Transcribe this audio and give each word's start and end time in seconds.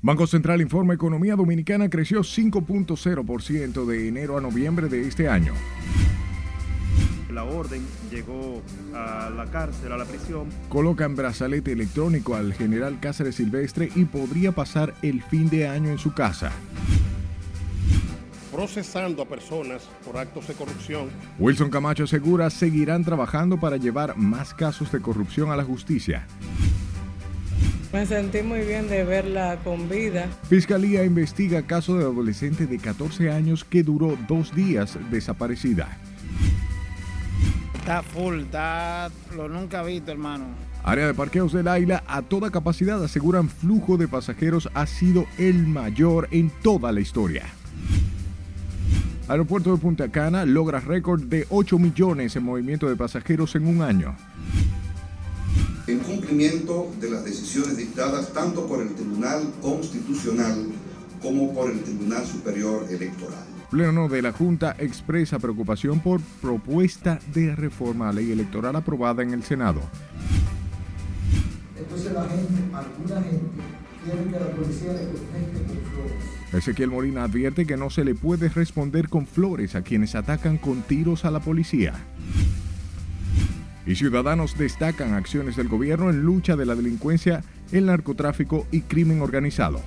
Banco 0.00 0.28
Central 0.28 0.60
informa 0.60 0.94
economía 0.94 1.34
dominicana 1.34 1.90
creció 1.90 2.20
5.0% 2.20 3.84
de 3.84 4.08
enero 4.08 4.38
a 4.38 4.40
noviembre 4.40 4.88
de 4.88 5.08
este 5.08 5.28
año. 5.28 5.52
La 7.32 7.42
orden 7.42 7.82
llegó 8.08 8.62
a 8.94 9.28
la 9.28 9.46
cárcel, 9.46 9.90
a 9.90 9.96
la 9.96 10.04
prisión. 10.04 10.46
Colocan 10.68 11.16
brazalete 11.16 11.72
electrónico 11.72 12.36
al 12.36 12.54
general 12.54 13.00
Cáceres 13.00 13.34
Silvestre 13.34 13.90
y 13.96 14.04
podría 14.04 14.52
pasar 14.52 14.94
el 15.02 15.20
fin 15.20 15.50
de 15.50 15.66
año 15.66 15.90
en 15.90 15.98
su 15.98 16.14
casa 16.14 16.52
procesando 18.52 19.22
a 19.22 19.26
personas 19.26 19.88
por 20.04 20.16
actos 20.16 20.48
de 20.48 20.54
corrupción. 20.54 21.10
Wilson 21.38 21.70
Camacho 21.70 22.04
asegura 22.04 22.50
seguirán 22.50 23.04
trabajando 23.04 23.60
para 23.60 23.76
llevar 23.76 24.16
más 24.16 24.52
casos 24.52 24.90
de 24.90 25.00
corrupción 25.00 25.52
a 25.52 25.56
la 25.56 25.62
justicia. 25.62 26.26
Me 27.92 28.04
sentí 28.04 28.42
muy 28.42 28.60
bien 28.60 28.88
de 28.88 29.02
verla 29.04 29.58
con 29.64 29.88
vida. 29.88 30.26
Fiscalía 30.48 31.04
investiga 31.04 31.62
caso 31.62 31.96
de 31.96 32.04
adolescente 32.04 32.66
de 32.66 32.78
14 32.78 33.30
años 33.30 33.64
que 33.64 33.82
duró 33.82 34.18
dos 34.28 34.54
días 34.54 34.98
desaparecida. 35.10 35.88
Está 37.78 38.02
full, 38.02 38.40
está 38.40 39.10
lo 39.34 39.48
nunca 39.48 39.82
visto, 39.82 40.12
hermano. 40.12 40.44
Área 40.84 41.06
de 41.06 41.14
parqueos 41.14 41.52
del 41.52 41.66
Aila 41.68 42.04
a 42.06 42.20
toda 42.20 42.50
capacidad 42.50 43.02
aseguran 43.02 43.48
flujo 43.48 43.96
de 43.96 44.06
pasajeros 44.06 44.68
ha 44.74 44.86
sido 44.86 45.24
el 45.38 45.66
mayor 45.66 46.28
en 46.30 46.50
toda 46.62 46.92
la 46.92 47.00
historia. 47.00 47.46
Aeropuerto 49.28 49.72
de 49.72 49.78
Punta 49.78 50.10
Cana 50.10 50.44
logra 50.44 50.80
récord 50.80 51.22
de 51.22 51.46
8 51.48 51.78
millones 51.78 52.36
en 52.36 52.44
movimiento 52.44 52.88
de 52.88 52.96
pasajeros 52.96 53.54
en 53.56 53.66
un 53.66 53.82
año. 53.82 54.14
En 55.88 56.00
cumplimiento 56.00 56.92
de 57.00 57.10
las 57.10 57.24
decisiones 57.24 57.78
dictadas 57.78 58.34
tanto 58.34 58.66
por 58.66 58.82
el 58.82 58.94
Tribunal 58.94 59.42
Constitucional 59.62 60.66
como 61.22 61.54
por 61.54 61.70
el 61.70 61.80
Tribunal 61.80 62.26
Superior 62.26 62.86
Electoral. 62.90 63.46
Pleno 63.70 64.06
de 64.06 64.20
la 64.20 64.32
Junta 64.32 64.76
expresa 64.78 65.38
preocupación 65.38 66.00
por 66.00 66.20
propuesta 66.42 67.18
de 67.32 67.56
reforma 67.56 68.10
a 68.10 68.12
ley 68.12 68.30
electoral 68.30 68.76
aprobada 68.76 69.22
en 69.22 69.32
el 69.32 69.42
Senado. 69.42 69.80
Entonces 71.74 72.12
la 72.12 72.24
gente, 72.24 72.62
alguna 72.74 73.22
gente, 73.22 73.46
quiere 74.04 74.24
que 74.24 74.38
la 74.38 74.50
policía 74.50 74.92
le 74.92 75.04
conteste 75.06 75.62
con 75.66 75.76
flores 75.90 76.38
Ezequiel 76.52 76.90
Molina 76.90 77.24
advierte 77.24 77.66
que 77.66 77.78
no 77.78 77.88
se 77.88 78.04
le 78.04 78.14
puede 78.14 78.50
responder 78.50 79.08
con 79.08 79.26
flores 79.26 79.74
a 79.74 79.80
quienes 79.80 80.14
atacan 80.14 80.58
con 80.58 80.82
tiros 80.82 81.24
a 81.24 81.30
la 81.30 81.40
policía. 81.40 81.94
Y 83.88 83.96
ciudadanos 83.96 84.58
destacan 84.58 85.14
acciones 85.14 85.56
del 85.56 85.66
gobierno 85.66 86.10
en 86.10 86.20
lucha 86.20 86.56
de 86.56 86.66
la 86.66 86.74
delincuencia, 86.74 87.42
el 87.72 87.86
narcotráfico 87.86 88.66
y 88.70 88.82
crimen 88.82 89.22
organizado. 89.22 89.80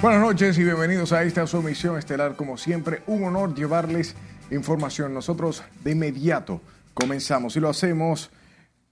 Buenas 0.00 0.22
noches 0.22 0.56
y 0.56 0.64
bienvenidos 0.64 1.12
a 1.12 1.22
esta 1.24 1.46
su 1.46 1.62
misión 1.62 1.98
estelar. 1.98 2.34
Como 2.34 2.56
siempre, 2.56 3.02
un 3.06 3.24
honor 3.24 3.54
llevarles 3.54 4.16
información. 4.50 5.12
Nosotros 5.12 5.62
de 5.84 5.90
inmediato 5.90 6.62
comenzamos 6.94 7.56
y 7.56 7.60
lo 7.60 7.68
hacemos 7.68 8.30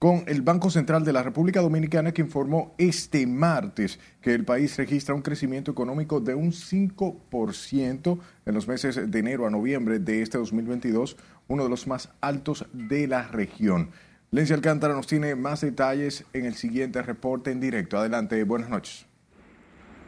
con 0.01 0.23
el 0.25 0.41
Banco 0.41 0.71
Central 0.71 1.05
de 1.05 1.13
la 1.13 1.21
República 1.21 1.61
Dominicana 1.61 2.11
que 2.11 2.23
informó 2.23 2.73
este 2.79 3.27
martes 3.27 3.99
que 4.19 4.33
el 4.33 4.45
país 4.45 4.75
registra 4.77 5.13
un 5.13 5.21
crecimiento 5.21 5.69
económico 5.69 6.19
de 6.19 6.33
un 6.33 6.53
5% 6.53 8.19
en 8.47 8.53
los 8.55 8.67
meses 8.67 9.11
de 9.11 9.19
enero 9.19 9.45
a 9.45 9.51
noviembre 9.51 9.99
de 9.99 10.23
este 10.23 10.39
2022, 10.39 11.17
uno 11.49 11.65
de 11.65 11.69
los 11.69 11.85
más 11.85 12.09
altos 12.19 12.65
de 12.73 13.07
la 13.07 13.27
región. 13.27 13.91
Lencia 14.31 14.55
Alcántara 14.55 14.95
nos 14.95 15.05
tiene 15.05 15.35
más 15.35 15.61
detalles 15.61 16.25
en 16.33 16.45
el 16.45 16.55
siguiente 16.55 17.03
reporte 17.03 17.51
en 17.51 17.59
directo. 17.59 17.99
Adelante, 17.99 18.43
buenas 18.43 18.71
noches. 18.71 19.10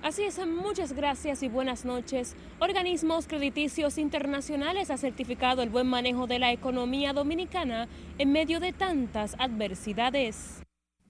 Así 0.03 0.23
es, 0.23 0.37
muchas 0.45 0.91
gracias 0.91 1.43
y 1.43 1.47
buenas 1.47 1.85
noches. 1.85 2.35
Organismos 2.59 3.25
crediticios 3.25 3.97
internacionales 3.97 4.91
han 4.91 4.97
certificado 4.97 5.63
el 5.63 5.69
buen 5.69 5.87
manejo 5.87 6.27
de 6.27 6.39
la 6.39 6.51
economía 6.51 7.13
dominicana 7.13 7.87
en 8.17 8.33
medio 8.33 8.59
de 8.59 8.73
tantas 8.73 9.33
adversidades. 9.39 10.61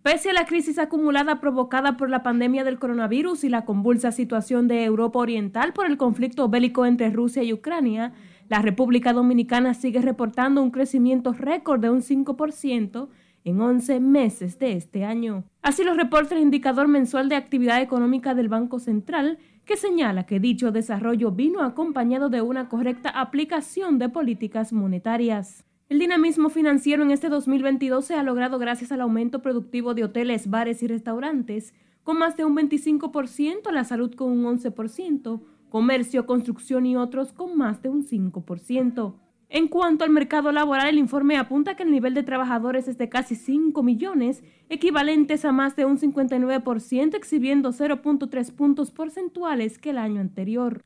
Pese 0.04 0.30
a 0.30 0.34
la 0.34 0.46
crisis 0.46 0.78
acumulada 0.78 1.40
provocada 1.40 1.98
por 1.98 2.12
la 2.12 2.22
pandemia 2.22 2.64
del 2.64 2.78
coronavirus 2.78 3.44
y 3.46 3.50
la 3.50 3.66
convulsa 3.66 4.12
situación 4.12 4.68
de 4.68 4.84
Europa 4.84 5.18
Oriental 5.18 5.74
por 5.74 5.88
el 5.88 5.98
conflicto 5.98 6.48
bélico 6.48 6.86
entre 6.86 7.10
Rusia 7.10 7.42
y 7.42 7.52
Ucrania, 7.52 8.14
la 8.48 8.62
República 8.62 9.12
Dominicana 9.12 9.74
sigue 9.74 10.02
reportando 10.02 10.62
un 10.62 10.70
crecimiento 10.70 11.34
récord 11.34 11.82
de 11.82 11.90
un 11.90 12.04
5% 12.04 13.10
en 13.44 13.62
11 13.62 14.00
meses 14.00 14.60
de 14.60 14.74
este 14.74 15.06
año. 15.06 15.44
Así 15.62 15.84
lo 15.84 15.94
reporta 15.94 16.36
el 16.36 16.42
indicador 16.42 16.88
mensual 16.88 17.30
de 17.30 17.36
actividad 17.36 17.82
económica 17.82 18.34
del 18.34 18.50
Banco 18.50 18.80
Central, 18.80 19.38
que 19.66 19.78
señala 19.78 20.26
que 20.26 20.40
dicho 20.40 20.72
desarrollo 20.72 21.32
vino 21.32 21.62
acompañado 21.62 22.30
de 22.30 22.42
una 22.42 22.70
correcta 22.70 23.10
aplicación 23.10 24.00
de 24.00 24.10
políticas 24.10 24.74
monetarias. 24.74 25.66
El 25.90 26.00
dinamismo 26.00 26.50
financiero 26.50 27.04
en 27.04 27.12
este 27.12 27.30
2022 27.30 28.06
se 28.06 28.16
ha 28.16 28.24
logrado 28.24 28.58
gracias 28.58 28.92
al 28.92 29.02
aumento 29.02 29.42
productivo 29.42 29.94
de 29.94 30.06
hoteles, 30.06 30.50
bares 30.50 30.82
y 30.82 30.88
restaurantes, 30.88 31.74
con 32.04 32.18
más 32.18 32.36
de 32.36 32.46
un 32.46 32.56
25%, 32.56 33.72
la 33.72 33.84
salud 33.84 34.14
con 34.16 34.32
un 34.32 34.44
11%, 34.60 35.42
comercio, 35.70 36.26
construcción 36.26 36.86
y 36.86 36.96
otros 36.96 37.32
con 37.32 37.58
más 37.58 37.82
de 37.82 37.90
un 37.90 38.06
5%. 38.06 39.14
En 39.54 39.68
cuanto 39.68 40.04
al 40.04 40.10
mercado 40.10 40.52
laboral, 40.52 40.90
el 40.90 40.98
informe 40.98 41.38
apunta 41.38 41.76
que 41.76 41.84
el 41.84 41.92
nivel 41.92 42.16
de 42.16 42.24
trabajadores 42.24 42.88
es 42.88 42.98
de 42.98 43.08
casi 43.08 43.36
5 43.36 43.84
millones, 43.84 44.44
equivalentes 44.68 45.46
a 45.46 45.52
más 45.52 45.76
de 45.76 45.86
un 45.86 46.00
59%, 46.00 47.14
exhibiendo 47.14 47.72
0.3 47.72 48.52
puntos 48.52 48.90
porcentuales 48.90 49.78
que 49.78 49.92
el 49.92 50.00
año 50.00 50.22
anterior. 50.22 50.84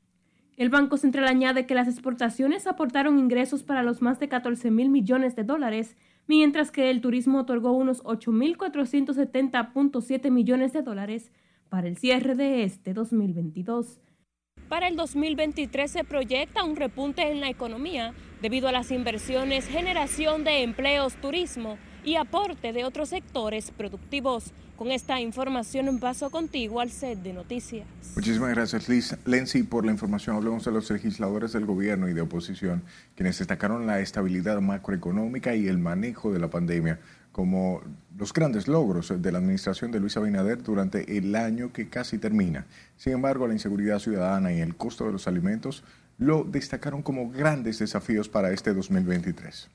El 0.57 0.67
Banco 0.67 0.97
Central 0.97 1.29
añade 1.29 1.65
que 1.65 1.75
las 1.75 1.87
exportaciones 1.87 2.67
aportaron 2.67 3.19
ingresos 3.19 3.63
para 3.63 3.83
los 3.83 4.01
más 4.01 4.19
de 4.19 4.27
14 4.27 4.69
mil 4.69 4.89
millones 4.89 5.37
de 5.37 5.45
dólares, 5.45 5.95
mientras 6.27 6.69
que 6.69 6.89
el 6.89 6.99
turismo 6.99 7.39
otorgó 7.39 7.71
unos 7.71 8.03
8.470.7 8.03 10.29
millones 10.29 10.73
de 10.73 10.81
dólares 10.81 11.31
para 11.69 11.87
el 11.87 11.95
cierre 11.95 12.35
de 12.35 12.65
este 12.65 12.93
2022. 12.93 14.01
Para 14.69 14.89
el 14.89 14.97
2023 14.97 15.89
se 15.89 16.03
proyecta 16.03 16.65
un 16.65 16.75
repunte 16.75 17.21
en 17.31 17.39
la 17.39 17.49
economía 17.49 18.13
debido 18.41 18.67
a 18.67 18.73
las 18.73 18.91
inversiones, 18.91 19.65
generación 19.65 20.43
de 20.43 20.63
empleos, 20.63 21.15
turismo 21.21 21.77
y 22.03 22.15
aporte 22.15 22.73
de 22.73 22.83
otros 22.83 23.09
sectores 23.09 23.71
productivos. 23.71 24.51
Con 24.75 24.91
esta 24.91 25.21
información 25.21 25.99
paso 25.99 26.29
contigo 26.29 26.81
al 26.81 26.91
set 26.91 27.19
de 27.19 27.33
noticias. 27.33 27.87
Muchísimas 28.15 28.51
gracias, 28.51 28.87
Liz. 28.89 29.17
Lenzi, 29.25 29.63
por 29.63 29.85
la 29.85 29.91
información. 29.91 30.35
Hablemos 30.35 30.65
de 30.65 30.71
los 30.71 30.91
legisladores 30.91 31.53
del 31.53 31.65
gobierno 31.65 32.09
y 32.09 32.13
de 32.13 32.21
oposición, 32.21 32.83
quienes 33.15 33.39
destacaron 33.39 33.87
la 33.87 34.01
estabilidad 34.01 34.59
macroeconómica 34.61 35.55
y 35.55 35.67
el 35.67 35.79
manejo 35.79 36.31
de 36.31 36.39
la 36.39 36.49
pandemia 36.49 36.99
como 37.37 37.81
los 38.17 38.33
grandes 38.33 38.67
logros 38.67 39.13
de 39.21 39.31
la 39.31 39.37
administración 39.37 39.91
de 39.91 39.99
Luis 39.99 40.17
Abinader 40.17 40.63
durante 40.63 41.19
el 41.19 41.35
año 41.35 41.71
que 41.71 41.87
casi 41.87 42.17
termina. 42.17 42.65
Sin 42.95 43.13
embargo, 43.13 43.45
la 43.45 43.53
inseguridad 43.53 43.99
ciudadana 43.99 44.51
y 44.51 44.59
el 44.59 44.75
costo 44.75 45.05
de 45.05 45.11
los 45.11 45.27
alimentos 45.27 45.83
lo 46.17 46.45
destacaron 46.45 47.03
como 47.03 47.29
grandes 47.29 47.77
desafíos 47.77 48.27
para 48.27 48.51
este 48.51 48.73
2023. 48.73 49.69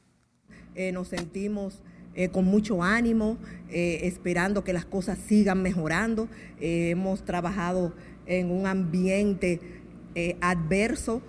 Eh, 0.75 0.91
nos 0.91 1.07
sentimos 1.07 1.83
eh, 2.17 2.31
con 2.31 2.47
mucho 2.47 2.83
ánimo, 2.83 3.39
eh, 3.71 4.01
esperando 4.03 4.65
que 4.65 4.73
las 4.73 4.85
cosas 4.85 5.17
sigan 5.25 5.63
mejorando. 5.63 6.29
hemos 6.59 7.25
trabajado 7.25 7.95
en 8.27 8.51
un 8.51 8.67
ambiente 8.67 9.61
adverso, 10.41 11.23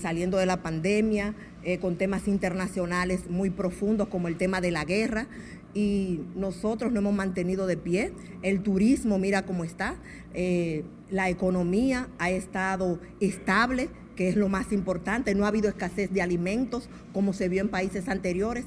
saliendo 0.00 0.38
de 0.38 0.46
la 0.46 0.62
pandemia, 0.62 1.34
con 1.80 1.96
temas 1.96 2.28
internacionales 2.28 3.28
muy 3.28 3.50
profundos 3.50 4.06
como 4.08 4.28
el 4.28 4.36
tema 4.36 4.60
de 4.60 4.70
la 4.70 4.84
guerra 4.84 5.26
y 5.76 6.20
nosotros 6.34 6.90
nos 6.90 7.02
hemos 7.02 7.14
mantenido 7.14 7.66
de 7.66 7.76
pie. 7.76 8.12
El 8.40 8.62
turismo, 8.62 9.18
mira 9.18 9.42
cómo 9.42 9.62
está. 9.62 9.96
Eh, 10.32 10.84
la 11.10 11.28
economía 11.28 12.08
ha 12.18 12.30
estado 12.30 12.98
estable, 13.20 13.90
que 14.16 14.30
es 14.30 14.36
lo 14.36 14.48
más 14.48 14.72
importante. 14.72 15.34
No 15.34 15.44
ha 15.44 15.48
habido 15.48 15.68
escasez 15.68 16.10
de 16.10 16.22
alimentos 16.22 16.88
como 17.12 17.34
se 17.34 17.50
vio 17.50 17.60
en 17.60 17.68
países 17.68 18.08
anteriores. 18.08 18.64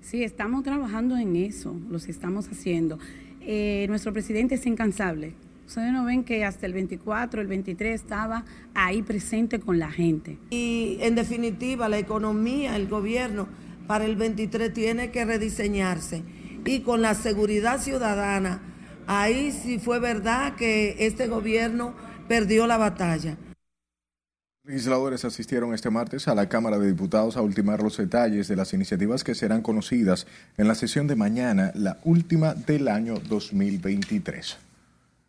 Sí, 0.00 0.24
estamos 0.24 0.64
trabajando 0.64 1.16
en 1.16 1.36
eso, 1.36 1.76
los 1.88 2.08
estamos 2.08 2.48
haciendo. 2.48 2.98
Eh, 3.40 3.86
nuestro 3.88 4.12
presidente 4.12 4.56
es 4.56 4.66
incansable. 4.66 5.34
Ustedes 5.68 5.92
no 5.92 6.04
ven 6.04 6.24
que 6.24 6.44
hasta 6.44 6.66
el 6.66 6.72
24, 6.72 7.40
el 7.40 7.46
23 7.46 7.94
estaba 7.94 8.44
ahí 8.74 9.00
presente 9.02 9.60
con 9.60 9.78
la 9.78 9.92
gente. 9.92 10.38
Y 10.50 10.98
en 11.00 11.14
definitiva, 11.14 11.88
la 11.88 11.98
economía, 11.98 12.74
el 12.74 12.88
gobierno 12.88 13.46
para 13.86 14.04
el 14.04 14.16
23 14.16 14.72
tiene 14.72 15.10
que 15.10 15.24
rediseñarse. 15.24 16.22
Y 16.64 16.80
con 16.80 17.02
la 17.02 17.14
seguridad 17.14 17.80
ciudadana, 17.80 18.62
ahí 19.06 19.52
sí 19.52 19.78
fue 19.78 19.98
verdad 19.98 20.54
que 20.54 20.96
este 21.06 21.26
gobierno 21.26 21.94
perdió 22.28 22.66
la 22.66 22.78
batalla. 22.78 23.36
Legisladores 24.64 25.24
asistieron 25.24 25.74
este 25.74 25.90
martes 25.90 26.28
a 26.28 26.36
la 26.36 26.48
Cámara 26.48 26.78
de 26.78 26.86
Diputados 26.86 27.36
a 27.36 27.42
ultimar 27.42 27.82
los 27.82 27.96
detalles 27.96 28.46
de 28.46 28.54
las 28.54 28.72
iniciativas 28.72 29.24
que 29.24 29.34
serán 29.34 29.60
conocidas 29.60 30.28
en 30.56 30.68
la 30.68 30.76
sesión 30.76 31.08
de 31.08 31.16
mañana, 31.16 31.72
la 31.74 31.98
última 32.04 32.54
del 32.54 32.86
año 32.86 33.14
2023. 33.28 34.56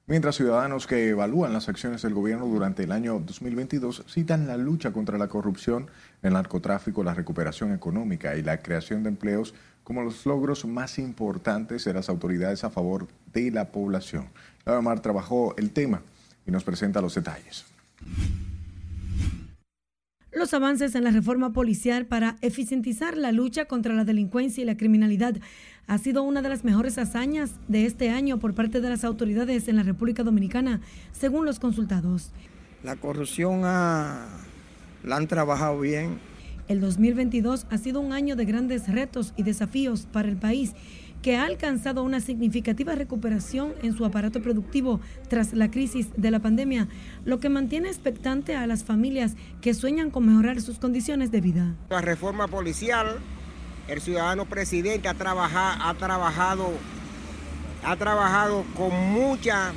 Mientras 0.05 0.35
ciudadanos 0.35 0.85
que 0.85 1.07
evalúan 1.07 1.53
las 1.53 1.69
acciones 1.69 2.01
del 2.01 2.13
gobierno 2.13 2.45
durante 2.45 2.83
el 2.83 2.91
año 2.91 3.21
2022 3.25 4.03
citan 4.09 4.47
la 4.47 4.57
lucha 4.57 4.91
contra 4.91 5.17
la 5.17 5.29
corrupción, 5.29 5.89
el 6.21 6.33
narcotráfico, 6.33 7.05
la 7.05 7.13
recuperación 7.13 7.73
económica 7.73 8.35
y 8.35 8.41
la 8.41 8.61
creación 8.61 9.03
de 9.03 9.09
empleos 9.09 9.53
como 9.85 10.03
los 10.03 10.25
logros 10.25 10.65
más 10.65 10.99
importantes 10.99 11.85
de 11.85 11.93
las 11.93 12.09
autoridades 12.09 12.65
a 12.65 12.69
favor 12.69 13.07
de 13.31 13.49
la 13.51 13.71
población. 13.71 14.27
La 14.65 14.81
Mar 14.81 14.99
trabajó 14.99 15.55
el 15.55 15.71
tema 15.71 16.01
y 16.45 16.51
nos 16.51 16.65
presenta 16.65 16.99
los 16.99 17.15
detalles. 17.15 17.63
Los 20.35 20.55
avances 20.55 20.95
en 20.95 21.03
la 21.03 21.11
reforma 21.11 21.53
policial 21.53 22.07
para 22.07 22.37
eficientizar 22.41 23.17
la 23.17 23.31
lucha 23.31 23.65
contra 23.65 23.93
la 23.93 24.03
delincuencia 24.03 24.63
y 24.63 24.65
la 24.65 24.75
criminalidad 24.75 25.35
ha 25.85 25.97
sido 25.99 26.23
una 26.23 26.41
de 26.41 26.49
las 26.49 26.63
mejores 26.63 26.97
hazañas 26.97 27.51
de 27.67 27.85
este 27.85 28.09
año 28.09 28.39
por 28.39 28.55
parte 28.55 28.81
de 28.81 28.89
las 28.89 29.03
autoridades 29.03 29.67
en 29.67 29.75
la 29.75 29.83
República 29.83 30.23
Dominicana, 30.23 30.81
según 31.11 31.45
los 31.45 31.59
consultados. 31.59 32.31
La 32.83 32.95
corrupción 32.95 33.61
la 33.61 34.27
han 35.07 35.27
trabajado 35.27 35.79
bien. 35.79 36.17
El 36.67 36.81
2022 36.81 37.67
ha 37.69 37.77
sido 37.77 37.99
un 37.99 38.11
año 38.11 38.35
de 38.35 38.45
grandes 38.45 38.87
retos 38.87 39.33
y 39.37 39.43
desafíos 39.43 40.07
para 40.11 40.29
el 40.29 40.37
país 40.37 40.73
que 41.23 41.37
ha 41.37 41.45
alcanzado 41.45 42.03
una 42.03 42.19
significativa 42.19 42.93
recuperación 42.93 43.73
en 43.81 43.95
su 43.95 44.05
aparato 44.05 44.41
productivo 44.41 44.99
tras 45.29 45.53
la 45.53 45.71
crisis 45.71 46.09
de 46.17 46.29
la 46.29 46.39
pandemia, 46.39 46.89
lo 47.23 47.39
que 47.39 47.49
mantiene 47.49 47.87
expectante 47.87 48.55
a 48.55 48.67
las 48.67 48.83
familias 48.83 49.35
que 49.61 49.73
sueñan 49.73 50.11
con 50.11 50.27
mejorar 50.27 50.61
sus 50.61 50.77
condiciones 50.77 51.31
de 51.31 51.39
vida. 51.39 51.75
La 51.89 52.01
reforma 52.01 52.49
policial, 52.49 53.07
el 53.87 54.01
ciudadano 54.01 54.45
presidente 54.45 55.07
ha, 55.07 55.13
trabajado, 55.13 55.81
ha 55.81 55.93
trabajado, 55.93 56.71
ha 57.83 57.95
trabajado 57.95 58.65
con 58.75 58.93
mucha 59.13 59.71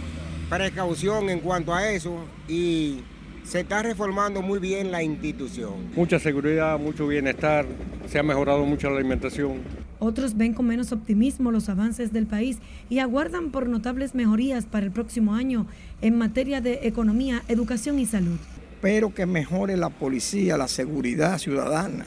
precaución 0.51 1.31
en 1.31 1.39
cuanto 1.39 1.73
a 1.73 1.89
eso 1.91 2.25
y 2.49 3.05
se 3.45 3.61
está 3.61 3.85
reformando 3.85 4.43
muy 4.43 4.59
bien 4.59 4.91
la 4.91 5.05
institución. 5.05 5.93
Mucha 5.95 6.19
seguridad, 6.19 6.77
mucho 6.81 7.07
bienestar, 7.07 7.67
se 8.09 8.19
ha 8.19 8.25
mejorado 8.25 8.65
mucho 8.65 8.91
la 8.91 8.99
alimentación. 8.99 9.86
Otros 9.99 10.37
ven 10.37 10.53
con 10.53 10.67
menos 10.67 10.93
optimismo 10.93 11.51
los 11.51 11.69
avances 11.69 12.13
del 12.13 12.27
país 12.27 12.59
y 12.91 12.99
aguardan 12.99 13.51
por 13.51 13.69
notables 13.69 14.15
mejorías 14.15 14.67
para 14.67 14.85
el 14.85 14.93
próximo 14.93 15.35
año 15.35 15.67
en 16.03 16.19
materia 16.19 16.61
de 16.61 16.81
economía, 16.83 17.43
educación 17.49 17.99
y 17.99 18.07
salud. 18.07 18.39
Pero 18.83 19.15
que 19.15 19.25
mejore 19.25 19.77
la 19.77 19.89
policía, 19.89 20.57
la 20.57 20.69
seguridad 20.69 21.39
ciudadana, 21.39 22.07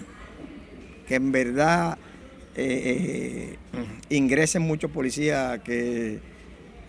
que 1.07 1.15
en 1.15 1.31
verdad 1.31 1.97
eh, 2.56 3.57
eh, 3.74 3.86
ingresen 4.09 4.62
muchos 4.62 4.92
policías 4.92 5.59
que 5.59 6.19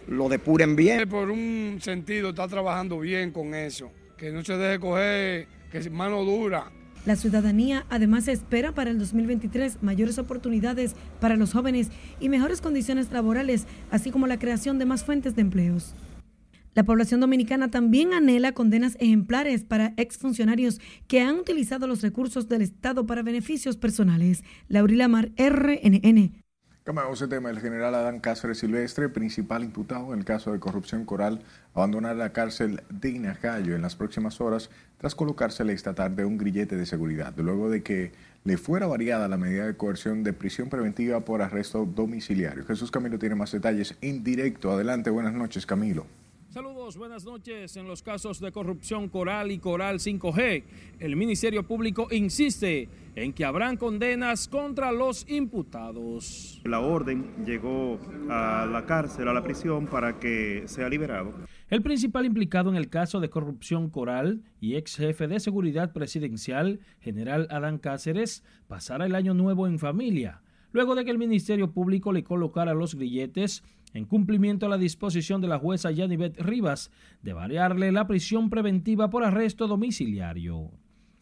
lo 0.06 0.28
depuren 0.28 0.76
bien. 0.76 1.08
Por 1.08 1.30
un 1.30 1.78
sentido 1.80 2.30
está 2.30 2.46
trabajando 2.46 2.98
bien 3.00 3.32
con 3.32 3.54
eso, 3.54 3.90
que 4.18 4.30
no 4.32 4.44
se 4.44 4.56
deje 4.58 4.78
coger, 4.78 5.48
que 5.72 5.78
es 5.78 5.90
mano 5.90 6.24
dura 6.24 6.70
la 7.06 7.16
ciudadanía 7.16 7.86
además 7.88 8.28
espera 8.28 8.72
para 8.72 8.90
el 8.90 8.98
2023 8.98 9.82
mayores 9.82 10.18
oportunidades 10.18 10.94
para 11.20 11.36
los 11.36 11.52
jóvenes 11.52 11.88
y 12.20 12.28
mejores 12.28 12.60
condiciones 12.60 13.10
laborales, 13.10 13.66
así 13.90 14.10
como 14.10 14.26
la 14.26 14.38
creación 14.38 14.78
de 14.78 14.86
más 14.86 15.04
fuentes 15.04 15.34
de 15.34 15.42
empleos. 15.42 15.94
La 16.74 16.84
población 16.84 17.20
dominicana 17.20 17.70
también 17.70 18.12
anhela 18.12 18.52
condenas 18.52 18.96
ejemplares 19.00 19.64
para 19.64 19.92
exfuncionarios 19.96 20.80
que 21.08 21.20
han 21.20 21.36
utilizado 21.36 21.88
los 21.88 22.00
recursos 22.00 22.48
del 22.48 22.62
Estado 22.62 23.06
para 23.06 23.22
beneficios 23.22 23.76
personales. 23.76 24.44
Laurila 24.68 25.08
Mar, 25.08 25.32
RNN. 25.36 26.39
Cambiamos 26.82 27.20
el 27.20 27.28
tema. 27.28 27.50
El 27.50 27.60
general 27.60 27.94
Adán 27.94 28.20
Cáceres 28.20 28.58
Silvestre, 28.58 29.10
principal 29.10 29.62
imputado 29.62 30.14
en 30.14 30.20
el 30.20 30.24
caso 30.24 30.52
de 30.52 30.60
corrupción 30.60 31.04
coral, 31.04 31.42
abandonará 31.74 32.14
la 32.14 32.32
cárcel 32.32 32.82
de 32.88 33.10
Inacayo 33.10 33.76
en 33.76 33.82
las 33.82 33.96
próximas 33.96 34.40
horas 34.40 34.70
tras 34.96 35.14
colocársele 35.14 35.74
esta 35.74 35.94
tarde 35.94 36.24
un 36.24 36.38
grillete 36.38 36.76
de 36.76 36.86
seguridad, 36.86 37.34
luego 37.36 37.68
de 37.68 37.82
que 37.82 38.12
le 38.44 38.56
fuera 38.56 38.86
variada 38.86 39.28
la 39.28 39.36
medida 39.36 39.66
de 39.66 39.76
coerción 39.76 40.24
de 40.24 40.32
prisión 40.32 40.70
preventiva 40.70 41.20
por 41.20 41.42
arresto 41.42 41.84
domiciliario. 41.84 42.64
Jesús 42.64 42.90
Camilo 42.90 43.18
tiene 43.18 43.34
más 43.34 43.52
detalles 43.52 43.94
en 44.00 44.24
directo. 44.24 44.72
Adelante, 44.72 45.10
buenas 45.10 45.34
noches, 45.34 45.66
Camilo. 45.66 46.06
Saludos, 46.50 46.96
buenas 46.96 47.24
noches. 47.24 47.76
En 47.76 47.86
los 47.86 48.02
casos 48.02 48.40
de 48.40 48.50
corrupción 48.50 49.08
Coral 49.08 49.52
y 49.52 49.58
Coral 49.58 50.00
5G, 50.00 50.64
el 50.98 51.14
Ministerio 51.14 51.62
Público 51.62 52.08
insiste 52.10 52.88
en 53.14 53.32
que 53.32 53.44
habrán 53.44 53.76
condenas 53.76 54.48
contra 54.48 54.90
los 54.90 55.30
imputados. 55.30 56.60
La 56.64 56.80
orden 56.80 57.44
llegó 57.46 58.00
a 58.28 58.66
la 58.68 58.84
cárcel, 58.84 59.28
a 59.28 59.32
la 59.32 59.44
prisión, 59.44 59.86
para 59.86 60.18
que 60.18 60.64
sea 60.66 60.88
liberado. 60.88 61.32
El 61.68 61.82
principal 61.82 62.26
implicado 62.26 62.68
en 62.68 62.74
el 62.74 62.88
caso 62.88 63.20
de 63.20 63.30
corrupción 63.30 63.88
Coral 63.88 64.42
y 64.60 64.74
ex 64.74 64.96
jefe 64.96 65.28
de 65.28 65.38
seguridad 65.38 65.92
presidencial, 65.92 66.80
general 66.98 67.46
Adán 67.50 67.78
Cáceres, 67.78 68.42
pasará 68.66 69.06
el 69.06 69.14
año 69.14 69.34
nuevo 69.34 69.68
en 69.68 69.78
familia, 69.78 70.42
luego 70.72 70.96
de 70.96 71.04
que 71.04 71.12
el 71.12 71.18
Ministerio 71.18 71.70
Público 71.70 72.12
le 72.12 72.24
colocara 72.24 72.74
los 72.74 72.96
grilletes 72.96 73.62
en 73.94 74.04
cumplimiento 74.04 74.66
a 74.66 74.68
la 74.68 74.78
disposición 74.78 75.40
de 75.40 75.48
la 75.48 75.58
jueza 75.58 75.90
Yanivet 75.90 76.40
Rivas 76.40 76.90
de 77.22 77.32
variarle 77.32 77.92
la 77.92 78.06
prisión 78.06 78.50
preventiva 78.50 79.10
por 79.10 79.24
arresto 79.24 79.66
domiciliario. 79.66 80.70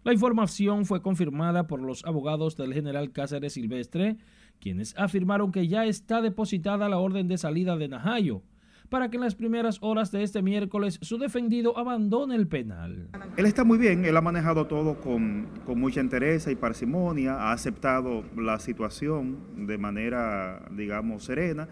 La 0.04 0.12
información 0.12 0.86
fue 0.86 1.02
confirmada 1.02 1.66
por 1.66 1.82
los 1.82 2.04
abogados 2.04 2.56
del 2.56 2.72
general 2.72 3.12
Cáceres 3.12 3.54
Silvestre, 3.54 4.16
quienes 4.60 4.96
afirmaron 4.96 5.52
que 5.52 5.68
ya 5.68 5.84
está 5.84 6.22
depositada 6.22 6.88
la 6.88 6.98
orden 6.98 7.28
de 7.28 7.38
salida 7.38 7.76
de 7.76 7.88
Najayo, 7.88 8.42
para 8.88 9.10
que 9.10 9.16
en 9.16 9.24
las 9.24 9.34
primeras 9.34 9.78
horas 9.82 10.10
de 10.10 10.22
este 10.22 10.40
miércoles 10.40 10.98
su 11.02 11.18
defendido 11.18 11.76
abandone 11.76 12.36
el 12.36 12.48
penal. 12.48 13.10
Él 13.36 13.44
está 13.44 13.64
muy 13.64 13.76
bien, 13.76 14.04
él 14.04 14.16
ha 14.16 14.22
manejado 14.22 14.66
todo 14.66 14.98
con, 14.98 15.48
con 15.66 15.78
mucha 15.78 16.00
entereza 16.00 16.50
y 16.50 16.56
parsimonia, 16.56 17.34
ha 17.34 17.52
aceptado 17.52 18.24
la 18.36 18.58
situación 18.60 19.66
de 19.66 19.76
manera, 19.76 20.66
digamos, 20.70 21.24
serena 21.24 21.68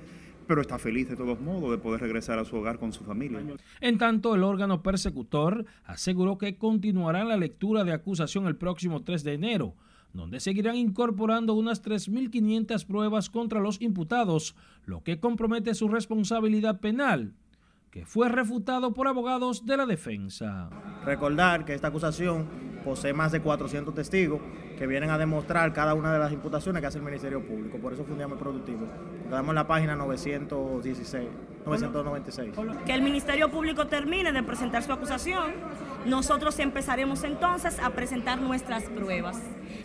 pero 0.46 0.60
está 0.60 0.78
feliz 0.78 1.08
de 1.08 1.16
todos 1.16 1.40
modos 1.40 1.70
de 1.70 1.78
poder 1.78 2.00
regresar 2.00 2.38
a 2.38 2.44
su 2.44 2.56
hogar 2.56 2.78
con 2.78 2.92
su 2.92 3.04
familia. 3.04 3.40
En 3.80 3.98
tanto, 3.98 4.34
el 4.34 4.42
órgano 4.42 4.82
persecutor 4.82 5.64
aseguró 5.84 6.38
que 6.38 6.56
continuará 6.56 7.24
la 7.24 7.36
lectura 7.36 7.84
de 7.84 7.92
acusación 7.92 8.46
el 8.46 8.56
próximo 8.56 9.02
3 9.02 9.24
de 9.24 9.32
enero, 9.34 9.74
donde 10.12 10.40
seguirán 10.40 10.76
incorporando 10.76 11.54
unas 11.54 11.82
3.500 11.82 12.86
pruebas 12.86 13.30
contra 13.30 13.60
los 13.60 13.80
imputados, 13.82 14.54
lo 14.84 15.02
que 15.02 15.20
compromete 15.20 15.74
su 15.74 15.88
responsabilidad 15.88 16.80
penal 16.80 17.34
que 17.90 18.04
fue 18.04 18.28
refutado 18.28 18.92
por 18.92 19.08
abogados 19.08 19.64
de 19.64 19.76
la 19.76 19.86
defensa. 19.86 20.68
Recordar 21.04 21.64
que 21.64 21.74
esta 21.74 21.88
acusación 21.88 22.46
posee 22.84 23.12
más 23.12 23.32
de 23.32 23.40
400 23.40 23.94
testigos 23.94 24.40
que 24.78 24.86
vienen 24.86 25.10
a 25.10 25.18
demostrar 25.18 25.72
cada 25.72 25.94
una 25.94 26.12
de 26.12 26.18
las 26.18 26.32
imputaciones 26.32 26.80
que 26.80 26.86
hace 26.86 26.98
el 26.98 27.04
Ministerio 27.04 27.44
Público. 27.44 27.78
Por 27.78 27.92
eso 27.92 28.04
fue 28.04 28.12
un 28.12 28.18
día 28.18 28.28
muy 28.28 28.38
productivo. 28.38 28.86
Quedamos 29.24 29.48
en 29.48 29.54
la 29.54 29.66
página 29.66 29.96
916, 29.96 31.28
996. 31.64 32.54
Que 32.84 32.94
el 32.94 33.02
Ministerio 33.02 33.50
Público 33.50 33.86
termine 33.86 34.32
de 34.32 34.42
presentar 34.42 34.82
su 34.82 34.92
acusación, 34.92 35.52
nosotros 36.04 36.58
empezaremos 36.60 37.24
entonces 37.24 37.80
a 37.80 37.90
presentar 37.90 38.40
nuestras 38.40 38.84
pruebas. 38.84 39.40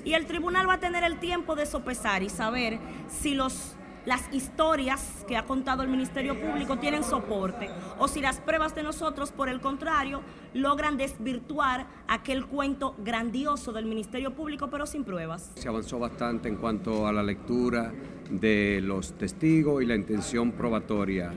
Y 0.06 0.14
el 0.14 0.26
tribunal 0.26 0.70
va 0.70 0.74
a 0.74 0.80
tener 0.80 1.04
el 1.04 1.20
tiempo 1.20 1.56
de 1.56 1.66
sopesar 1.66 2.22
y 2.24 2.30
saber 2.30 2.78
si 3.08 3.34
los 3.34 3.76
las 4.06 4.34
historias 4.34 5.26
que 5.28 5.38
ha 5.38 5.46
contado 5.46 5.84
el 5.84 5.90
Ministerio 5.90 6.40
Público 6.40 6.78
tienen 6.78 7.04
soporte 7.04 7.70
o 8.00 8.08
si 8.08 8.22
las 8.22 8.40
pruebas 8.40 8.74
de 8.74 8.84
nosotros, 8.84 9.32
por 9.32 9.50
el 9.50 9.60
contrario, 9.62 10.22
logran 10.54 10.98
desvirtuar 10.98 11.88
aquel 12.08 12.46
cuento 12.46 12.96
grandioso 13.04 13.72
del 13.72 13.86
Ministerio 13.86 14.34
Público, 14.34 14.70
pero 14.70 14.86
sin 14.86 15.04
pruebas. 15.04 15.52
Se 15.56 15.68
avanzó 15.68 16.00
bastante 16.00 16.50
en 16.50 16.56
cuanto 16.56 17.08
a 17.08 17.14
la 17.14 17.24
lectura 17.24 17.94
de 18.30 18.82
los 18.82 19.14
testigos 19.14 19.84
y 19.84 19.86
la 19.86 19.96
intención 19.96 20.52
probatoria. 20.52 21.32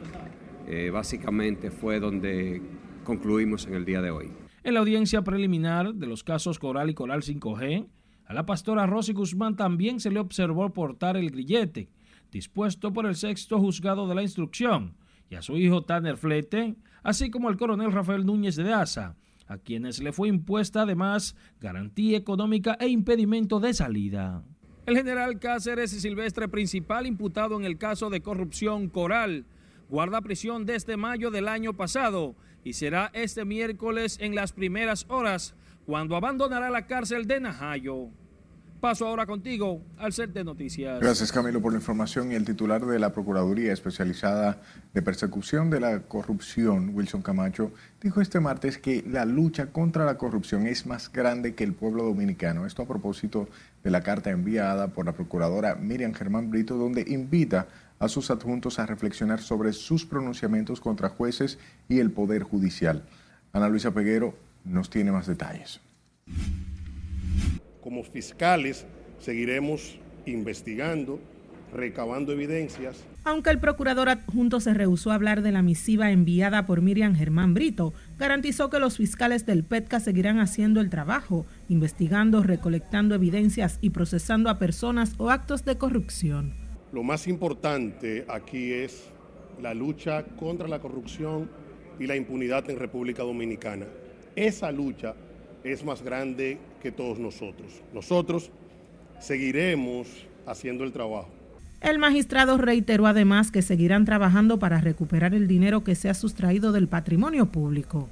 Eh, 0.66 0.90
básicamente 0.90 1.70
fue 1.70 2.00
donde 2.00 2.62
concluimos 3.04 3.66
en 3.66 3.74
el 3.74 3.84
día 3.84 4.00
de 4.00 4.10
hoy. 4.10 4.30
En 4.62 4.74
la 4.74 4.80
audiencia 4.80 5.22
preliminar 5.22 5.94
de 5.94 6.06
los 6.06 6.24
casos 6.24 6.58
Coral 6.58 6.88
y 6.88 6.94
Coral 6.94 7.22
5G, 7.22 7.86
a 8.26 8.32
la 8.32 8.46
pastora 8.46 8.86
Rosy 8.86 9.12
Guzmán 9.12 9.56
también 9.56 10.00
se 10.00 10.10
le 10.10 10.18
observó 10.18 10.72
portar 10.72 11.18
el 11.18 11.30
grillete 11.30 11.90
dispuesto 12.34 12.92
por 12.92 13.06
el 13.06 13.14
sexto 13.14 13.60
juzgado 13.60 14.08
de 14.08 14.16
la 14.16 14.22
instrucción, 14.22 14.96
y 15.30 15.36
a 15.36 15.42
su 15.42 15.56
hijo 15.56 15.84
Tanner 15.84 16.16
Flete, 16.16 16.74
así 17.04 17.30
como 17.30 17.48
al 17.48 17.56
coronel 17.56 17.92
Rafael 17.92 18.26
Núñez 18.26 18.56
de 18.56 18.72
Asa, 18.72 19.14
a 19.46 19.58
quienes 19.58 20.02
le 20.02 20.12
fue 20.12 20.26
impuesta 20.28 20.82
además 20.82 21.36
garantía 21.60 22.18
económica 22.18 22.76
e 22.80 22.88
impedimento 22.88 23.60
de 23.60 23.72
salida. 23.72 24.42
El 24.84 24.96
general 24.96 25.38
Cáceres 25.38 25.92
Silvestre, 25.92 26.48
principal 26.48 27.06
imputado 27.06 27.56
en 27.56 27.64
el 27.64 27.78
caso 27.78 28.10
de 28.10 28.20
corrupción 28.20 28.88
Coral, 28.88 29.46
guarda 29.88 30.20
prisión 30.20 30.66
desde 30.66 30.96
mayo 30.96 31.30
del 31.30 31.46
año 31.46 31.74
pasado 31.74 32.34
y 32.64 32.72
será 32.72 33.12
este 33.14 33.44
miércoles 33.44 34.18
en 34.20 34.34
las 34.34 34.52
primeras 34.52 35.06
horas 35.08 35.54
cuando 35.86 36.16
abandonará 36.16 36.68
la 36.70 36.88
cárcel 36.88 37.28
de 37.28 37.38
Najayo. 37.38 38.08
Paso 38.84 39.06
ahora 39.06 39.24
contigo 39.24 39.80
al 39.96 40.12
set 40.12 40.34
de 40.34 40.44
noticias. 40.44 41.00
Gracias 41.00 41.32
Camilo 41.32 41.62
por 41.62 41.72
la 41.72 41.78
información 41.78 42.30
y 42.30 42.34
el 42.34 42.44
titular 42.44 42.84
de 42.84 42.98
la 42.98 43.14
Procuraduría 43.14 43.72
Especializada 43.72 44.60
de 44.92 45.00
Persecución 45.00 45.70
de 45.70 45.80
la 45.80 46.00
Corrupción, 46.00 46.90
Wilson 46.92 47.22
Camacho, 47.22 47.72
dijo 48.02 48.20
este 48.20 48.40
martes 48.40 48.76
que 48.76 49.02
la 49.08 49.24
lucha 49.24 49.72
contra 49.72 50.04
la 50.04 50.18
corrupción 50.18 50.66
es 50.66 50.84
más 50.84 51.10
grande 51.10 51.54
que 51.54 51.64
el 51.64 51.72
pueblo 51.72 52.04
dominicano. 52.04 52.66
Esto 52.66 52.82
a 52.82 52.86
propósito 52.86 53.48
de 53.82 53.90
la 53.90 54.02
carta 54.02 54.28
enviada 54.28 54.88
por 54.88 55.06
la 55.06 55.12
Procuradora 55.12 55.76
Miriam 55.76 56.12
Germán 56.12 56.50
Brito, 56.50 56.76
donde 56.76 57.06
invita 57.08 57.68
a 57.98 58.10
sus 58.10 58.30
adjuntos 58.30 58.78
a 58.78 58.84
reflexionar 58.84 59.40
sobre 59.40 59.72
sus 59.72 60.04
pronunciamientos 60.04 60.82
contra 60.82 61.08
jueces 61.08 61.58
y 61.88 62.00
el 62.00 62.10
Poder 62.10 62.42
Judicial. 62.42 63.02
Ana 63.54 63.70
Luisa 63.70 63.92
Peguero 63.92 64.34
nos 64.62 64.90
tiene 64.90 65.10
más 65.10 65.26
detalles 65.26 65.80
como 67.84 68.02
fiscales 68.02 68.86
seguiremos 69.18 69.98
investigando, 70.24 71.20
recabando 71.70 72.32
evidencias. 72.32 73.04
Aunque 73.24 73.50
el 73.50 73.60
procurador 73.60 74.08
adjunto 74.08 74.58
se 74.60 74.72
rehusó 74.72 75.10
a 75.10 75.16
hablar 75.16 75.42
de 75.42 75.52
la 75.52 75.60
misiva 75.60 76.10
enviada 76.10 76.64
por 76.64 76.80
Miriam 76.80 77.14
Germán 77.14 77.52
Brito, 77.52 77.92
garantizó 78.18 78.70
que 78.70 78.80
los 78.80 78.96
fiscales 78.96 79.44
del 79.44 79.64
PETCA 79.64 80.00
seguirán 80.00 80.40
haciendo 80.40 80.80
el 80.80 80.88
trabajo, 80.88 81.44
investigando, 81.68 82.42
recolectando 82.42 83.14
evidencias 83.14 83.78
y 83.82 83.90
procesando 83.90 84.48
a 84.48 84.58
personas 84.58 85.12
o 85.18 85.28
actos 85.28 85.66
de 85.66 85.76
corrupción. 85.76 86.54
Lo 86.90 87.02
más 87.02 87.28
importante 87.28 88.24
aquí 88.28 88.72
es 88.72 89.10
la 89.60 89.74
lucha 89.74 90.24
contra 90.36 90.68
la 90.68 90.80
corrupción 90.80 91.50
y 92.00 92.06
la 92.06 92.16
impunidad 92.16 92.70
en 92.70 92.78
República 92.78 93.22
Dominicana. 93.24 93.86
Esa 94.36 94.72
lucha 94.72 95.14
es 95.64 95.84
más 95.84 96.02
grande 96.02 96.58
que 96.84 96.92
todos 96.92 97.18
nosotros. 97.18 97.80
Nosotros 97.94 98.50
seguiremos 99.18 100.06
haciendo 100.46 100.84
el 100.84 100.92
trabajo. 100.92 101.30
El 101.80 101.98
magistrado 101.98 102.58
reiteró 102.58 103.06
además 103.06 103.50
que 103.50 103.62
seguirán 103.62 104.04
trabajando 104.04 104.58
para 104.58 104.82
recuperar 104.82 105.34
el 105.34 105.48
dinero 105.48 105.82
que 105.82 105.94
se 105.94 106.10
ha 106.10 106.14
sustraído 106.14 106.72
del 106.72 106.86
patrimonio 106.86 107.46
público. 107.46 108.10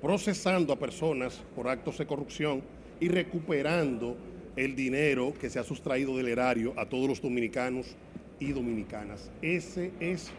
Procesando 0.00 0.72
a 0.72 0.78
personas 0.78 1.42
por 1.54 1.68
actos 1.68 1.98
de 1.98 2.06
corrupción 2.06 2.62
y 3.00 3.08
recuperando 3.08 4.16
el 4.56 4.74
dinero 4.74 5.34
que 5.38 5.50
se 5.50 5.58
ha 5.58 5.64
sustraído 5.64 6.16
del 6.16 6.28
erario 6.28 6.72
a 6.78 6.86
todos 6.86 7.08
los 7.08 7.20
dominicanos 7.20 7.96
y 8.40 8.52
dominicanas. 8.52 9.30
Ese 9.42 9.92
es 10.00 10.30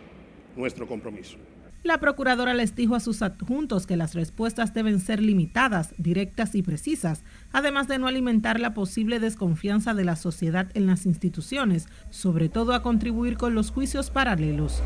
nuestro 0.55 0.87
compromiso. 0.87 1.37
La 1.83 1.99
procuradora 1.99 2.53
les 2.53 2.75
dijo 2.75 2.95
a 2.95 2.99
sus 2.99 3.21
adjuntos 3.21 3.87
que 3.87 3.97
las 3.97 4.13
respuestas 4.13 4.73
deben 4.73 4.99
ser 4.99 5.21
limitadas, 5.21 5.93
directas 5.97 6.55
y 6.55 6.63
precisas, 6.63 7.23
además 7.51 7.87
de 7.87 7.97
no 7.97 8.07
alimentar 8.07 8.59
la 8.59 8.73
posible 8.73 9.19
desconfianza 9.19 9.93
de 9.93 10.03
la 10.03 10.15
sociedad 10.15 10.67
en 10.73 10.87
las 10.87 11.05
instituciones, 11.05 11.87
sobre 12.09 12.49
todo 12.49 12.73
a 12.73 12.81
contribuir 12.81 13.37
con 13.37 13.55
los 13.55 13.71
juicios 13.71 14.09
paralelos. 14.09 14.81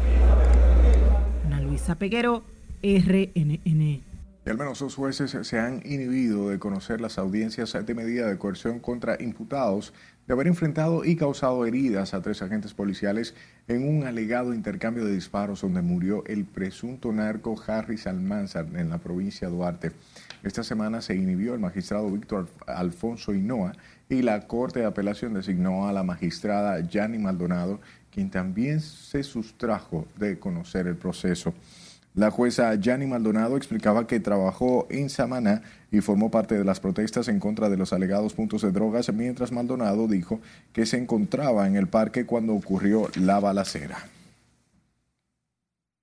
Ana 1.46 1.62
Luisa 1.62 1.96
Peguero, 1.96 2.44
RNN. 2.84 4.12
Al 4.44 4.58
menos 4.58 4.80
dos 4.80 4.96
jueces 4.96 5.38
se 5.48 5.60
han 5.60 5.84
inhibido 5.86 6.50
de 6.50 6.58
conocer 6.58 7.00
las 7.00 7.20
audiencias 7.20 7.74
de 7.86 7.94
medida 7.94 8.28
de 8.28 8.40
coerción 8.40 8.80
contra 8.80 9.22
imputados 9.22 9.94
de 10.28 10.34
haber 10.34 10.48
enfrentado 10.48 11.04
y 11.04 11.16
causado 11.16 11.66
heridas 11.66 12.14
a 12.14 12.22
tres 12.22 12.42
agentes 12.42 12.74
policiales 12.74 13.34
en 13.68 13.88
un 13.88 14.06
alegado 14.06 14.54
intercambio 14.54 15.04
de 15.06 15.14
disparos 15.14 15.62
donde 15.62 15.82
murió 15.82 16.24
el 16.26 16.46
presunto 16.46 17.12
narco 17.12 17.62
Harris 17.66 18.08
Almanzar 18.08 18.68
en 18.76 18.90
la 18.90 19.00
provincia 19.00 19.48
de 19.48 19.56
Duarte. 19.56 19.92
Esta 20.44 20.64
semana 20.64 21.02
se 21.02 21.16
inhibió 21.16 21.54
el 21.54 21.60
magistrado 21.60 22.10
Víctor 22.10 22.48
Alfonso 22.68 23.34
Hinoa 23.34 23.74
y 24.10 24.22
la 24.22 24.48
Corte 24.48 24.80
de 24.80 24.86
Apelación 24.86 25.34
designó 25.34 25.88
a 25.88 25.94
la 25.94 26.04
magistrada 26.04 26.80
Yanni 26.82 27.18
Maldonado, 27.18 27.80
quien 28.12 28.30
también 28.30 28.80
se 28.80 29.24
sustrajo 29.24 30.06
de 30.18 30.38
conocer 30.38 30.88
el 30.88 30.96
proceso. 30.96 31.54
La 32.14 32.30
jueza 32.30 32.76
Yanni 32.76 33.08
Maldonado 33.08 33.56
explicaba 33.56 34.06
que 34.06 34.20
trabajó 34.20 34.86
en 34.90 35.10
Samaná 35.10 35.62
y 35.92 36.02
formó 36.02 36.30
parte 36.30 36.58
de 36.58 36.66
las 36.66 36.82
protestas 36.82 37.30
en 37.30 37.40
contra 37.40 37.70
de 37.70 37.78
los 37.78 37.94
alegados 37.94 38.34
puntos 38.34 38.64
de 38.64 38.72
drogas, 38.74 39.14
mientras 39.14 39.54
Maldonado 39.54 40.10
dijo 40.10 40.42
que 40.74 40.86
se 40.86 40.98
encontraba 40.98 41.68
en 41.68 41.78
el 41.78 41.88
parque 41.88 42.26
cuando 42.26 42.54
ocurrió 42.54 43.10
la 43.16 43.40
balacera. 43.40 43.98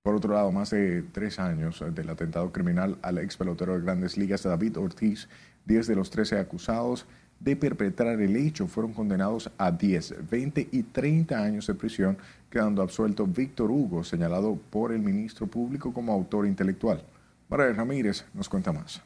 Por 0.01 0.15
otro 0.15 0.33
lado, 0.33 0.51
más 0.51 0.71
de 0.71 1.03
tres 1.11 1.37
años 1.37 1.83
del 1.93 2.09
atentado 2.09 2.51
criminal 2.51 2.97
al 3.03 3.19
ex 3.19 3.37
pelotero 3.37 3.75
de 3.75 3.81
grandes 3.81 4.17
ligas 4.17 4.41
David 4.41 4.79
Ortiz, 4.79 5.29
10 5.65 5.85
de 5.85 5.95
los 5.95 6.09
13 6.09 6.39
acusados 6.39 7.05
de 7.39 7.55
perpetrar 7.55 8.19
el 8.19 8.35
hecho 8.35 8.67
fueron 8.67 8.93
condenados 8.93 9.51
a 9.57 9.71
10, 9.71 10.29
20 10.29 10.69
y 10.71 10.83
30 10.83 11.41
años 11.41 11.67
de 11.67 11.75
prisión, 11.75 12.17
quedando 12.49 12.81
absuelto 12.81 13.25
Víctor 13.25 13.71
Hugo, 13.71 14.03
señalado 14.03 14.57
por 14.69 14.91
el 14.91 14.99
ministro 14.99 15.47
público 15.47 15.93
como 15.93 16.13
autor 16.13 16.45
intelectual. 16.47 17.03
María 17.47 17.73
Ramírez 17.73 18.25
nos 18.33 18.49
cuenta 18.49 18.71
más. 18.71 19.01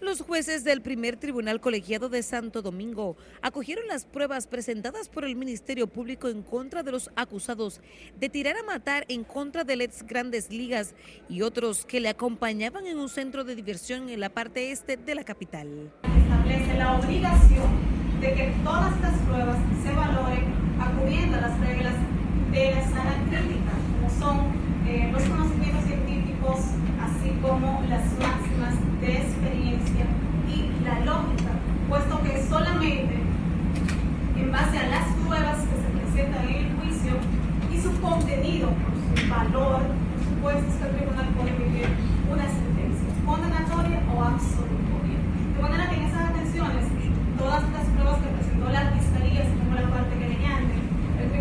Los 0.00 0.20
jueces 0.20 0.62
del 0.62 0.82
primer 0.82 1.16
tribunal 1.16 1.60
colegiado 1.60 2.08
de 2.08 2.22
Santo 2.22 2.62
Domingo 2.62 3.16
acogieron 3.42 3.88
las 3.88 4.04
pruebas 4.04 4.46
presentadas 4.46 5.08
por 5.08 5.24
el 5.24 5.34
Ministerio 5.34 5.88
Público 5.88 6.28
en 6.28 6.42
contra 6.42 6.84
de 6.84 6.92
los 6.92 7.10
acusados 7.16 7.80
de 8.16 8.28
tirar 8.28 8.56
a 8.56 8.62
matar 8.62 9.04
en 9.08 9.24
contra 9.24 9.64
del 9.64 9.80
ex 9.80 10.04
Grandes 10.04 10.48
Ligas 10.50 10.94
y 11.28 11.42
otros 11.42 11.84
que 11.84 11.98
le 11.98 12.08
acompañaban 12.08 12.86
en 12.86 12.98
un 12.98 13.08
centro 13.08 13.42
de 13.42 13.56
diversión 13.56 14.08
en 14.08 14.20
la 14.20 14.28
parte 14.28 14.70
este 14.70 14.96
de 14.96 15.16
la 15.16 15.24
capital. 15.24 15.90
Establece 16.04 16.74
la 16.78 17.00
obligación 17.00 18.20
de 18.20 18.32
que 18.32 18.54
todas 18.62 18.94
estas 18.94 19.20
pruebas 19.22 19.58
se 19.82 19.92
valoren 19.92 20.65
acudiendo 20.80 21.36
a 21.38 21.40
las 21.40 21.60
reglas 21.60 21.94
de 22.52 22.74
la 22.74 22.82
sana 22.82 23.14
crítica, 23.28 23.72
como 23.92 24.10
son 24.10 24.36
eh, 24.86 25.10
los 25.12 25.22
conocimientos 25.24 25.84
científicos, 25.84 26.58
así 27.02 27.30
como 27.42 27.82
las 27.88 28.04
máximas 28.18 28.74
de 29.00 29.18
experiencia 29.18 30.06
y 30.48 30.84
la 30.84 31.00
lógica, 31.00 31.52
puesto 31.88 32.22
que 32.22 32.42
solamente 32.48 33.20
en 34.36 34.52
base 34.52 34.78
a 34.78 34.88
las 34.88 35.06
pruebas 35.24 35.58
que 35.58 35.76
se 35.82 35.88
presentan 35.98 36.48
en 36.48 36.54
el 36.54 36.72
juicio 36.76 37.12
y 37.72 37.80
su 37.80 37.92
contenido, 38.00 38.68
por 38.68 38.94
su 38.94 39.28
valor, 39.28 39.80
por 39.82 40.52
supuesto, 40.54 40.78
que 40.78 40.86
el 40.86 40.96
tribunal 40.96 41.28
puede 41.34 41.50
emitir 41.50 41.88
una 42.30 42.46
sentencia 42.46 43.08
condenatoria 43.24 43.98
o 44.14 44.22
absolutoria. 44.22 45.18
De 45.56 45.62
manera 45.62 45.88
que 45.90 45.96
en 45.96 46.02
esas 46.02 46.30
atenciones, 46.30 46.84
todas 47.38 47.62
las 47.72 47.84
pruebas 47.90 48.18
que 48.22 48.28
presentó 48.38 48.70
la 48.70 48.90
Fiscalía, 48.94 49.40
así 49.42 49.54
como 49.58 49.74
la 49.74 49.88
parte 49.90 50.14
querellante, 50.14 50.74
el 51.20 51.26
tribunal 51.26 51.26
las 51.26 51.26
verificó 51.26 51.34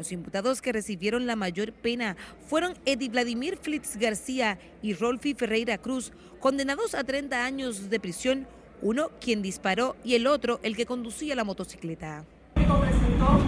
los 0.00 0.12
imputados 0.12 0.62
que 0.62 0.72
recibieron 0.72 1.26
la 1.26 1.36
mayor 1.36 1.74
pena 1.74 2.16
fueron 2.46 2.72
Eddie 2.86 3.10
Vladimir 3.10 3.58
Flitz 3.60 3.98
García 3.98 4.58
y 4.80 4.94
Rolfi 4.94 5.34
Ferreira 5.34 5.76
Cruz, 5.76 6.12
condenados 6.40 6.94
a 6.94 7.04
30 7.04 7.44
años 7.44 7.90
de 7.90 8.00
prisión, 8.00 8.46
uno 8.80 9.10
quien 9.20 9.42
disparó 9.42 9.96
y 10.02 10.14
el 10.14 10.26
otro 10.26 10.58
el 10.62 10.74
que 10.74 10.86
conducía 10.86 11.34
la 11.34 11.44
motocicleta. 11.44 12.24
presentó 12.54 13.40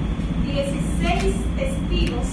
16 0.44 1.34
testigos 1.56 2.26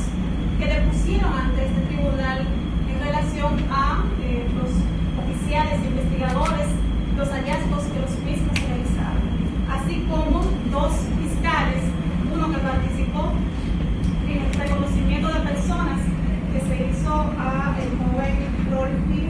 que 0.59 0.65
depusieron 0.65 1.31
ante 1.31 1.65
este 1.65 1.81
tribunal 1.87 2.45
en 2.89 2.99
relación 3.01 3.57
a 3.71 4.03
eh, 4.21 4.45
los 4.53 5.23
oficiales 5.23 5.79
investigadores, 5.85 6.67
los 7.15 7.29
hallazgos 7.29 7.83
que 7.85 7.99
los 8.01 8.19
mismos 8.19 8.58
así 9.79 10.05
como 10.09 10.41
dos 10.71 10.93
fiscales, 11.21 11.83
uno 12.33 12.51
que 12.51 12.57
participó 12.57 13.33
el 14.27 14.53
reconocimiento 14.53 15.27
de 15.27 15.39
personas 15.39 15.99
que 16.53 16.59
se 16.59 16.89
hizo 16.89 17.13
a 17.13 17.77
el 17.81 17.89
joven 17.97 18.71
Rolfi. 18.71 19.29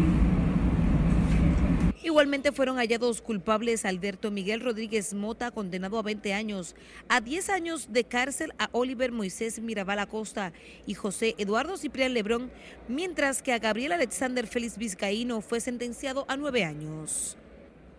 Igualmente 2.02 2.52
fueron 2.52 2.78
hallados 2.78 3.22
culpables 3.22 3.86
Alberto 3.86 4.32
Miguel 4.32 4.62
Rodríguez 4.62 5.14
Mota, 5.14 5.52
condenado 5.52 6.00
a 6.00 6.02
20 6.02 6.34
años, 6.34 6.76
a 7.08 7.22
10 7.22 7.50
años 7.50 7.94
de 7.94 8.04
cárcel 8.06 8.54
a 8.58 8.70
Oliver 8.72 9.12
Moisés 9.12 9.60
Mirabal 9.60 10.00
Acosta 10.00 10.52
y 10.88 10.96
José 10.96 11.36
Eduardo 11.38 11.78
Ciprián 11.78 12.14
Lebrón, 12.14 12.50
mientras 12.88 13.44
que 13.44 13.54
a 13.54 13.60
Gabriel 13.60 13.92
Alexander 13.92 14.48
Félix 14.48 14.78
Vizcaíno 14.78 15.42
fue 15.42 15.60
sentenciado 15.60 16.26
a 16.28 16.36
9 16.38 16.64
años. 16.64 17.38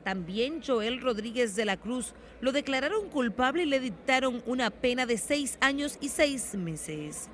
También 0.05 0.63
Joel 0.67 1.01
Rodríguez 1.01 1.55
de 1.57 1.65
la 1.65 1.77
Cruz 1.77 2.15
lo 2.41 2.53
declararon 2.53 3.09
culpable 3.11 3.65
y 3.65 3.67
le 3.67 3.81
dictaron 3.81 4.43
una 4.47 4.71
pena 4.71 5.07
de 5.07 5.19
seis 5.19 5.59
años 5.61 5.99
y 6.01 6.09
seis 6.09 6.55
meses. 6.55 7.29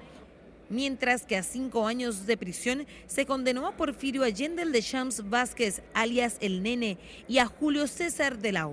Mientras 0.69 1.25
que 1.25 1.37
a 1.37 1.45
cinco 1.45 1.87
años 1.87 2.27
de 2.27 2.37
prisión 2.37 2.87
se 3.07 3.25
condenó 3.25 3.69
a 3.69 3.77
Porfirio 3.77 4.25
Allende 4.25 4.65
de 4.65 4.81
Shams 4.81 5.31
Vázquez, 5.31 5.81
alias 5.95 6.39
El 6.41 6.61
Nene, 6.63 6.99
y 7.29 7.39
a 7.39 7.47
Julio 7.47 7.87
César 7.87 8.39
de 8.39 8.51
la. 8.51 8.69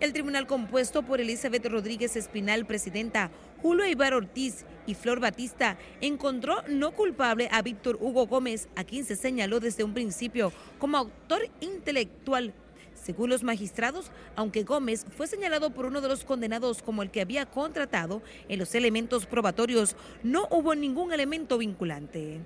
El 0.00 0.12
tribunal 0.12 0.48
compuesto 0.48 1.04
por 1.04 1.20
Elizabeth 1.20 1.64
Rodríguez 1.66 2.16
Espinal, 2.16 2.66
presidenta, 2.66 3.30
Julio 3.62 3.86
Ibar 3.86 4.14
Ortiz 4.14 4.64
y 4.84 4.94
Flor 4.94 5.20
Batista 5.20 5.78
encontró 6.00 6.64
no 6.68 6.90
culpable 6.90 7.48
a 7.52 7.62
Víctor 7.62 7.96
Hugo 8.00 8.26
Gómez, 8.26 8.68
a 8.74 8.82
quien 8.82 9.04
se 9.04 9.14
señaló 9.14 9.60
desde 9.60 9.84
un 9.84 9.94
principio 9.94 10.52
como 10.80 10.98
autor 10.98 11.42
intelectual. 11.60 12.52
Según 13.02 13.30
los 13.30 13.42
magistrados, 13.42 14.12
aunque 14.36 14.62
Gómez 14.62 15.04
fue 15.16 15.26
señalado 15.26 15.70
por 15.70 15.86
uno 15.86 16.00
de 16.00 16.08
los 16.08 16.24
condenados 16.24 16.82
como 16.82 17.02
el 17.02 17.10
que 17.10 17.20
había 17.20 17.46
contratado, 17.46 18.22
en 18.48 18.60
los 18.60 18.74
elementos 18.74 19.26
probatorios 19.26 19.96
no 20.22 20.46
hubo 20.50 20.74
ningún 20.74 21.12
elemento 21.12 21.58
vinculante. 21.58 22.40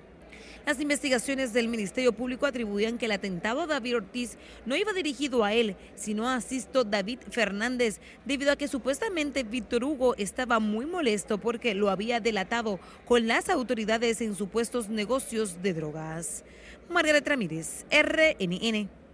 Las 0.64 0.80
investigaciones 0.80 1.52
del 1.52 1.68
Ministerio 1.68 2.12
Público 2.12 2.44
atribuían 2.44 2.98
que 2.98 3.06
el 3.06 3.12
atentado 3.12 3.60
a 3.60 3.66
David 3.68 3.98
Ortiz 3.98 4.36
no 4.64 4.74
iba 4.74 4.92
dirigido 4.92 5.44
a 5.44 5.52
él, 5.52 5.76
sino 5.94 6.28
a 6.28 6.40
Sisto 6.40 6.82
David 6.82 7.20
Fernández, 7.30 8.00
debido 8.24 8.50
a 8.50 8.56
que 8.56 8.66
supuestamente 8.66 9.44
Víctor 9.44 9.84
Hugo 9.84 10.16
estaba 10.16 10.58
muy 10.58 10.86
molesto 10.86 11.38
porque 11.38 11.74
lo 11.76 11.88
había 11.88 12.18
delatado 12.18 12.80
con 13.04 13.28
las 13.28 13.48
autoridades 13.48 14.20
en 14.20 14.34
supuestos 14.34 14.88
negocios 14.88 15.62
de 15.62 15.74
drogas. 15.74 16.44
Margaret 16.88 17.28
Ramírez, 17.28 17.86
RNN. 17.90 19.05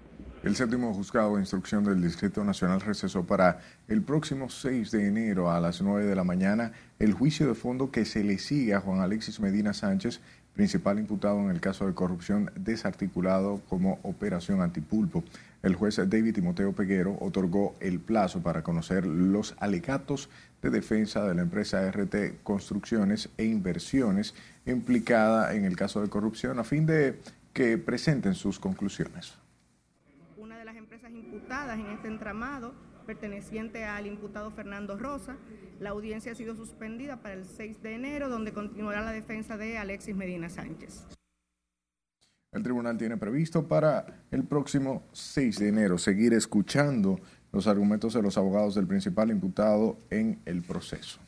El 0.42 0.56
séptimo 0.56 0.92
juzgado 0.92 1.34
de 1.34 1.42
instrucción 1.42 1.84
del 1.84 2.02
Distrito 2.02 2.42
Nacional 2.44 2.80
recesó 2.80 3.24
para 3.24 3.60
el 3.86 4.02
próximo 4.02 4.50
6 4.50 4.90
de 4.90 5.06
enero 5.06 5.50
a 5.50 5.60
las 5.60 5.80
9 5.80 6.04
de 6.04 6.16
la 6.16 6.24
mañana 6.24 6.72
el 6.98 7.12
juicio 7.12 7.46
de 7.46 7.54
fondo 7.54 7.92
que 7.92 8.04
se 8.04 8.24
le 8.24 8.38
sigue 8.38 8.74
a 8.74 8.80
Juan 8.80 9.00
Alexis 9.00 9.38
Medina 9.38 9.72
Sánchez 9.72 10.20
principal 10.54 10.98
imputado 10.98 11.40
en 11.40 11.50
el 11.50 11.60
caso 11.60 11.86
de 11.86 11.94
corrupción 11.94 12.50
desarticulado 12.56 13.62
como 13.68 13.98
Operación 14.02 14.60
Antipulpo. 14.60 15.24
El 15.62 15.76
juez 15.76 15.96
David 15.96 16.34
Timoteo 16.34 16.72
Peguero 16.72 17.16
otorgó 17.20 17.74
el 17.80 18.00
plazo 18.00 18.42
para 18.42 18.62
conocer 18.62 19.06
los 19.06 19.54
alegatos 19.58 20.28
de 20.60 20.70
defensa 20.70 21.24
de 21.26 21.34
la 21.34 21.42
empresa 21.42 21.90
RT 21.90 22.42
Construcciones 22.42 23.30
e 23.38 23.44
Inversiones 23.44 24.34
implicada 24.66 25.54
en 25.54 25.64
el 25.64 25.76
caso 25.76 26.02
de 26.02 26.08
corrupción 26.08 26.58
a 26.58 26.64
fin 26.64 26.86
de 26.86 27.18
que 27.52 27.78
presenten 27.78 28.34
sus 28.34 28.58
conclusiones. 28.58 29.34
Una 30.36 30.58
de 30.58 30.64
las 30.64 30.76
empresas 30.76 31.10
en 31.32 31.86
este 31.86 32.08
entramado 32.08 32.74
perteneciente 33.06 33.84
al 33.84 34.06
imputado 34.06 34.50
Fernando 34.50 34.98
Rosa. 34.98 35.36
La 35.80 35.90
audiencia 35.90 36.32
ha 36.32 36.34
sido 36.34 36.54
suspendida 36.54 37.22
para 37.22 37.34
el 37.34 37.46
6 37.46 37.82
de 37.82 37.94
enero, 37.94 38.28
donde 38.28 38.52
continuará 38.52 39.00
la 39.00 39.12
defensa 39.12 39.56
de 39.56 39.78
Alexis 39.78 40.14
Medina 40.14 40.50
Sánchez. 40.50 41.06
El 42.52 42.62
tribunal 42.62 42.98
tiene 42.98 43.16
previsto 43.16 43.66
para 43.66 44.24
el 44.30 44.44
próximo 44.44 45.04
6 45.12 45.58
de 45.58 45.68
enero 45.68 45.96
seguir 45.96 46.34
escuchando 46.34 47.18
los 47.50 47.66
argumentos 47.66 48.12
de 48.12 48.22
los 48.22 48.36
abogados 48.36 48.74
del 48.74 48.86
principal 48.86 49.30
imputado 49.30 49.96
en 50.10 50.38
el 50.44 50.62
proceso. 50.62 51.18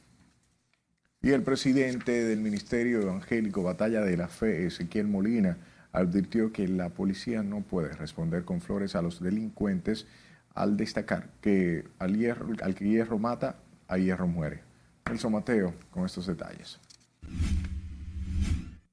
Y 1.22 1.30
el 1.30 1.42
presidente 1.42 2.24
del 2.24 2.40
Ministerio 2.40 3.00
Evangélico 3.00 3.62
Batalla 3.62 4.02
de 4.02 4.18
la 4.18 4.28
Fe, 4.28 4.66
Ezequiel 4.66 5.06
Molina, 5.06 5.56
advirtió 5.94 6.52
que 6.52 6.68
la 6.68 6.90
policía 6.90 7.42
no 7.42 7.62
puede 7.62 7.92
responder 7.92 8.44
con 8.44 8.60
flores 8.60 8.96
a 8.96 9.02
los 9.02 9.20
delincuentes 9.20 10.06
al 10.54 10.76
destacar 10.76 11.30
que 11.40 11.84
al, 11.98 12.16
hierro, 12.16 12.48
al 12.62 12.74
que 12.74 12.84
hierro 12.84 13.18
mata, 13.18 13.60
a 13.88 13.96
hierro 13.96 14.26
muere. 14.26 14.62
Nelson 15.06 15.32
Mateo 15.32 15.74
con 15.90 16.04
estos 16.04 16.26
detalles. 16.26 16.80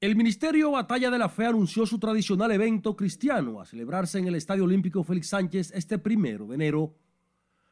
El 0.00 0.16
Ministerio 0.16 0.72
Batalla 0.72 1.10
de 1.10 1.18
la 1.18 1.28
Fe 1.28 1.46
anunció 1.46 1.86
su 1.86 1.98
tradicional 1.98 2.50
evento 2.50 2.96
cristiano 2.96 3.60
a 3.60 3.66
celebrarse 3.66 4.18
en 4.18 4.26
el 4.26 4.34
Estadio 4.34 4.64
Olímpico 4.64 5.04
Félix 5.04 5.28
Sánchez 5.28 5.72
este 5.74 5.98
primero 5.98 6.46
de 6.46 6.54
enero. 6.54 6.94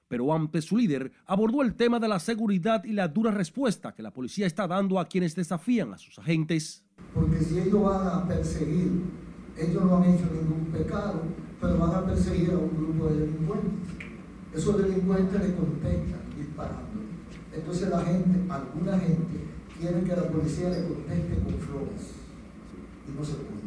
Pero 0.09 0.33
antes 0.35 0.65
su 0.65 0.77
líder 0.77 1.13
abordó 1.27 1.63
el 1.63 1.75
tema 1.75 2.01
de 2.01 2.09
la 2.09 2.19
seguridad 2.19 2.83
y 2.85 2.93
la 2.93 3.07
dura 3.07 3.31
respuesta 3.31 3.95
que 3.95 4.03
la 4.03 4.13
policía 4.13 4.47
está 4.47 4.67
dando 4.67 4.99
a 4.99 5.07
quienes 5.07 5.37
desafían 5.37 5.93
a 5.93 5.99
sus 5.99 6.19
agentes. 6.19 6.85
Porque 7.15 7.41
si 7.41 7.59
ellos 7.59 7.83
van 7.83 8.07
a 8.07 8.27
perseguir, 8.27 9.20
ellos 9.61 9.85
no 9.85 9.99
han 9.99 10.05
hecho 10.05 10.25
ningún 10.33 10.67
pecado, 10.73 11.23
pero 11.61 11.79
van 11.79 11.95
a 11.95 12.07
perseguir 12.07 12.53
a 12.53 12.59
un 12.59 12.77
grupo 12.77 13.07
de 13.09 13.21
delincuentes. 13.21 13.71
Esos 14.55 14.79
delincuentes 14.83 15.41
le 15.41 15.55
contestan 15.55 16.21
disparando. 16.37 17.01
Entonces 17.55 17.89
la 17.89 18.01
gente, 18.01 18.53
alguna 18.53 18.99
gente, 18.99 19.47
quiere 19.79 20.03
que 20.03 20.17
la 20.17 20.29
policía 20.29 20.71
le 20.71 20.89
conteste 20.89 21.35
con 21.43 21.55
flores. 21.59 22.13
Y 23.09 23.19
no 23.19 23.25
se 23.25 23.35
puede. 23.35 23.61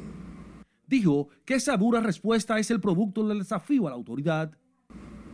Dijo 0.88 1.30
que 1.46 1.56
esa 1.56 1.78
dura 1.78 2.02
respuesta 2.02 2.60
es 2.60 2.70
el 2.72 2.80
producto 2.80 3.28
del 3.28 3.40
desafío 3.40 3.88
a 3.88 3.92
la 3.92 3.96
autoridad. 3.96 4.52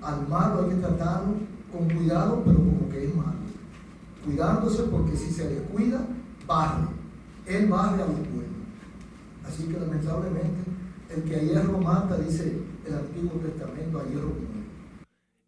Al 0.02 0.28
malo 0.28 0.64
hay 0.64 0.70
que 0.70 0.82
tratarlo 0.82 1.34
con 1.72 1.90
cuidado, 1.90 2.42
pero 2.46 2.58
como 2.58 2.90
que 2.90 3.06
es 3.06 3.16
malo. 3.16 3.34
Cuidándose 4.26 4.84
porque 4.84 5.16
si 5.16 5.32
se 5.32 5.50
le 5.50 5.62
cuida, 5.64 6.06
barre. 6.46 6.88
Él 7.46 7.68
barre 7.68 8.04
a 8.04 8.06
los 8.06 8.16
buenos. 8.16 8.59
Así 9.50 9.64
que 9.64 9.80
lamentablemente 9.80 10.62
el 11.10 11.24
que 11.24 11.36
a 11.36 11.42
hierro 11.42 11.80
mata, 11.80 12.18
dice 12.20 12.62
el 12.86 12.94
Antiguo 12.94 13.40
Testamento, 13.40 14.00
a 14.00 14.04
hierro 14.06 14.28
muere. 14.28 14.70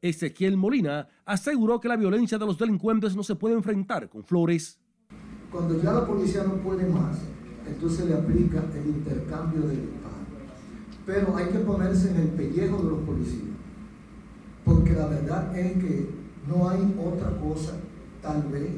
Ezequiel 0.02 0.58
Molina 0.58 1.08
aseguró 1.24 1.80
que 1.80 1.88
la 1.88 1.96
violencia 1.96 2.40
de 2.40 2.46
los 2.48 2.58
delincuentes 2.58 3.16
no 3.16 3.22
se 3.22 3.36
puede 3.36 3.54
enfrentar 3.54 4.10
con 4.10 4.24
flores. 4.24 4.80
Cuando 5.52 5.80
ya 5.80 5.94
la 5.94 6.08
policía 6.08 6.44
no 6.44 6.56
puede 6.56 6.88
más, 6.88 7.20
entonces 7.68 8.08
le 8.08 8.16
aplica 8.16 8.64
el 8.74 8.88
intercambio 8.88 9.62
de 9.68 9.76
disparos. 9.76 10.18
Pero 11.06 11.38
hay 11.38 11.46
que 11.50 11.60
ponerse 11.60 12.10
en 12.10 12.18
el 12.18 12.28
pellejo 12.30 12.78
de 12.78 12.90
los 12.90 13.00
policías, 13.02 13.56
porque 14.66 14.94
la 14.94 15.06
verdad 15.06 15.56
es 15.56 15.74
que 15.74 16.10
no 16.48 16.68
hay 16.68 16.96
otra 16.98 17.38
cosa, 17.38 17.74
tal 18.24 18.42
vez, 18.52 18.72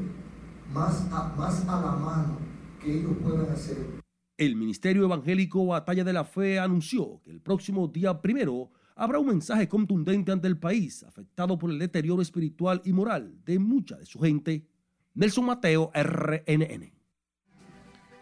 más 0.74 1.08
a, 1.14 1.34
más 1.38 1.66
a 1.66 1.80
la 1.80 1.92
mano 1.94 2.38
que 2.82 3.00
ellos 3.00 3.14
puedan 3.24 3.50
hacer 3.50 4.03
el 4.38 4.56
Ministerio 4.56 5.04
Evangélico 5.04 5.66
Batalla 5.66 6.04
de 6.04 6.14
la 6.14 6.24
Fe 6.24 6.60
anunció 6.60 7.22
que 7.24 7.32
el 7.32 7.42
próximo 7.42 7.88
día 7.88 8.22
primero 8.22 8.72
habrá 8.96 9.20
un 9.20 9.28
mensaje 9.28 9.68
contundente 9.68 10.32
ante 10.32 10.48
el 10.48 10.58
país 10.58 11.04
afectado 11.04 11.58
por 11.58 11.72
el 11.72 11.80
deterioro 11.80 12.22
espiritual 12.22 12.82
y 12.86 12.94
moral 12.94 13.36
de 13.46 13.60
mucha 13.60 13.98
de 13.98 14.06
su 14.06 14.20
gente. 14.20 14.68
Nelson 15.14 15.46
Mateo, 15.46 15.92
RNN. 15.94 16.93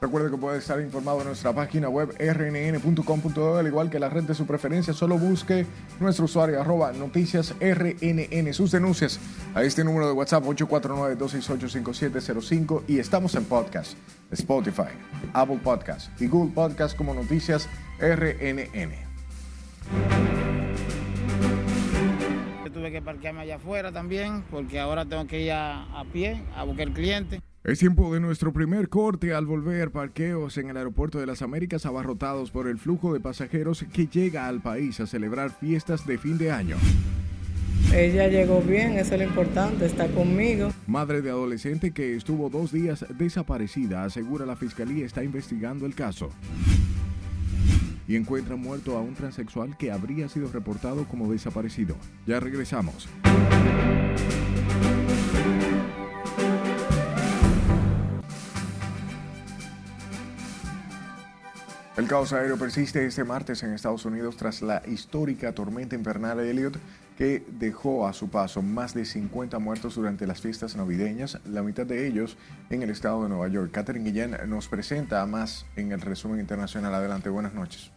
Recuerde 0.01 0.31
que 0.31 0.37
puede 0.37 0.57
estar 0.57 0.81
informado 0.81 1.19
en 1.19 1.27
nuestra 1.27 1.53
página 1.53 1.87
web 1.87 2.15
rnn.com.do, 2.17 3.57
al 3.59 3.67
igual 3.67 3.91
que 3.91 3.99
la 3.99 4.09
red 4.09 4.23
de 4.23 4.33
su 4.33 4.47
preferencia. 4.47 4.95
Solo 4.95 5.19
busque 5.19 5.67
nuestro 5.99 6.25
usuario 6.25 6.59
arroba 6.59 6.91
noticias 6.91 7.53
rnn. 7.59 8.51
Sus 8.51 8.71
denuncias 8.71 9.19
a 9.53 9.61
este 9.61 9.83
número 9.83 10.07
de 10.07 10.13
WhatsApp 10.13 10.43
849-268-5705 10.45 12.81
y 12.87 12.97
estamos 12.97 13.35
en 13.35 13.45
podcast, 13.45 13.95
Spotify, 14.31 14.89
Apple 15.33 15.59
Podcast 15.63 16.19
y 16.19 16.25
Google 16.25 16.51
Podcast 16.51 16.97
como 16.97 17.13
Noticias 17.13 17.69
RNN. 17.99 18.93
Yo 22.65 22.71
tuve 22.71 22.91
que 22.91 23.03
parquearme 23.03 23.41
allá 23.41 23.57
afuera 23.57 23.91
también 23.91 24.43
porque 24.49 24.79
ahora 24.79 25.05
tengo 25.05 25.27
que 25.27 25.41
ir 25.41 25.51
a, 25.51 25.83
a 25.99 26.05
pie 26.05 26.41
a 26.55 26.63
buscar 26.63 26.87
el 26.87 26.93
cliente. 26.93 27.39
Es 27.63 27.77
tiempo 27.77 28.11
de 28.11 28.19
nuestro 28.19 28.51
primer 28.51 28.89
corte 28.89 29.35
al 29.35 29.45
volver 29.45 29.91
parqueos 29.91 30.57
en 30.57 30.71
el 30.71 30.77
aeropuerto 30.77 31.19
de 31.19 31.27
las 31.27 31.43
Américas 31.43 31.85
abarrotados 31.85 32.49
por 32.49 32.67
el 32.67 32.79
flujo 32.79 33.13
de 33.13 33.19
pasajeros 33.19 33.85
que 33.93 34.07
llega 34.07 34.47
al 34.47 34.61
país 34.61 34.99
a 34.99 35.05
celebrar 35.05 35.51
fiestas 35.51 36.07
de 36.07 36.17
fin 36.17 36.39
de 36.39 36.51
año. 36.51 36.75
Ella 37.93 38.29
llegó 38.29 38.63
bien, 38.63 38.93
eso 38.93 39.13
es 39.13 39.21
lo 39.21 39.27
importante, 39.27 39.85
está 39.85 40.07
conmigo. 40.07 40.71
Madre 40.87 41.21
de 41.21 41.29
adolescente 41.29 41.91
que 41.91 42.15
estuvo 42.15 42.49
dos 42.49 42.71
días 42.71 43.05
desaparecida, 43.15 44.05
asegura 44.05 44.47
la 44.47 44.55
fiscalía 44.55 45.05
está 45.05 45.23
investigando 45.23 45.85
el 45.85 45.93
caso. 45.93 46.31
Y 48.07 48.15
encuentra 48.15 48.55
muerto 48.55 48.97
a 48.97 49.01
un 49.01 49.13
transexual 49.13 49.77
que 49.77 49.91
habría 49.91 50.29
sido 50.29 50.51
reportado 50.51 51.05
como 51.07 51.31
desaparecido. 51.31 51.95
Ya 52.25 52.39
regresamos. 52.39 53.07
Caos 62.11 62.33
aéreo 62.33 62.57
persiste 62.57 63.05
este 63.05 63.23
martes 63.23 63.63
en 63.63 63.71
Estados 63.71 64.03
Unidos 64.03 64.35
tras 64.35 64.61
la 64.61 64.83
histórica 64.85 65.53
tormenta 65.53 65.95
invernal 65.95 66.41
Elliot 66.41 66.77
que 67.17 67.41
dejó 67.57 68.05
a 68.05 68.11
su 68.11 68.29
paso 68.29 68.61
más 68.61 68.93
de 68.93 69.05
50 69.05 69.59
muertos 69.59 69.95
durante 69.95 70.27
las 70.27 70.41
fiestas 70.41 70.75
navideñas, 70.75 71.39
la 71.45 71.63
mitad 71.63 71.85
de 71.85 72.05
ellos 72.05 72.35
en 72.69 72.83
el 72.83 72.89
estado 72.89 73.23
de 73.23 73.29
Nueva 73.29 73.47
York. 73.47 73.71
Catherine 73.71 74.03
Guillén 74.03 74.35
nos 74.47 74.67
presenta 74.67 75.25
más 75.25 75.65
en 75.77 75.93
el 75.93 76.01
resumen 76.01 76.41
internacional. 76.41 76.93
Adelante, 76.93 77.29
buenas 77.29 77.53
noches. 77.53 77.91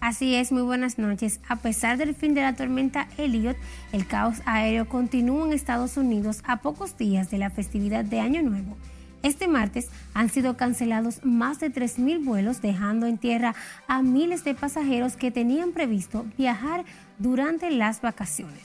Así 0.00 0.34
es, 0.34 0.50
muy 0.50 0.62
buenas 0.62 0.98
noches. 0.98 1.40
A 1.48 1.56
pesar 1.56 1.98
del 1.98 2.14
fin 2.14 2.32
de 2.32 2.40
la 2.40 2.56
tormenta 2.56 3.08
Elliot, 3.18 3.58
el 3.92 4.06
caos 4.06 4.38
aéreo 4.46 4.88
continúa 4.88 5.46
en 5.46 5.52
Estados 5.52 5.98
Unidos 5.98 6.42
a 6.44 6.62
pocos 6.62 6.96
días 6.96 7.30
de 7.30 7.36
la 7.36 7.50
festividad 7.50 8.06
de 8.06 8.20
Año 8.20 8.40
Nuevo. 8.42 8.78
Este 9.22 9.48
martes 9.48 9.88
han 10.14 10.30
sido 10.30 10.56
cancelados 10.56 11.24
más 11.24 11.60
de 11.60 11.72
3.000 11.72 12.24
vuelos, 12.24 12.62
dejando 12.62 13.06
en 13.06 13.18
tierra 13.18 13.54
a 13.86 14.02
miles 14.02 14.44
de 14.44 14.54
pasajeros 14.54 15.16
que 15.16 15.30
tenían 15.30 15.72
previsto 15.72 16.24
viajar 16.38 16.84
durante 17.18 17.70
las 17.70 18.00
vacaciones. 18.00 18.62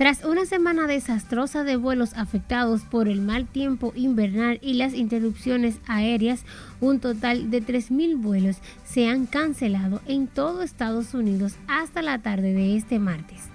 Tras 0.00 0.24
una 0.24 0.46
semana 0.46 0.86
desastrosa 0.86 1.62
de 1.62 1.76
vuelos 1.76 2.14
afectados 2.14 2.80
por 2.84 3.06
el 3.06 3.20
mal 3.20 3.46
tiempo 3.46 3.92
invernal 3.94 4.58
y 4.62 4.72
las 4.72 4.94
interrupciones 4.94 5.78
aéreas, 5.86 6.40
un 6.80 7.00
total 7.00 7.50
de 7.50 7.62
3.000 7.62 8.16
vuelos 8.16 8.56
se 8.86 9.08
han 9.08 9.26
cancelado 9.26 10.00
en 10.06 10.26
todo 10.26 10.62
Estados 10.62 11.12
Unidos 11.12 11.56
hasta 11.68 12.00
la 12.00 12.18
tarde 12.18 12.54
de 12.54 12.78
este 12.78 12.98
martes. 12.98 13.50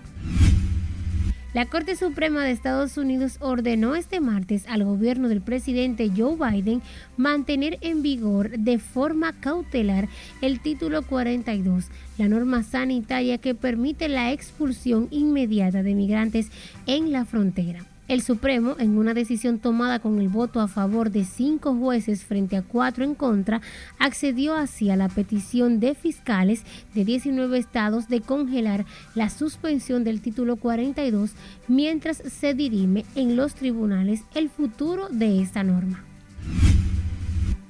La 1.55 1.67
Corte 1.67 1.95
Suprema 1.95 2.43
de 2.43 2.51
Estados 2.51 2.97
Unidos 2.97 3.37
ordenó 3.39 3.95
este 3.95 4.19
martes 4.19 4.65
al 4.67 4.83
gobierno 4.83 5.29
del 5.29 5.39
presidente 5.39 6.11
Joe 6.13 6.35
Biden 6.35 6.81
mantener 7.15 7.77
en 7.79 8.01
vigor 8.01 8.49
de 8.59 8.77
forma 8.77 9.31
cautelar 9.39 10.09
el 10.41 10.59
título 10.59 11.03
42, 11.03 11.85
la 12.17 12.27
norma 12.27 12.61
sanitaria 12.61 13.37
que 13.37 13.55
permite 13.55 14.09
la 14.09 14.33
expulsión 14.33 15.07
inmediata 15.11 15.81
de 15.81 15.95
migrantes 15.95 16.49
en 16.87 17.13
la 17.13 17.23
frontera. 17.23 17.85
El 18.07 18.21
Supremo, 18.21 18.75
en 18.77 18.99
una 18.99 19.15
decisión 19.15 19.57
tomada 19.57 19.97
con 19.97 20.19
el 20.19 20.29
voto 20.29 20.59
a 20.59 20.67
favor 20.67 21.09
de 21.09 21.25
cinco 21.25 21.73
jueces 21.73 22.23
frente 22.23 22.55
a 22.55 22.61
cuatro 22.61 23.03
en 23.03 23.15
contra, 23.15 23.61
accedió 23.97 24.53
así 24.53 24.91
a 24.91 24.95
la 24.95 25.09
petición 25.09 25.79
de 25.79 25.95
fiscales 25.95 26.63
de 26.93 27.03
19 27.03 27.57
estados 27.57 28.07
de 28.07 28.21
congelar 28.21 28.85
la 29.15 29.31
suspensión 29.31 30.03
del 30.03 30.21
título 30.21 30.57
42 30.57 31.31
mientras 31.67 32.17
se 32.17 32.53
dirime 32.53 33.05
en 33.15 33.35
los 33.35 33.55
tribunales 33.55 34.21
el 34.35 34.49
futuro 34.49 35.09
de 35.09 35.41
esta 35.41 35.63
norma. 35.63 36.03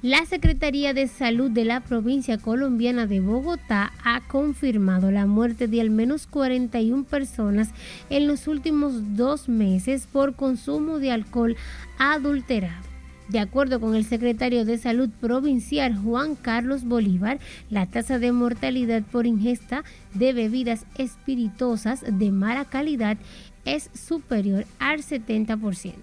La 0.06 0.24
Secretaría 0.24 0.94
de 0.94 1.08
Salud 1.08 1.50
de 1.50 1.64
la 1.64 1.80
provincia 1.80 2.38
colombiana 2.38 3.08
de 3.08 3.18
Bogotá 3.18 3.92
ha 4.04 4.20
confirmado 4.28 5.10
la 5.10 5.26
muerte 5.26 5.66
de 5.66 5.80
al 5.80 5.90
menos 5.90 6.28
41 6.28 7.02
personas 7.02 7.70
en 8.08 8.28
los 8.28 8.46
últimos 8.46 9.16
dos 9.16 9.48
meses 9.48 10.06
por 10.06 10.36
consumo 10.36 11.00
de 11.00 11.10
alcohol 11.10 11.56
adulterado. 11.98 12.86
De 13.26 13.40
acuerdo 13.40 13.80
con 13.80 13.96
el 13.96 14.04
secretario 14.04 14.64
de 14.64 14.78
Salud 14.78 15.10
provincial 15.20 15.96
Juan 15.96 16.36
Carlos 16.36 16.84
Bolívar, 16.84 17.40
la 17.68 17.86
tasa 17.86 18.20
de 18.20 18.30
mortalidad 18.30 19.02
por 19.02 19.26
ingesta 19.26 19.82
de 20.14 20.32
bebidas 20.32 20.86
espirituosas 20.98 22.04
de 22.08 22.30
mala 22.30 22.64
calidad 22.64 23.16
es 23.64 23.90
superior 23.92 24.66
al 24.78 25.02
70%. 25.02 25.94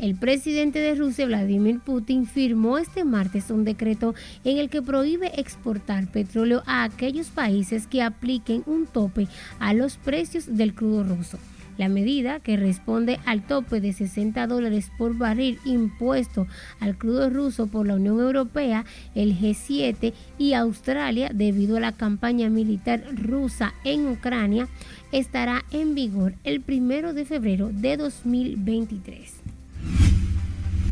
El 0.00 0.14
presidente 0.14 0.78
de 0.78 0.94
Rusia, 0.94 1.26
Vladimir 1.26 1.80
Putin, 1.80 2.24
firmó 2.24 2.78
este 2.78 3.04
martes 3.04 3.50
un 3.50 3.64
decreto 3.64 4.14
en 4.44 4.58
el 4.58 4.70
que 4.70 4.80
prohíbe 4.80 5.32
exportar 5.40 6.06
petróleo 6.06 6.62
a 6.66 6.84
aquellos 6.84 7.30
países 7.30 7.88
que 7.88 8.02
apliquen 8.02 8.62
un 8.66 8.86
tope 8.86 9.26
a 9.58 9.74
los 9.74 9.96
precios 9.96 10.56
del 10.56 10.72
crudo 10.72 11.02
ruso. 11.02 11.36
La 11.78 11.88
medida, 11.88 12.38
que 12.38 12.56
responde 12.56 13.18
al 13.24 13.44
tope 13.44 13.80
de 13.80 13.92
60 13.92 14.46
dólares 14.46 14.92
por 14.98 15.18
barril 15.18 15.58
impuesto 15.64 16.46
al 16.78 16.96
crudo 16.96 17.28
ruso 17.28 17.66
por 17.66 17.88
la 17.88 17.96
Unión 17.96 18.20
Europea, 18.20 18.84
el 19.16 19.36
G7 19.36 20.12
y 20.38 20.52
Australia 20.52 21.32
debido 21.34 21.76
a 21.76 21.80
la 21.80 21.92
campaña 21.92 22.48
militar 22.50 23.02
rusa 23.16 23.74
en 23.82 24.06
Ucrania, 24.06 24.68
estará 25.10 25.64
en 25.72 25.96
vigor 25.96 26.34
el 26.44 26.60
primero 26.60 27.14
de 27.14 27.24
febrero 27.24 27.70
de 27.72 27.96
2023 27.96 29.37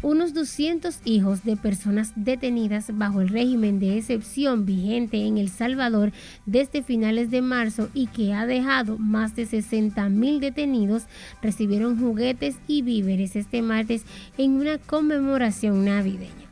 unos 0.07 0.35
200 0.35 1.01
hijos 1.05 1.43
de 1.43 1.57
personas 1.57 2.13
detenidas 2.15 2.97
bajo 2.97 3.21
el 3.21 3.29
régimen 3.29 3.81
de 3.81 3.99
excepción 3.99 4.65
vigente 4.65 5.27
en 5.27 5.37
El 5.37 5.49
Salvador 5.49 6.13
desde 6.45 6.85
finales 6.85 7.31
de 7.31 7.43
marzo 7.43 7.89
y 7.93 8.07
que 8.07 8.33
ha 8.33 8.47
dejado 8.47 8.99
más 8.99 9.35
de 9.35 9.47
60 9.47 10.09
mil 10.09 10.39
detenidos, 10.39 11.07
recibieron 11.43 11.99
juguetes 11.99 12.57
y 12.69 12.83
víveres 12.83 13.35
este 13.35 13.63
martes 13.63 14.05
en 14.39 14.53
una 14.53 14.79
conmemoración 14.79 15.85
navideña. 15.85 16.47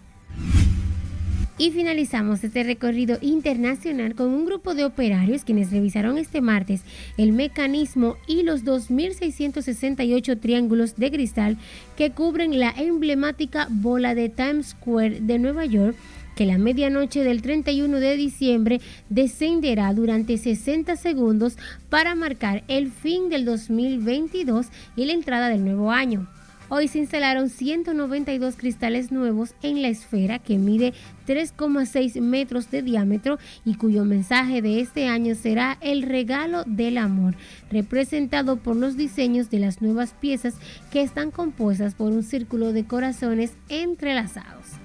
Y 1.56 1.70
finalizamos 1.70 2.42
este 2.42 2.64
recorrido 2.64 3.16
internacional 3.20 4.16
con 4.16 4.34
un 4.34 4.44
grupo 4.44 4.74
de 4.74 4.84
operarios 4.84 5.44
quienes 5.44 5.70
revisaron 5.70 6.18
este 6.18 6.40
martes 6.40 6.82
el 7.16 7.32
mecanismo 7.32 8.16
y 8.26 8.42
los 8.42 8.64
2.668 8.64 10.40
triángulos 10.40 10.96
de 10.96 11.12
cristal 11.12 11.56
que 11.96 12.10
cubren 12.10 12.58
la 12.58 12.74
emblemática 12.76 13.68
bola 13.70 14.16
de 14.16 14.30
Times 14.30 14.70
Square 14.70 15.20
de 15.20 15.38
Nueva 15.38 15.64
York 15.64 15.96
que 16.34 16.44
la 16.44 16.58
medianoche 16.58 17.22
del 17.22 17.40
31 17.40 18.00
de 18.00 18.16
diciembre 18.16 18.80
descenderá 19.08 19.94
durante 19.94 20.36
60 20.38 20.96
segundos 20.96 21.56
para 21.88 22.16
marcar 22.16 22.64
el 22.66 22.90
fin 22.90 23.28
del 23.28 23.44
2022 23.44 24.66
y 24.96 25.04
la 25.04 25.12
entrada 25.12 25.48
del 25.48 25.64
nuevo 25.64 25.92
año. 25.92 26.26
Hoy 26.70 26.88
se 26.88 26.98
instalaron 26.98 27.50
192 27.50 28.56
cristales 28.56 29.12
nuevos 29.12 29.54
en 29.62 29.82
la 29.82 29.88
esfera 29.88 30.38
que 30.38 30.56
mide 30.56 30.94
3,6 31.26 32.20
metros 32.22 32.70
de 32.70 32.80
diámetro 32.80 33.38
y 33.66 33.74
cuyo 33.74 34.04
mensaje 34.04 34.62
de 34.62 34.80
este 34.80 35.06
año 35.06 35.34
será 35.34 35.76
el 35.82 36.02
regalo 36.02 36.64
del 36.64 36.96
amor, 36.96 37.34
representado 37.70 38.56
por 38.56 38.76
los 38.76 38.96
diseños 38.96 39.50
de 39.50 39.58
las 39.58 39.82
nuevas 39.82 40.14
piezas 40.14 40.54
que 40.90 41.02
están 41.02 41.30
compuestas 41.30 41.94
por 41.94 42.12
un 42.12 42.22
círculo 42.22 42.72
de 42.72 42.86
corazones 42.86 43.52
entrelazados. 43.68 44.83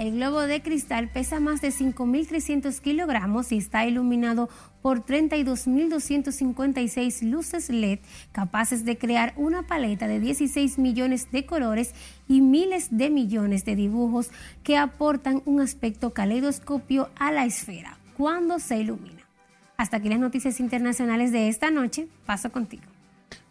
El 0.00 0.12
globo 0.12 0.40
de 0.40 0.62
cristal 0.62 1.10
pesa 1.10 1.40
más 1.40 1.60
de 1.60 1.68
5.300 1.68 2.80
kilogramos 2.80 3.52
y 3.52 3.58
está 3.58 3.84
iluminado 3.84 4.48
por 4.80 5.04
32.256 5.04 7.28
luces 7.28 7.68
LED 7.68 7.98
capaces 8.32 8.86
de 8.86 8.96
crear 8.96 9.34
una 9.36 9.66
paleta 9.66 10.08
de 10.08 10.18
16 10.18 10.78
millones 10.78 11.30
de 11.30 11.44
colores 11.44 11.92
y 12.26 12.40
miles 12.40 12.96
de 12.96 13.10
millones 13.10 13.66
de 13.66 13.76
dibujos 13.76 14.30
que 14.62 14.78
aportan 14.78 15.42
un 15.44 15.60
aspecto 15.60 16.14
caleidoscopio 16.14 17.10
a 17.18 17.30
la 17.30 17.44
esfera 17.44 17.98
cuando 18.16 18.58
se 18.58 18.78
ilumina. 18.78 19.26
Hasta 19.76 19.98
aquí 19.98 20.08
las 20.08 20.18
noticias 20.18 20.60
internacionales 20.60 21.30
de 21.30 21.48
esta 21.48 21.70
noche. 21.70 22.08
Paso 22.24 22.50
contigo. 22.50 22.89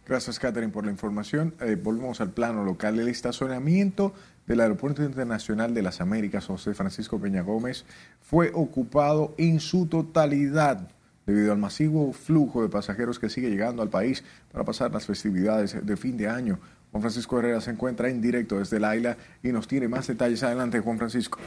Gracias, 0.09 0.39
Catherine, 0.39 0.73
por 0.73 0.85
la 0.85 0.91
información. 0.91 1.53
Eh, 1.61 1.75
volvemos 1.75 2.19
al 2.19 2.31
plano 2.31 2.63
local. 2.63 2.99
El 2.99 3.09
estacionamiento 3.09 4.11
del 4.47 4.59
Aeropuerto 4.59 5.03
Internacional 5.03 5.75
de 5.75 5.83
las 5.83 6.01
Américas, 6.01 6.47
José 6.47 6.73
Francisco 6.73 7.19
Peña 7.19 7.43
Gómez, 7.43 7.85
fue 8.19 8.49
ocupado 8.55 9.35
en 9.37 9.59
su 9.59 9.85
totalidad 9.85 10.87
debido 11.27 11.51
al 11.51 11.59
masivo 11.59 12.11
flujo 12.11 12.63
de 12.63 12.69
pasajeros 12.69 13.19
que 13.19 13.29
sigue 13.29 13.51
llegando 13.51 13.83
al 13.83 13.89
país 13.89 14.23
para 14.51 14.65
pasar 14.65 14.91
las 14.91 15.05
festividades 15.05 15.85
de 15.85 15.95
fin 15.95 16.17
de 16.17 16.27
año. 16.27 16.57
Juan 16.91 17.03
Francisco 17.03 17.37
Herrera 17.37 17.61
se 17.61 17.69
encuentra 17.69 18.09
en 18.09 18.19
directo 18.19 18.57
desde 18.57 18.79
la 18.79 18.95
isla 18.95 19.15
y 19.43 19.49
nos 19.49 19.67
tiene 19.67 19.87
más 19.87 20.07
detalles. 20.07 20.41
Adelante, 20.41 20.79
Juan 20.79 20.97
Francisco. 20.97 21.37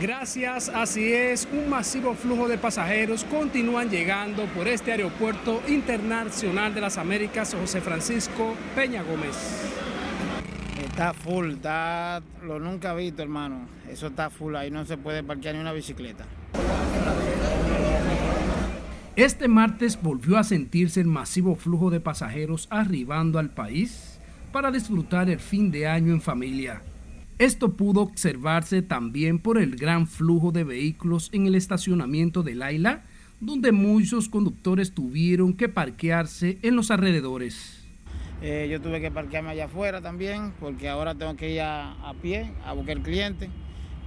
Gracias, 0.00 0.68
así 0.68 1.10
es, 1.14 1.48
un 1.50 1.70
masivo 1.70 2.14
flujo 2.14 2.48
de 2.48 2.58
pasajeros 2.58 3.24
continúan 3.24 3.88
llegando 3.88 4.44
por 4.54 4.68
este 4.68 4.92
aeropuerto 4.92 5.62
internacional 5.68 6.74
de 6.74 6.82
las 6.82 6.98
Américas 6.98 7.56
José 7.58 7.80
Francisco 7.80 8.54
Peña 8.74 9.02
Gómez. 9.02 9.34
Está 10.86 11.14
full, 11.14 11.52
está 11.52 12.22
lo 12.44 12.60
nunca 12.60 12.92
visto, 12.92 13.22
hermano. 13.22 13.68
Eso 13.90 14.08
está 14.08 14.28
full, 14.28 14.54
ahí 14.56 14.70
no 14.70 14.84
se 14.84 14.98
puede 14.98 15.22
parquear 15.22 15.54
ni 15.54 15.62
una 15.62 15.72
bicicleta. 15.72 16.26
Este 19.16 19.48
martes 19.48 19.98
volvió 20.02 20.36
a 20.36 20.44
sentirse 20.44 21.00
el 21.00 21.06
masivo 21.06 21.56
flujo 21.56 21.88
de 21.88 22.00
pasajeros 22.00 22.68
arribando 22.70 23.38
al 23.38 23.48
país 23.48 24.20
para 24.52 24.70
disfrutar 24.70 25.30
el 25.30 25.40
fin 25.40 25.70
de 25.70 25.86
año 25.86 26.12
en 26.12 26.20
familia. 26.20 26.82
Esto 27.38 27.74
pudo 27.74 28.00
observarse 28.00 28.80
también 28.80 29.38
por 29.38 29.58
el 29.58 29.76
gran 29.76 30.06
flujo 30.06 30.52
de 30.52 30.64
vehículos 30.64 31.28
en 31.34 31.46
el 31.46 31.54
estacionamiento 31.54 32.42
de 32.42 32.54
Laila, 32.54 33.04
donde 33.40 33.72
muchos 33.72 34.30
conductores 34.30 34.92
tuvieron 34.92 35.52
que 35.52 35.68
parquearse 35.68 36.58
en 36.62 36.76
los 36.76 36.90
alrededores. 36.90 37.84
Eh, 38.40 38.68
yo 38.70 38.80
tuve 38.80 39.02
que 39.02 39.10
parquearme 39.10 39.50
allá 39.50 39.66
afuera 39.66 40.00
también, 40.00 40.54
porque 40.58 40.88
ahora 40.88 41.14
tengo 41.14 41.36
que 41.36 41.52
ir 41.52 41.60
a, 41.60 42.14
pie 42.22 42.50
a 42.64 42.72
buscar 42.72 42.96
el 42.96 43.02
cliente 43.02 43.50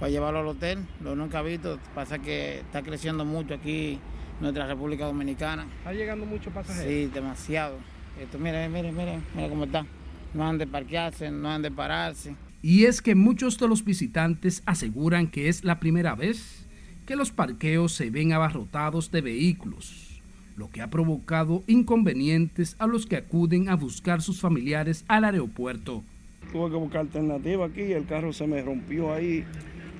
para 0.00 0.10
llevarlo 0.10 0.40
al 0.40 0.48
hotel. 0.48 0.80
Lo 1.00 1.14
nunca 1.14 1.38
he 1.38 1.50
visto, 1.50 1.78
pasa 1.94 2.18
que 2.18 2.58
está 2.58 2.82
creciendo 2.82 3.24
mucho 3.24 3.54
aquí 3.54 4.00
nuestra 4.40 4.66
República 4.66 5.06
Dominicana. 5.06 5.68
¿Está 5.78 5.92
llegando 5.92 6.26
mucho 6.26 6.50
pasajeros? 6.50 6.92
Sí, 6.92 7.06
demasiado. 7.14 7.76
Esto, 8.20 8.40
miren, 8.40 8.72
miren, 8.72 8.96
miren, 8.96 9.22
miren 9.36 9.50
cómo 9.50 9.64
está. 9.66 9.86
No 10.34 10.48
han 10.48 10.58
de 10.58 10.66
parquearse, 10.66 11.30
no 11.30 11.48
han 11.48 11.62
de 11.62 11.70
pararse. 11.70 12.34
Y 12.62 12.84
es 12.84 13.00
que 13.00 13.14
muchos 13.14 13.58
de 13.58 13.68
los 13.68 13.84
visitantes 13.84 14.62
aseguran 14.66 15.28
que 15.28 15.48
es 15.48 15.64
la 15.64 15.80
primera 15.80 16.14
vez 16.14 16.66
que 17.06 17.16
los 17.16 17.32
parqueos 17.32 17.92
se 17.92 18.10
ven 18.10 18.32
abarrotados 18.32 19.10
de 19.10 19.22
vehículos, 19.22 20.20
lo 20.56 20.70
que 20.70 20.82
ha 20.82 20.90
provocado 20.90 21.64
inconvenientes 21.66 22.76
a 22.78 22.86
los 22.86 23.06
que 23.06 23.16
acuden 23.16 23.68
a 23.68 23.74
buscar 23.74 24.20
sus 24.22 24.40
familiares 24.40 25.04
al 25.08 25.24
aeropuerto. 25.24 26.04
Tuve 26.52 26.70
que 26.70 26.76
buscar 26.76 27.00
alternativa 27.00 27.66
aquí, 27.66 27.80
el 27.80 28.06
carro 28.06 28.32
se 28.32 28.46
me 28.46 28.62
rompió 28.62 29.12
ahí, 29.12 29.44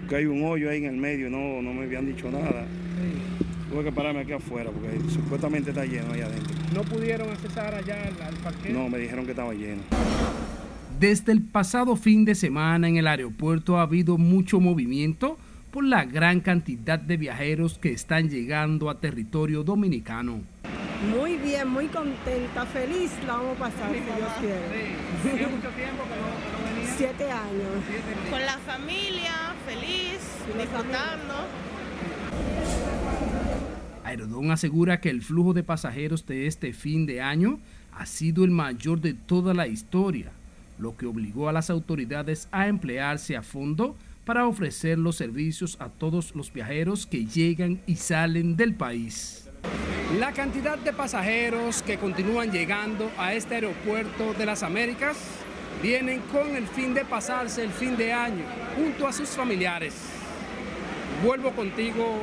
que 0.09 0.17
hay 0.17 0.27
un 0.27 0.45
hoyo 0.45 0.71
ahí 0.71 0.79
en 0.79 0.85
el 0.85 0.97
medio, 0.97 1.31
no, 1.31 1.63
no 1.63 1.73
me 1.73 1.85
habían 1.85 2.07
dicho 2.07 2.31
nada. 2.31 2.67
Tuve 3.71 3.85
que 3.85 3.93
pararme 3.93 4.21
aquí 4.21 4.33
afuera 4.33 4.71
porque 4.71 4.99
supuestamente 5.11 5.71
está 5.71 5.85
lleno 5.85 6.13
ahí 6.13 6.21
adentro. 6.21 6.55
¿No 6.75 6.83
pudieron 6.83 7.31
accesar 7.31 7.75
allá 7.75 8.03
al, 8.03 8.23
al 8.23 8.35
parque? 8.37 8.71
No, 8.71 8.89
me 8.89 8.99
dijeron 8.99 9.25
que 9.25 9.31
estaba 9.31 9.55
lleno. 9.55 9.83
Desde 11.01 11.33
el 11.33 11.41
pasado 11.41 11.97
fin 11.97 12.27
de 12.27 12.35
semana 12.35 12.87
en 12.87 12.99
el 12.99 13.07
aeropuerto 13.07 13.79
ha 13.79 13.83
habido 13.83 14.19
mucho 14.19 14.61
movimiento 14.61 15.39
por 15.71 15.83
la 15.83 16.05
gran 16.05 16.41
cantidad 16.41 16.99
de 16.99 17.17
viajeros 17.17 17.79
que 17.79 17.91
están 17.91 18.29
llegando 18.29 18.91
a 18.91 19.01
territorio 19.01 19.65
dominicano. 19.65 20.43
Muy 21.11 21.39
bien, 21.39 21.69
muy 21.69 21.87
contenta, 21.87 22.67
feliz 22.67 23.13
la 23.27 23.37
vamos 23.37 23.57
a 23.57 23.61
pasar, 23.61 23.91
si 23.95 24.01
Dios 24.01 24.33
quiere. 24.41 24.93
¿Tiene 25.23 25.47
mucho 25.47 25.71
tiempo 25.71 26.03
que 26.05 26.17
no, 26.21 26.27
que 26.37 26.53
no 26.53 26.77
venía? 26.77 26.95
Siete 26.99 27.31
años. 27.31 28.29
Con 28.29 28.41
la 28.43 28.59
familia, 28.59 29.55
feliz, 29.65 30.21
disfrutando. 30.55 31.35
Aerodón 34.05 34.51
asegura 34.51 35.01
que 35.01 35.09
el 35.09 35.23
flujo 35.23 35.55
de 35.55 35.63
pasajeros 35.63 36.27
de 36.27 36.47
este 36.47 36.75
fin 36.75 37.07
de 37.07 37.23
año 37.23 37.59
ha 37.93 38.05
sido 38.05 38.45
el 38.45 38.51
mayor 38.51 39.01
de 39.01 39.15
toda 39.15 39.55
la 39.55 39.67
historia, 39.67 40.33
lo 40.81 40.97
que 40.97 41.07
obligó 41.07 41.49
a 41.49 41.53
las 41.53 41.71
autoridades 41.71 42.49
a 42.51 42.67
emplearse 42.69 43.37
a 43.37 43.43
fondo 43.43 43.97
para 44.25 44.47
ofrecer 44.47 44.99
los 44.99 45.17
servicios 45.17 45.77
a 45.81 45.89
todos 45.89 46.35
los 46.35 46.53
viajeros 46.53 47.07
que 47.07 47.25
llegan 47.25 47.81
y 47.87 47.97
salen 47.97 48.57
del 48.57 48.75
país. 48.75 49.49
La 50.19 50.33
cantidad 50.33 50.79
de 50.79 50.93
pasajeros 50.93 51.83
que 51.83 51.99
continúan 51.99 52.51
llegando 52.51 53.11
a 53.17 53.35
este 53.35 53.57
aeropuerto 53.57 54.35
de 54.35 54.47
las 54.47 54.63
Américas 54.63 55.17
vienen 55.83 56.21
con 56.33 56.57
el 56.57 56.67
fin 56.67 56.95
de 56.95 57.05
pasarse 57.05 57.63
el 57.63 57.71
fin 57.71 57.97
de 57.97 58.13
año 58.13 58.45
junto 58.77 59.07
a 59.07 59.13
sus 59.13 59.29
familiares. 59.31 59.95
Vuelvo 61.25 61.53
contigo 61.53 62.19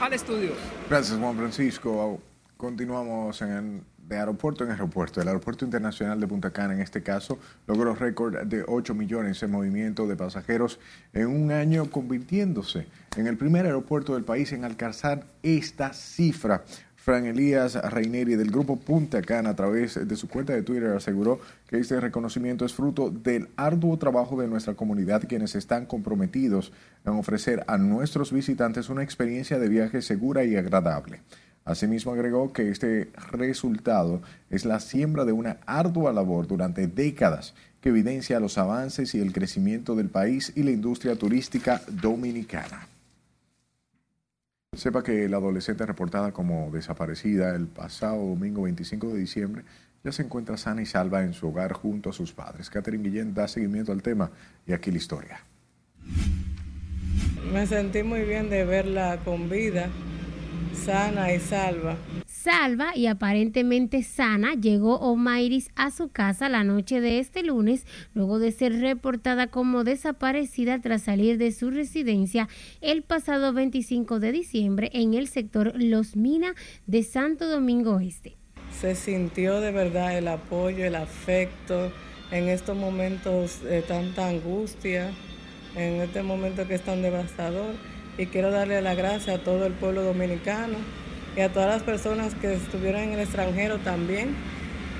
al 0.00 0.12
estudio. 0.12 0.52
Gracias, 0.88 1.18
Juan 1.18 1.36
Francisco. 1.36 2.20
Continuamos 2.56 3.42
en 3.42 3.50
el, 3.50 3.82
de 4.08 4.18
aeropuerto 4.18 4.64
en 4.64 4.70
aeropuerto. 4.70 5.20
El 5.20 5.28
Aeropuerto 5.28 5.64
Internacional 5.64 6.20
de 6.20 6.26
Punta 6.26 6.50
Cana, 6.50 6.74
en 6.74 6.80
este 6.80 7.02
caso, 7.02 7.38
logró 7.66 7.94
récord 7.94 8.46
de 8.46 8.64
8 8.66 8.94
millones 8.94 9.42
en 9.42 9.50
movimiento 9.50 10.06
de 10.06 10.16
pasajeros 10.16 10.78
en 11.12 11.26
un 11.28 11.50
año, 11.50 11.90
convirtiéndose 11.90 12.86
en 13.16 13.26
el 13.26 13.36
primer 13.36 13.66
aeropuerto 13.66 14.14
del 14.14 14.24
país 14.24 14.52
en 14.52 14.64
alcanzar 14.64 15.24
esta 15.42 15.92
cifra. 15.92 16.64
Fran 17.06 17.24
Elías 17.24 17.76
Reineri 17.76 18.34
del 18.34 18.50
grupo 18.50 18.80
Punta 18.80 19.22
Cana 19.22 19.50
a 19.50 19.54
través 19.54 20.08
de 20.08 20.16
su 20.16 20.28
cuenta 20.28 20.54
de 20.54 20.62
Twitter 20.62 20.90
aseguró 20.90 21.38
que 21.68 21.78
este 21.78 22.00
reconocimiento 22.00 22.64
es 22.64 22.74
fruto 22.74 23.10
del 23.10 23.48
arduo 23.54 23.96
trabajo 23.96 24.40
de 24.40 24.48
nuestra 24.48 24.74
comunidad 24.74 25.22
quienes 25.28 25.54
están 25.54 25.86
comprometidos 25.86 26.72
en 27.04 27.12
ofrecer 27.12 27.62
a 27.68 27.78
nuestros 27.78 28.32
visitantes 28.32 28.88
una 28.88 29.04
experiencia 29.04 29.60
de 29.60 29.68
viaje 29.68 30.02
segura 30.02 30.42
y 30.42 30.56
agradable. 30.56 31.20
Asimismo 31.66 32.12
agregó 32.12 32.52
que 32.52 32.70
este 32.70 33.10
resultado 33.32 34.22
es 34.50 34.64
la 34.64 34.78
siembra 34.78 35.24
de 35.24 35.32
una 35.32 35.58
ardua 35.66 36.12
labor 36.12 36.46
durante 36.46 36.86
décadas 36.86 37.54
que 37.80 37.88
evidencia 37.88 38.38
los 38.38 38.56
avances 38.56 39.16
y 39.16 39.20
el 39.20 39.32
crecimiento 39.32 39.96
del 39.96 40.08
país 40.08 40.52
y 40.54 40.62
la 40.62 40.70
industria 40.70 41.16
turística 41.16 41.82
dominicana. 41.88 42.86
Sepa 44.76 45.02
que 45.02 45.28
la 45.28 45.38
adolescente 45.38 45.84
reportada 45.84 46.30
como 46.32 46.70
desaparecida 46.70 47.56
el 47.56 47.66
pasado 47.66 48.28
domingo 48.28 48.62
25 48.62 49.08
de 49.08 49.18
diciembre 49.18 49.64
ya 50.04 50.12
se 50.12 50.22
encuentra 50.22 50.56
sana 50.56 50.82
y 50.82 50.86
salva 50.86 51.24
en 51.24 51.32
su 51.32 51.48
hogar 51.48 51.72
junto 51.72 52.10
a 52.10 52.12
sus 52.12 52.32
padres. 52.32 52.70
Catherine 52.70 53.02
Guillén 53.02 53.34
da 53.34 53.48
seguimiento 53.48 53.90
al 53.90 54.02
tema 54.02 54.30
y 54.68 54.72
aquí 54.72 54.92
la 54.92 54.98
historia. 54.98 55.40
Me 57.52 57.66
sentí 57.66 58.04
muy 58.04 58.22
bien 58.22 58.50
de 58.50 58.64
verla 58.64 59.18
con 59.24 59.48
vida, 59.48 59.88
sana 60.76 61.32
y 61.32 61.40
salva. 61.40 61.96
Salva 62.26 62.96
y 62.96 63.06
aparentemente 63.06 64.02
sana, 64.02 64.54
llegó 64.54 64.98
Omairis 65.00 65.70
a 65.74 65.90
su 65.90 66.08
casa 66.08 66.48
la 66.48 66.62
noche 66.62 67.00
de 67.00 67.18
este 67.18 67.42
lunes, 67.42 67.86
luego 68.14 68.38
de 68.38 68.52
ser 68.52 68.80
reportada 68.80 69.48
como 69.48 69.82
desaparecida 69.82 70.80
tras 70.80 71.02
salir 71.02 71.38
de 71.38 71.50
su 71.50 71.70
residencia 71.70 72.48
el 72.80 73.02
pasado 73.02 73.52
25 73.52 74.20
de 74.20 74.32
diciembre 74.32 74.90
en 74.92 75.14
el 75.14 75.26
sector 75.26 75.72
Los 75.74 76.14
Mina 76.14 76.54
de 76.86 77.02
Santo 77.02 77.48
Domingo 77.48 77.98
Este. 77.98 78.36
Se 78.78 78.94
sintió 78.94 79.60
de 79.60 79.72
verdad 79.72 80.16
el 80.16 80.28
apoyo, 80.28 80.84
el 80.84 80.94
afecto 80.94 81.90
en 82.30 82.48
estos 82.48 82.76
momentos 82.76 83.62
de 83.62 83.82
tanta 83.82 84.28
angustia, 84.28 85.10
en 85.74 86.00
este 86.00 86.22
momento 86.22 86.66
que 86.66 86.74
es 86.74 86.82
tan 86.82 87.02
devastador. 87.02 87.74
Y 88.18 88.26
quiero 88.26 88.50
darle 88.50 88.80
la 88.82 88.94
gracia 88.94 89.34
a 89.34 89.38
todo 89.38 89.66
el 89.66 89.72
pueblo 89.72 90.02
dominicano 90.02 90.78
y 91.36 91.40
a 91.40 91.52
todas 91.52 91.68
las 91.68 91.82
personas 91.82 92.34
que 92.34 92.54
estuvieron 92.54 93.02
en 93.02 93.12
el 93.12 93.20
extranjero 93.20 93.78
también, 93.78 94.34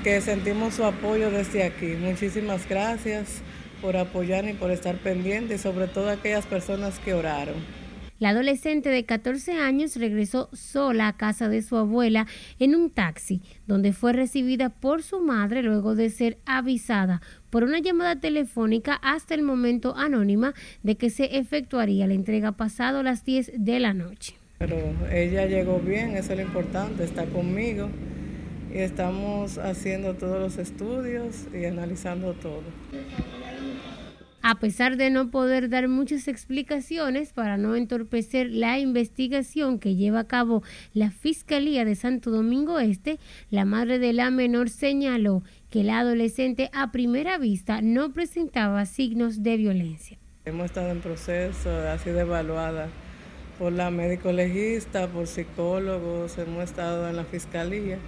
que 0.04 0.20
sentimos 0.20 0.74
su 0.74 0.84
apoyo 0.84 1.30
desde 1.30 1.64
aquí. 1.64 1.94
Muchísimas 1.98 2.68
gracias 2.68 3.40
por 3.80 3.96
apoyar 3.96 4.46
y 4.48 4.52
por 4.52 4.70
estar 4.70 4.96
pendientes, 4.96 5.62
sobre 5.62 5.86
todo 5.86 6.10
aquellas 6.10 6.46
personas 6.46 6.98
que 6.98 7.14
oraron. 7.14 7.56
La 8.18 8.30
adolescente 8.30 8.88
de 8.88 9.04
14 9.04 9.52
años 9.52 9.96
regresó 9.96 10.48
sola 10.54 11.08
a 11.08 11.16
casa 11.18 11.50
de 11.50 11.60
su 11.60 11.76
abuela 11.76 12.26
en 12.58 12.74
un 12.74 12.90
taxi, 12.90 13.42
donde 13.66 13.92
fue 13.92 14.14
recibida 14.14 14.70
por 14.70 15.02
su 15.02 15.20
madre 15.20 15.62
luego 15.62 15.94
de 15.94 16.08
ser 16.08 16.38
avisada 16.46 17.20
por 17.50 17.62
una 17.62 17.78
llamada 17.78 18.16
telefónica 18.16 18.94
hasta 19.02 19.34
el 19.34 19.42
momento 19.42 19.94
anónima 19.96 20.54
de 20.82 20.96
que 20.96 21.10
se 21.10 21.36
efectuaría 21.38 22.06
la 22.06 22.14
entrega 22.14 22.52
pasado 22.52 23.02
las 23.02 23.24
10 23.24 23.52
de 23.56 23.80
la 23.80 23.92
noche. 23.92 24.34
Pero 24.58 24.76
ella 25.12 25.44
llegó 25.44 25.78
bien, 25.80 26.16
eso 26.16 26.32
es 26.32 26.38
lo 26.38 26.44
importante, 26.44 27.04
está 27.04 27.26
conmigo 27.26 27.90
y 28.72 28.78
estamos 28.78 29.58
haciendo 29.58 30.14
todos 30.14 30.40
los 30.40 30.56
estudios 30.56 31.46
y 31.52 31.66
analizando 31.66 32.32
todo. 32.32 32.62
A 34.48 34.60
pesar 34.60 34.96
de 34.96 35.10
no 35.10 35.32
poder 35.32 35.68
dar 35.68 35.88
muchas 35.88 36.28
explicaciones 36.28 37.32
para 37.32 37.56
no 37.56 37.74
entorpecer 37.74 38.48
la 38.48 38.78
investigación 38.78 39.80
que 39.80 39.96
lleva 39.96 40.20
a 40.20 40.28
cabo 40.28 40.62
la 40.94 41.10
Fiscalía 41.10 41.84
de 41.84 41.96
Santo 41.96 42.30
Domingo 42.30 42.78
Este, 42.78 43.18
la 43.50 43.64
madre 43.64 43.98
de 43.98 44.12
la 44.12 44.30
menor 44.30 44.70
señaló 44.70 45.42
que 45.68 45.82
la 45.82 45.98
adolescente 45.98 46.70
a 46.72 46.92
primera 46.92 47.38
vista 47.38 47.82
no 47.82 48.12
presentaba 48.12 48.86
signos 48.86 49.42
de 49.42 49.56
violencia. 49.56 50.16
Hemos 50.44 50.66
estado 50.66 50.92
en 50.92 51.00
proceso, 51.00 51.68
ha 51.68 51.98
sido 51.98 52.20
evaluada 52.20 52.86
por 53.58 53.72
la 53.72 53.90
médico 53.90 54.30
legista, 54.30 55.08
por 55.08 55.26
psicólogos, 55.26 56.38
hemos 56.38 56.62
estado 56.62 57.08
en 57.08 57.16
la 57.16 57.24
fiscalía. 57.24 57.98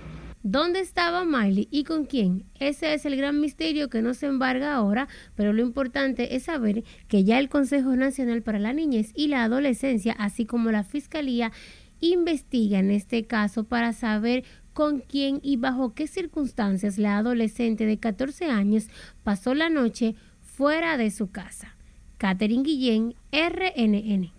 ¿Dónde 0.44 0.81
estaba 0.81 1.24
Miley 1.24 1.66
y 1.70 1.83
con 1.83 2.07
quién? 2.07 2.44
Ese 2.61 2.94
es 2.94 3.05
el 3.05 3.16
gran 3.16 3.40
misterio 3.40 3.90
que 3.90 4.03
no 4.03 4.14
se 4.14 4.27
embarga 4.27 4.74
ahora, 4.74 5.09
pero 5.35 5.53
lo 5.53 5.62
importante 5.62 6.37
es 6.37 6.44
saber 6.44 6.85
que 7.09 7.24
ya 7.24 7.40
el 7.40 7.48
Consejo 7.48 7.96
Nacional 7.96 8.42
para 8.42 8.61
la 8.61 8.72
Niñez 8.72 9.11
y 9.16 9.27
la 9.27 9.42
Adolescencia, 9.42 10.14
así 10.16 10.46
como 10.46 10.70
la 10.70 10.85
Fiscalía, 10.85 11.51
investigan 11.98 12.92
este 12.92 13.27
caso 13.27 13.64
para 13.64 13.92
saber 13.92 14.44
con 14.72 15.01
quién 15.01 15.40
y 15.42 15.57
bajo 15.57 15.92
qué 15.94 16.07
circunstancias 16.07 16.98
la 16.98 17.18
adolescente 17.18 17.85
de 17.85 17.98
14 17.98 18.44
años 18.44 18.88
pasó 19.24 19.55
la 19.55 19.70
noche 19.70 20.14
fuera 20.40 20.96
de 20.96 21.11
su 21.11 21.33
casa. 21.33 21.77
Catherine 22.16 22.62
Guillén, 22.62 23.16
RNN. 23.33 24.33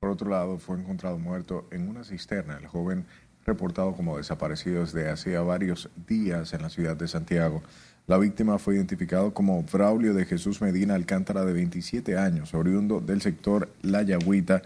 Por 0.00 0.10
otro 0.10 0.30
lado, 0.30 0.58
fue 0.58 0.78
encontrado 0.78 1.18
muerto 1.18 1.68
en 1.70 1.88
una 1.88 2.02
cisterna 2.02 2.56
el 2.56 2.66
joven 2.66 3.06
reportado 3.44 3.92
como 3.94 4.16
desaparecido 4.16 4.80
desde 4.80 5.10
hacía 5.10 5.40
varios 5.42 5.90
días 6.06 6.52
en 6.52 6.62
la 6.62 6.70
ciudad 6.70 6.96
de 6.96 7.08
Santiago. 7.08 7.62
La 8.06 8.18
víctima 8.18 8.58
fue 8.58 8.74
identificado 8.74 9.32
como 9.32 9.62
Braulio 9.62 10.12
de 10.12 10.26
Jesús 10.26 10.60
Medina 10.60 10.94
Alcántara, 10.94 11.44
de 11.44 11.54
27 11.54 12.18
años, 12.18 12.52
oriundo 12.52 13.00
del 13.00 13.22
sector 13.22 13.70
La 13.82 14.02
Yagüita, 14.02 14.62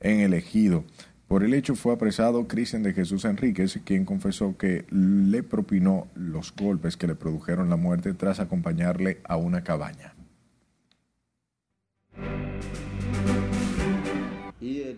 en 0.00 0.20
el 0.20 0.34
Ejido. 0.34 0.84
Por 1.26 1.42
el 1.42 1.54
hecho 1.54 1.74
fue 1.74 1.94
apresado 1.94 2.46
Cristian 2.46 2.82
de 2.82 2.92
Jesús 2.92 3.24
Enríquez, 3.24 3.80
quien 3.84 4.04
confesó 4.04 4.58
que 4.58 4.84
le 4.90 5.42
propinó 5.42 6.06
los 6.14 6.54
golpes 6.54 6.98
que 6.98 7.06
le 7.06 7.14
produjeron 7.14 7.70
la 7.70 7.76
muerte 7.76 8.12
tras 8.12 8.38
acompañarle 8.38 9.18
a 9.24 9.36
una 9.36 9.64
cabaña. 9.64 10.12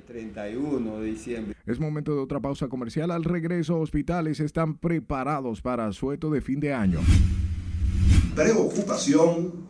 31 0.06 1.00
de 1.00 1.06
diciembre. 1.06 1.56
Es 1.66 1.78
momento 1.78 2.14
de 2.14 2.20
otra 2.20 2.40
pausa 2.40 2.68
comercial. 2.68 3.10
Al 3.10 3.24
regreso, 3.24 3.78
hospitales 3.78 4.40
están 4.40 4.78
preparados 4.78 5.60
para 5.60 5.92
sueto 5.92 6.30
de 6.30 6.40
fin 6.40 6.60
de 6.60 6.72
año. 6.72 7.00
Preocupación 8.34 9.66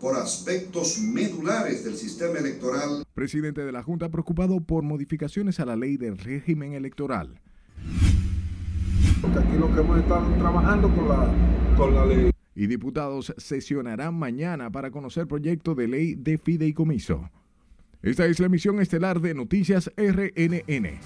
por 0.00 0.16
aspectos 0.16 1.00
medulares 1.00 1.84
del 1.84 1.96
sistema 1.96 2.38
electoral. 2.38 3.04
Presidente 3.14 3.64
de 3.64 3.72
la 3.72 3.82
Junta 3.82 4.08
preocupado 4.10 4.60
por 4.60 4.84
modificaciones 4.84 5.58
a 5.60 5.66
la 5.66 5.76
ley 5.76 5.96
del 5.96 6.18
régimen 6.18 6.72
electoral. 6.74 7.40
Porque 9.20 9.38
aquí 9.38 9.58
lo 9.58 9.74
que 9.74 9.80
hemos 9.80 9.98
estado 9.98 10.32
trabajando 10.38 10.88
con 10.94 11.08
la, 11.08 11.28
con 11.76 11.94
la 11.94 12.06
ley. 12.06 12.30
Y 12.54 12.66
diputados 12.66 13.32
sesionarán 13.36 14.14
mañana 14.14 14.70
para 14.70 14.90
conocer 14.90 15.26
proyecto 15.26 15.74
de 15.74 15.88
ley 15.88 16.14
de 16.14 16.38
fideicomiso. 16.38 17.30
Esta 18.08 18.24
es 18.24 18.40
la 18.40 18.46
emisión 18.46 18.80
estelar 18.80 19.20
de 19.20 19.34
Noticias 19.34 19.92
RNN. 19.94 20.98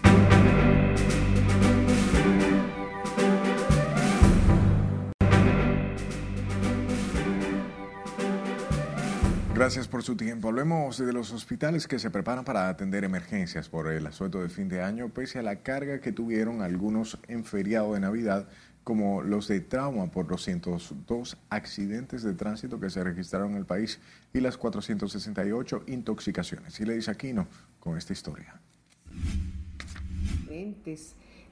Gracias 9.52 9.88
por 9.88 10.04
su 10.04 10.14
tiempo. 10.16 10.46
Hablemos 10.46 10.96
de 10.98 11.12
los 11.12 11.32
hospitales 11.32 11.88
que 11.88 11.98
se 11.98 12.08
preparan 12.10 12.44
para 12.44 12.68
atender 12.68 13.02
emergencias 13.02 13.68
por 13.68 13.90
el 13.90 14.06
asueto 14.06 14.40
de 14.40 14.48
fin 14.48 14.68
de 14.68 14.82
año, 14.82 15.08
pese 15.08 15.40
a 15.40 15.42
la 15.42 15.56
carga 15.56 16.00
que 16.00 16.12
tuvieron 16.12 16.62
algunos 16.62 17.18
en 17.26 17.44
feriado 17.44 17.94
de 17.94 18.00
Navidad 18.00 18.46
como 18.84 19.22
los 19.22 19.48
de 19.48 19.60
trauma 19.60 20.10
por 20.10 20.28
los 20.28 20.42
102 20.42 21.36
accidentes 21.50 22.22
de 22.22 22.34
tránsito 22.34 22.80
que 22.80 22.90
se 22.90 23.02
registraron 23.02 23.52
en 23.52 23.58
el 23.58 23.66
país 23.66 24.00
y 24.32 24.40
las 24.40 24.56
468 24.56 25.84
intoxicaciones. 25.86 26.80
Y 26.80 26.84
le 26.84 26.94
dice 26.94 27.10
Aquino 27.10 27.46
con 27.80 27.96
esta 27.96 28.12
historia. 28.12 28.60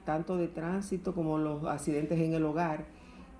Tanto 0.05 0.37
de 0.37 0.47
tránsito 0.47 1.13
como 1.13 1.37
los 1.37 1.63
accidentes 1.65 2.19
en 2.19 2.33
el 2.33 2.43
hogar 2.43 2.85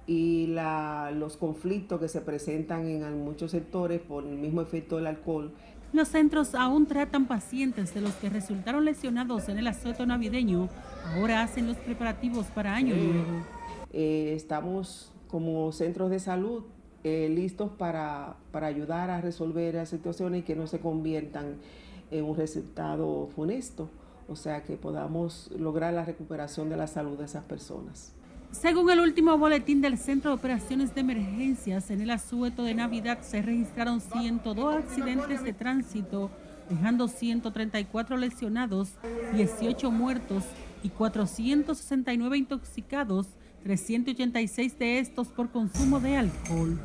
y 0.07 0.47
la, 0.47 1.11
los 1.11 1.37
conflictos 1.37 1.99
que 1.99 2.07
se 2.07 2.21
presentan 2.21 2.85
en 2.87 3.23
muchos 3.23 3.51
sectores 3.51 3.99
por 3.99 4.25
el 4.25 4.37
mismo 4.37 4.61
efecto 4.61 4.97
del 4.97 5.07
alcohol. 5.07 5.53
Los 5.93 6.07
centros 6.07 6.55
aún 6.55 6.85
tratan 6.85 7.25
pacientes 7.25 7.93
de 7.93 8.01
los 8.01 8.13
que 8.13 8.29
resultaron 8.29 8.85
lesionados 8.85 9.49
en 9.49 9.57
el 9.57 9.67
asueto 9.67 10.05
navideño. 10.05 10.69
Ahora 11.15 11.43
hacen 11.43 11.67
los 11.67 11.77
preparativos 11.77 12.45
para 12.47 12.75
Año 12.75 12.95
Nuevo. 12.95 13.60
Eh, 13.93 14.33
estamos 14.35 15.11
como 15.27 15.71
centros 15.71 16.09
de 16.09 16.19
salud 16.19 16.63
eh, 17.03 17.29
listos 17.29 17.71
para, 17.71 18.35
para 18.51 18.67
ayudar 18.67 19.09
a 19.09 19.21
resolver 19.21 19.75
las 19.75 19.89
situaciones 19.89 20.41
y 20.41 20.43
que 20.43 20.55
no 20.55 20.67
se 20.67 20.79
conviertan 20.79 21.55
en 22.11 22.25
un 22.25 22.35
resultado 22.35 23.27
funesto. 23.35 23.89
O 24.27 24.35
sea, 24.35 24.63
que 24.63 24.77
podamos 24.77 25.49
lograr 25.57 25.93
la 25.93 26.05
recuperación 26.05 26.69
de 26.69 26.77
la 26.77 26.87
salud 26.87 27.17
de 27.17 27.25
esas 27.25 27.43
personas. 27.43 28.13
Según 28.51 28.89
el 28.91 28.99
último 28.99 29.37
boletín 29.37 29.81
del 29.81 29.97
Centro 29.97 30.31
de 30.31 30.35
Operaciones 30.35 30.93
de 30.93 31.01
Emergencias, 31.01 31.89
en 31.89 32.01
el 32.01 32.09
asueto 32.09 32.63
de 32.63 32.75
Navidad 32.75 33.19
se 33.21 33.41
registraron 33.41 34.01
102 34.01 34.75
accidentes 34.75 35.43
de 35.43 35.53
tránsito, 35.53 36.29
dejando 36.69 37.07
134 37.07 38.17
lesionados, 38.17 38.93
18 39.33 39.89
muertos 39.89 40.43
y 40.83 40.89
469 40.89 42.37
intoxicados, 42.37 43.27
386 43.63 44.79
de 44.79 44.99
estos 44.99 45.27
por 45.29 45.49
consumo 45.49 45.99
de 45.99 46.17
alcohol. 46.17 46.79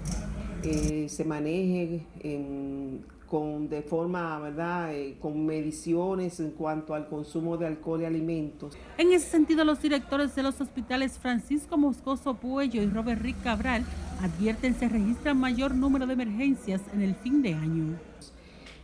Eh, 0.63 1.07
se 1.09 1.25
maneje 1.25 2.07
en 2.21 3.05
con, 3.27 3.69
de 3.69 3.83
forma, 3.83 4.39
¿verdad?, 4.39 4.95
eh, 4.95 5.17
con 5.21 5.45
mediciones 5.47 6.41
en 6.41 6.53
cuanto 6.53 6.95
al 6.95 7.09
consumo 7.09 7.57
de 7.57 7.67
alcohol 7.67 8.03
y 8.03 8.05
alimentos. 8.05 8.77
En 8.99 9.13
ese 9.13 9.29
sentido, 9.29 9.65
los 9.65 9.83
directores 9.83 10.35
de 10.35 10.43
los 10.43 10.61
hospitales 10.61 11.19
Francisco 11.19 11.77
Moscoso 11.77 12.35
Puello 12.35 12.83
y 12.83 12.87
Robert 12.87 13.21
Rick 13.21 13.43
Cabral 13.43 13.85
advierten 14.21 14.75
se 14.75 14.89
registra 14.89 15.35
mayor 15.35 15.75
número 15.75 16.07
de 16.07 16.15
emergencias 16.15 16.81
en 16.95 17.03
el 17.03 17.15
fin 17.15 17.43
de 17.43 17.55
año. 17.55 17.99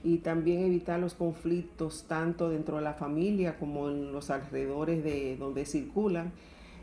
Y 0.04 0.18
también 0.18 0.64
evitar 0.64 0.98
los 0.98 1.14
conflictos 1.14 2.06
tanto 2.08 2.50
dentro 2.50 2.76
de 2.76 2.82
la 2.82 2.94
familia 2.94 3.56
como 3.56 3.88
en 3.88 4.12
los 4.12 4.30
alrededores 4.30 5.04
de 5.04 5.36
donde 5.36 5.64
circulan, 5.64 6.32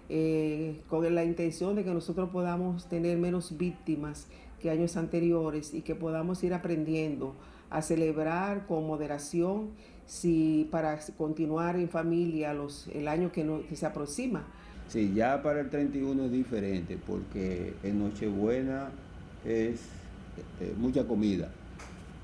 eh, 0.10 0.82
con 0.88 1.14
la 1.14 1.24
intención 1.24 1.76
de 1.76 1.84
que 1.84 1.92
nosotros 1.92 2.30
podamos 2.30 2.90
tener 2.90 3.18
menos 3.18 3.58
víctimas 3.58 4.28
que 4.60 4.70
años 4.70 4.98
anteriores 4.98 5.74
y 5.74 5.82
que 5.82 5.96
podamos 5.96 6.44
ir 6.44 6.54
aprendiendo 6.54 7.36
a 7.70 7.82
celebrar 7.82 8.66
con 8.66 8.86
moderación 8.88 9.70
si 10.06 10.68
para 10.72 11.00
continuar 11.18 11.76
en 11.76 11.88
familia 11.88 12.54
los, 12.54 12.88
el 12.88 13.08
año 13.08 13.32
que, 13.32 13.44
no, 13.44 13.62
se 13.72 13.86
aproxima. 13.86 14.44
Sí, 14.88 15.14
ya 15.14 15.44
para 15.44 15.62
el 15.62 15.70
31 15.70 16.26
es 16.26 16.32
diferente 16.32 16.98
porque 17.06 17.76
en 17.84 18.00
Nochebuena 18.00 18.90
es 19.46 19.82
eh, 20.60 20.74
mucha 20.78 21.06
comida 21.06 21.52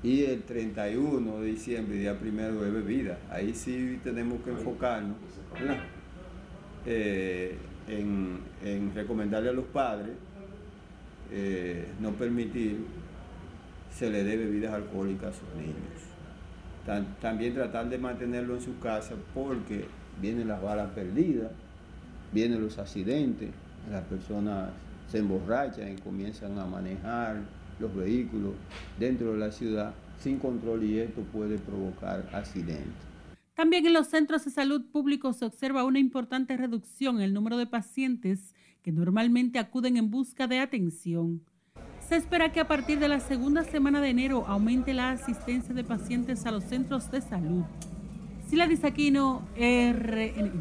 y 0.02 0.24
el 0.24 0.42
31 0.42 1.40
de 1.40 1.46
diciembre, 1.46 1.96
día 1.96 2.18
primero, 2.18 2.60
de 2.62 2.70
bebida. 2.70 3.18
Ahí 3.30 3.54
sí 3.54 4.00
tenemos 4.02 4.42
que 4.42 4.50
enfocarnos 4.50 5.16
eh, 6.86 7.56
en, 7.88 8.38
en 8.64 8.94
recomendarle 8.94 9.50
a 9.50 9.52
los 9.52 9.66
padres 9.66 10.12
eh, 11.30 11.88
no 12.00 12.12
permitir 12.12 12.84
se 13.92 14.10
le 14.10 14.22
dé 14.22 14.36
bebidas 14.36 14.74
alcohólicas 14.74 15.34
a 15.34 15.38
sus 15.38 15.48
niños. 15.56 17.10
también 17.20 17.54
tratar 17.54 17.88
de 17.88 17.98
mantenerlo 17.98 18.54
en 18.54 18.60
su 18.60 18.78
casa 18.78 19.14
porque 19.34 19.86
vienen 20.20 20.48
las 20.48 20.62
balas 20.62 20.90
perdidas, 20.90 21.50
vienen 22.32 22.62
los 22.62 22.78
accidentes, 22.78 23.50
las 23.90 24.04
personas 24.04 24.70
se 25.10 25.18
emborrachan 25.18 25.92
y 25.92 25.96
comienzan 25.96 26.58
a 26.58 26.66
manejar 26.66 27.38
los 27.80 27.94
vehículos 27.94 28.52
dentro 28.98 29.32
de 29.32 29.38
la 29.38 29.50
ciudad 29.50 29.94
sin 30.20 30.38
control 30.38 30.84
y 30.84 30.98
esto 31.00 31.22
puede 31.32 31.58
provocar 31.58 32.28
accidentes. 32.32 33.05
También 33.56 33.86
en 33.86 33.94
los 33.94 34.08
centros 34.08 34.44
de 34.44 34.50
salud 34.50 34.84
públicos 34.92 35.38
se 35.38 35.46
observa 35.46 35.84
una 35.84 35.98
importante 35.98 36.58
reducción 36.58 37.16
en 37.16 37.22
el 37.22 37.32
número 37.32 37.56
de 37.56 37.66
pacientes 37.66 38.54
que 38.82 38.92
normalmente 38.92 39.58
acuden 39.58 39.96
en 39.96 40.10
busca 40.10 40.46
de 40.46 40.60
atención. 40.60 41.40
Se 42.06 42.16
espera 42.16 42.52
que 42.52 42.60
a 42.60 42.68
partir 42.68 42.98
de 42.98 43.08
la 43.08 43.18
segunda 43.18 43.64
semana 43.64 44.02
de 44.02 44.10
enero 44.10 44.44
aumente 44.46 44.92
la 44.92 45.10
asistencia 45.10 45.74
de 45.74 45.84
pacientes 45.84 46.44
a 46.44 46.50
los 46.50 46.64
centros 46.64 47.10
de 47.10 47.22
salud. 47.22 47.64
Sila 48.46 48.68
Disaquino, 48.68 49.48
RNI. 49.56 50.60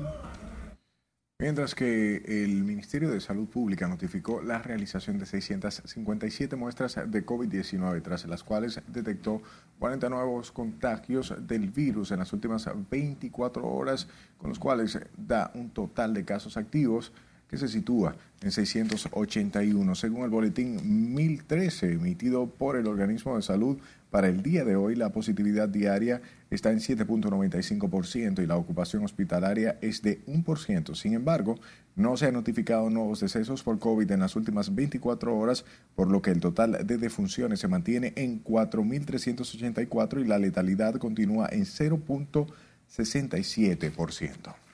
Mientras 1.38 1.76
que 1.76 2.24
el 2.26 2.64
Ministerio 2.64 3.12
de 3.12 3.20
Salud 3.20 3.50
Pública 3.50 3.90
notificó 3.90 4.42
la 4.42 4.60
realización 4.60 5.20
de 5.20 5.26
657 5.26 6.56
muestras 6.56 6.96
de 7.12 7.26
COVID-19, 7.26 8.02
tras 8.02 8.26
las 8.26 8.42
cuales 8.42 8.82
detectó 8.88 9.42
40 9.80 10.10
nuevos 10.10 10.52
contagios 10.52 11.34
del 11.40 11.70
virus 11.70 12.12
en 12.12 12.20
las 12.20 12.32
últimas 12.34 12.70
24 12.90 13.68
horas, 13.68 14.08
con 14.38 14.50
los 14.50 14.60
cuales 14.60 15.00
da 15.18 15.52
un 15.54 15.70
total 15.70 16.14
de 16.14 16.26
casos 16.26 16.58
activos 16.58 17.12
se 17.58 17.68
sitúa 17.68 18.15
en 18.41 18.52
681, 18.52 19.96
según 19.96 20.24
el 20.24 20.30
boletín 20.30 21.13
1013 21.13 21.94
emitido 21.94 22.48
por 22.48 22.76
el 22.76 22.88
organismo 22.88 23.36
de 23.36 23.41
salud. 23.41 23.78
Para 24.12 24.28
el 24.28 24.44
día 24.44 24.63
de 24.63 24.76
hoy, 24.76 24.96
la 24.96 25.10
positividad 25.10 25.68
diaria 25.68 26.22
está 26.50 26.72
en 26.72 26.80
7.95% 26.80 28.44
y 28.44 28.48
la 28.48 28.56
ocupación 28.56 29.04
hospitalaria 29.04 29.78
es 29.82 30.02
de 30.02 30.24
1%. 30.26 30.96
Sin 30.96 31.13
embargo, 31.13 31.60
no 31.96 32.15
se 32.18 32.28
han 32.28 32.34
notificado 32.34 32.89
nuevos 32.89 33.20
decesos 33.20 33.63
por 33.63 33.80
COVID 33.80 34.10
en 34.12 34.22
las 34.22 34.36
últimas 34.36 34.74
24 34.74 35.38
horas, 35.38 35.65
por 35.96 36.10
lo 36.10 36.22
que 36.22 36.32
el 36.32 36.39
total 36.39 36.86
de 36.86 36.98
defunciones 36.98 37.60
se 37.60 37.68
mantiene 37.68 38.13
en 38.15 38.44
4.384 38.44 40.22
y 40.22 40.26
la 40.26 40.39
letalidad 40.39 40.96
continúa 40.96 41.50
en 41.52 41.65
0.67%. 41.65 44.64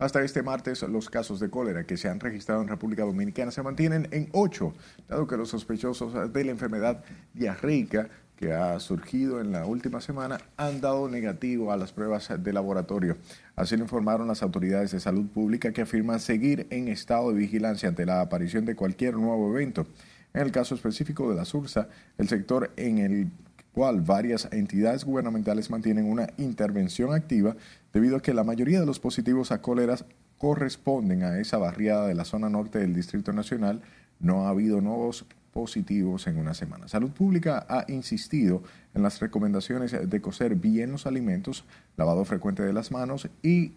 Hasta 0.00 0.22
este 0.22 0.42
martes, 0.42 0.82
los 0.84 1.10
casos 1.10 1.40
de 1.40 1.50
cólera 1.50 1.84
que 1.84 1.98
se 1.98 2.08
han 2.08 2.20
registrado 2.20 2.62
en 2.62 2.68
República 2.68 3.02
Dominicana 3.02 3.50
se 3.50 3.62
mantienen 3.62 4.08
en 4.12 4.30
8, 4.32 4.72
dado 5.06 5.26
que 5.26 5.36
los 5.36 5.50
sospechosos 5.50 6.32
de 6.32 6.44
la 6.44 6.50
enfermedad 6.50 7.04
diarreica 7.34 8.08
que 8.34 8.54
ha 8.54 8.80
surgido 8.80 9.42
en 9.42 9.52
la 9.52 9.66
última 9.66 10.00
semana 10.00 10.38
han 10.56 10.80
dado 10.80 11.06
negativo 11.10 11.70
a 11.70 11.76
las 11.76 11.92
pruebas 11.92 12.32
de 12.42 12.52
laboratorio. 12.54 13.18
Así 13.56 13.76
lo 13.76 13.82
informaron 13.82 14.26
las 14.26 14.42
autoridades 14.42 14.92
de 14.92 15.00
salud 15.00 15.26
pública 15.26 15.70
que 15.70 15.82
afirman 15.82 16.18
seguir 16.18 16.66
en 16.70 16.88
estado 16.88 17.30
de 17.30 17.38
vigilancia 17.38 17.90
ante 17.90 18.06
la 18.06 18.22
aparición 18.22 18.64
de 18.64 18.76
cualquier 18.76 19.16
nuevo 19.16 19.54
evento. 19.54 19.86
En 20.32 20.40
el 20.40 20.50
caso 20.50 20.74
específico 20.74 21.28
de 21.28 21.36
la 21.36 21.44
SURSA, 21.44 21.88
el 22.16 22.26
sector 22.26 22.72
en 22.78 22.98
el 22.98 23.30
cual 23.72 24.00
varias 24.00 24.48
entidades 24.52 25.04
gubernamentales 25.04 25.70
mantienen 25.70 26.10
una 26.10 26.28
intervención 26.38 27.14
activa 27.14 27.56
debido 27.92 28.16
a 28.16 28.22
que 28.22 28.34
la 28.34 28.44
mayoría 28.44 28.80
de 28.80 28.86
los 28.86 29.00
positivos 29.00 29.52
a 29.52 29.62
cóleras 29.62 30.04
corresponden 30.38 31.22
a 31.22 31.38
esa 31.38 31.58
barriada 31.58 32.06
de 32.06 32.14
la 32.14 32.24
zona 32.24 32.48
norte 32.48 32.78
del 32.78 32.94
Distrito 32.94 33.32
Nacional. 33.32 33.82
No 34.18 34.46
ha 34.46 34.50
habido 34.50 34.80
nuevos 34.80 35.26
positivos 35.52 36.26
en 36.26 36.38
una 36.38 36.54
semana. 36.54 36.88
Salud 36.88 37.10
Pública 37.10 37.66
ha 37.68 37.84
insistido 37.88 38.62
en 38.94 39.02
las 39.02 39.20
recomendaciones 39.20 39.94
de 40.08 40.20
cocer 40.20 40.54
bien 40.54 40.92
los 40.92 41.06
alimentos, 41.06 41.64
lavado 41.96 42.24
frecuente 42.24 42.62
de 42.62 42.72
las 42.72 42.90
manos 42.90 43.28
y 43.42 43.72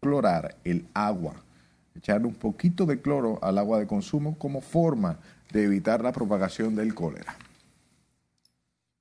clorar 0.00 0.56
el 0.64 0.86
agua. 0.94 1.34
Echarle 1.96 2.28
un 2.28 2.34
poquito 2.34 2.86
de 2.86 3.00
cloro 3.00 3.38
al 3.42 3.58
agua 3.58 3.78
de 3.78 3.86
consumo 3.86 4.38
como 4.38 4.60
forma 4.60 5.18
de 5.52 5.64
evitar 5.64 6.02
la 6.02 6.12
propagación 6.12 6.76
del 6.76 6.94
cólera. 6.94 7.36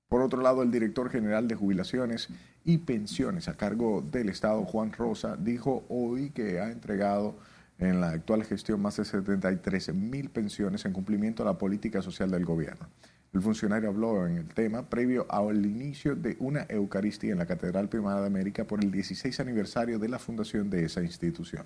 Por 0.09 0.21
otro 0.21 0.41
lado, 0.41 0.63
el 0.63 0.71
director 0.71 1.09
general 1.09 1.49
de 1.49 1.55
jubilaciones 1.55 2.29
y 2.63 2.77
pensiones 2.77 3.49
a 3.49 3.57
cargo 3.57 4.01
del 4.01 4.29
Estado, 4.29 4.63
Juan 4.63 4.93
Rosa, 4.93 5.35
dijo 5.37 5.85
hoy 5.89 6.29
que 6.29 6.61
ha 6.61 6.71
entregado 6.71 7.35
en 7.77 7.99
la 7.99 8.11
actual 8.11 8.43
gestión 8.45 8.81
más 8.81 8.95
de 8.97 9.05
73 9.05 9.93
mil 9.93 10.29
pensiones 10.29 10.85
en 10.85 10.93
cumplimiento 10.93 11.43
a 11.43 11.47
la 11.47 11.57
política 11.57 12.01
social 12.01 12.31
del 12.31 12.45
gobierno. 12.45 12.87
El 13.33 13.41
funcionario 13.41 13.89
habló 13.89 14.25
en 14.25 14.37
el 14.37 14.47
tema 14.47 14.89
previo 14.89 15.25
al 15.29 15.65
inicio 15.65 16.15
de 16.15 16.37
una 16.39 16.65
Eucaristía 16.69 17.33
en 17.33 17.39
la 17.39 17.45
Catedral 17.45 17.89
Primada 17.89 18.21
de 18.21 18.27
América 18.27 18.65
por 18.65 18.81
el 18.81 18.89
16 18.89 19.37
aniversario 19.41 19.99
de 19.99 20.07
la 20.07 20.19
fundación 20.19 20.69
de 20.69 20.85
esa 20.85 21.03
institución. 21.03 21.65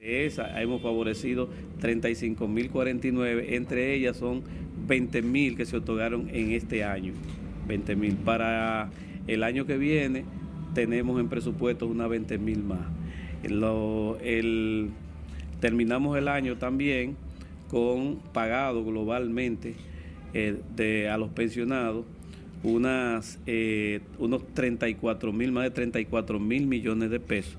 esa 0.00 0.60
hemos 0.60 0.82
favorecido 0.82 1.48
35.049, 1.80 3.44
entre 3.50 3.94
ellas 3.94 4.16
son 4.16 4.42
20 4.88 5.22
mil 5.22 5.56
que 5.56 5.64
se 5.64 5.76
otorgaron 5.76 6.28
en 6.30 6.50
este 6.50 6.82
año. 6.82 7.12
20 7.68 7.94
mil. 7.96 8.16
Para 8.16 8.90
el 9.26 9.42
año 9.44 9.66
que 9.66 9.76
viene 9.76 10.24
tenemos 10.74 11.20
en 11.20 11.28
presupuesto 11.28 11.86
unas 11.86 12.08
20 12.08 12.38
mil 12.38 12.64
más. 12.64 12.80
el, 13.42 14.90
terminamos 15.60 16.18
el 16.18 16.28
año 16.28 16.56
también 16.56 17.16
con 17.68 18.16
pagado 18.32 18.84
globalmente 18.84 19.74
eh, 20.34 21.08
a 21.10 21.16
los 21.18 21.30
pensionados 21.30 22.04
unas, 22.62 23.38
eh, 23.46 24.00
unos 24.18 24.42
34 24.54 25.32
mil, 25.32 25.52
más 25.52 25.64
de 25.64 25.70
34 25.70 26.40
mil 26.40 26.66
millones 26.66 27.10
de 27.10 27.20
pesos. 27.20 27.56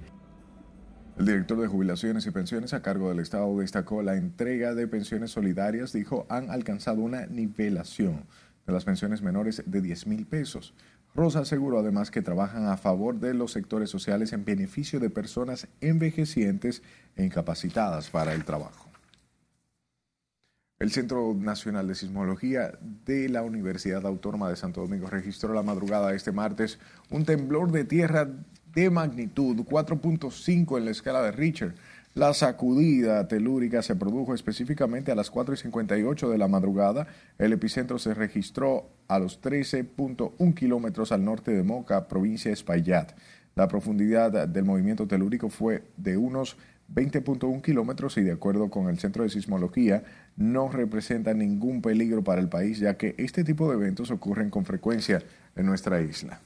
El 1.17 1.25
director 1.25 1.59
de 1.59 1.67
jubilaciones 1.67 2.25
y 2.27 2.31
pensiones 2.31 2.73
a 2.73 2.81
cargo 2.81 3.09
del 3.09 3.19
Estado 3.19 3.57
destacó 3.59 4.01
la 4.01 4.15
entrega 4.15 4.73
de 4.73 4.87
pensiones 4.87 5.31
solidarias, 5.31 5.91
dijo, 5.91 6.25
han 6.29 6.49
alcanzado 6.49 7.01
una 7.01 7.25
nivelación 7.25 8.23
de 8.69 8.73
las 8.73 8.85
pensiones 8.85 9.21
menores 9.21 9.63
de 9.65 9.81
10 9.81 10.07
mil 10.07 10.25
pesos. 10.27 10.73
Rosa 11.15 11.39
aseguró 11.39 11.79
además 11.79 12.11
que 12.11 12.21
trabajan 12.21 12.67
a 12.67 12.77
favor 12.77 13.19
de 13.19 13.33
los 13.33 13.51
sectores 13.51 13.89
sociales 13.89 14.31
en 14.31 14.45
beneficio 14.45 14.99
de 14.99 15.09
personas 15.09 15.67
envejecientes 15.81 16.83
e 17.15 17.25
incapacitadas 17.25 18.09
para 18.11 18.33
el 18.33 18.45
trabajo. 18.45 18.87
El 20.77 20.91
Centro 20.91 21.33
Nacional 21.33 21.87
de 21.87 21.95
Sismología 21.95 22.77
de 23.05 23.27
la 23.27 23.41
Universidad 23.41 24.05
Autónoma 24.05 24.49
de 24.49 24.55
Santo 24.55 24.81
Domingo 24.81 25.07
registró 25.07 25.53
la 25.53 25.63
madrugada 25.63 26.09
de 26.09 26.15
este 26.15 26.31
martes 26.31 26.79
un 27.09 27.25
temblor 27.25 27.71
de 27.71 27.83
tierra 27.83 28.29
de 28.73 28.89
magnitud 28.89 29.57
4.5 29.65 30.77
en 30.77 30.85
la 30.85 30.91
escala 30.91 31.21
de 31.23 31.31
Richter. 31.31 31.75
La 32.15 32.33
sacudida 32.33 33.27
telúrica 33.27 33.83
se 33.83 33.95
produjo 33.95 34.33
específicamente 34.33 35.11
a 35.11 35.15
las 35.15 35.29
4 35.29 35.53
y 35.53 35.57
58 35.57 36.29
de 36.29 36.37
la 36.39 36.47
madrugada. 36.47 37.07
El 37.37 37.53
epicentro 37.53 37.99
se 37.99 38.15
registró 38.15 38.89
a 39.07 39.19
los 39.19 39.41
13.1 39.41 40.55
kilómetros 40.55 41.11
al 41.11 41.23
norte 41.23 41.51
de 41.51 41.61
Moca, 41.61 42.07
provincia 42.07 42.49
de 42.49 42.53
Espaillat. 42.53 43.11
La 43.55 43.67
profundidad 43.67 44.47
del 44.47 44.65
movimiento 44.65 45.07
telúrico 45.07 45.49
fue 45.49 45.83
de 45.97 46.17
unos 46.17 46.57
20.1 46.91 47.61
kilómetros 47.61 48.17
y 48.17 48.23
de 48.23 48.31
acuerdo 48.31 48.71
con 48.71 48.89
el 48.89 48.97
Centro 48.97 49.23
de 49.23 49.29
Sismología 49.29 50.03
no 50.35 50.69
representa 50.69 51.35
ningún 51.35 51.83
peligro 51.83 52.23
para 52.23 52.41
el 52.41 52.49
país 52.49 52.79
ya 52.79 52.97
que 52.97 53.13
este 53.19 53.43
tipo 53.43 53.69
de 53.69 53.75
eventos 53.75 54.09
ocurren 54.09 54.49
con 54.49 54.65
frecuencia 54.65 55.21
en 55.55 55.67
nuestra 55.67 56.01
isla. 56.01 56.39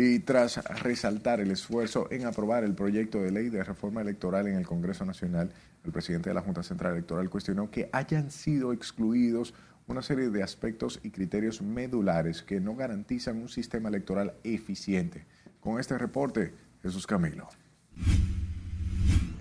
Y 0.00 0.20
tras 0.20 0.58
resaltar 0.80 1.40
el 1.40 1.50
esfuerzo 1.50 2.06
en 2.12 2.24
aprobar 2.24 2.62
el 2.62 2.72
proyecto 2.72 3.20
de 3.20 3.32
ley 3.32 3.48
de 3.48 3.64
reforma 3.64 4.00
electoral 4.00 4.46
en 4.46 4.54
el 4.54 4.64
Congreso 4.64 5.04
Nacional, 5.04 5.52
el 5.84 5.90
presidente 5.90 6.30
de 6.30 6.34
la 6.34 6.40
Junta 6.40 6.62
Central 6.62 6.92
Electoral 6.92 7.28
cuestionó 7.28 7.68
que 7.68 7.90
hayan 7.92 8.30
sido 8.30 8.72
excluidos 8.72 9.54
una 9.88 10.00
serie 10.00 10.30
de 10.30 10.44
aspectos 10.44 11.00
y 11.02 11.10
criterios 11.10 11.62
medulares 11.62 12.44
que 12.44 12.60
no 12.60 12.76
garantizan 12.76 13.42
un 13.42 13.48
sistema 13.48 13.88
electoral 13.88 14.34
eficiente. 14.44 15.26
Con 15.58 15.80
este 15.80 15.98
reporte, 15.98 16.54
Jesús 16.80 17.04
Camilo. 17.04 17.48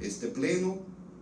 Este 0.01 0.25
pleno 0.25 0.79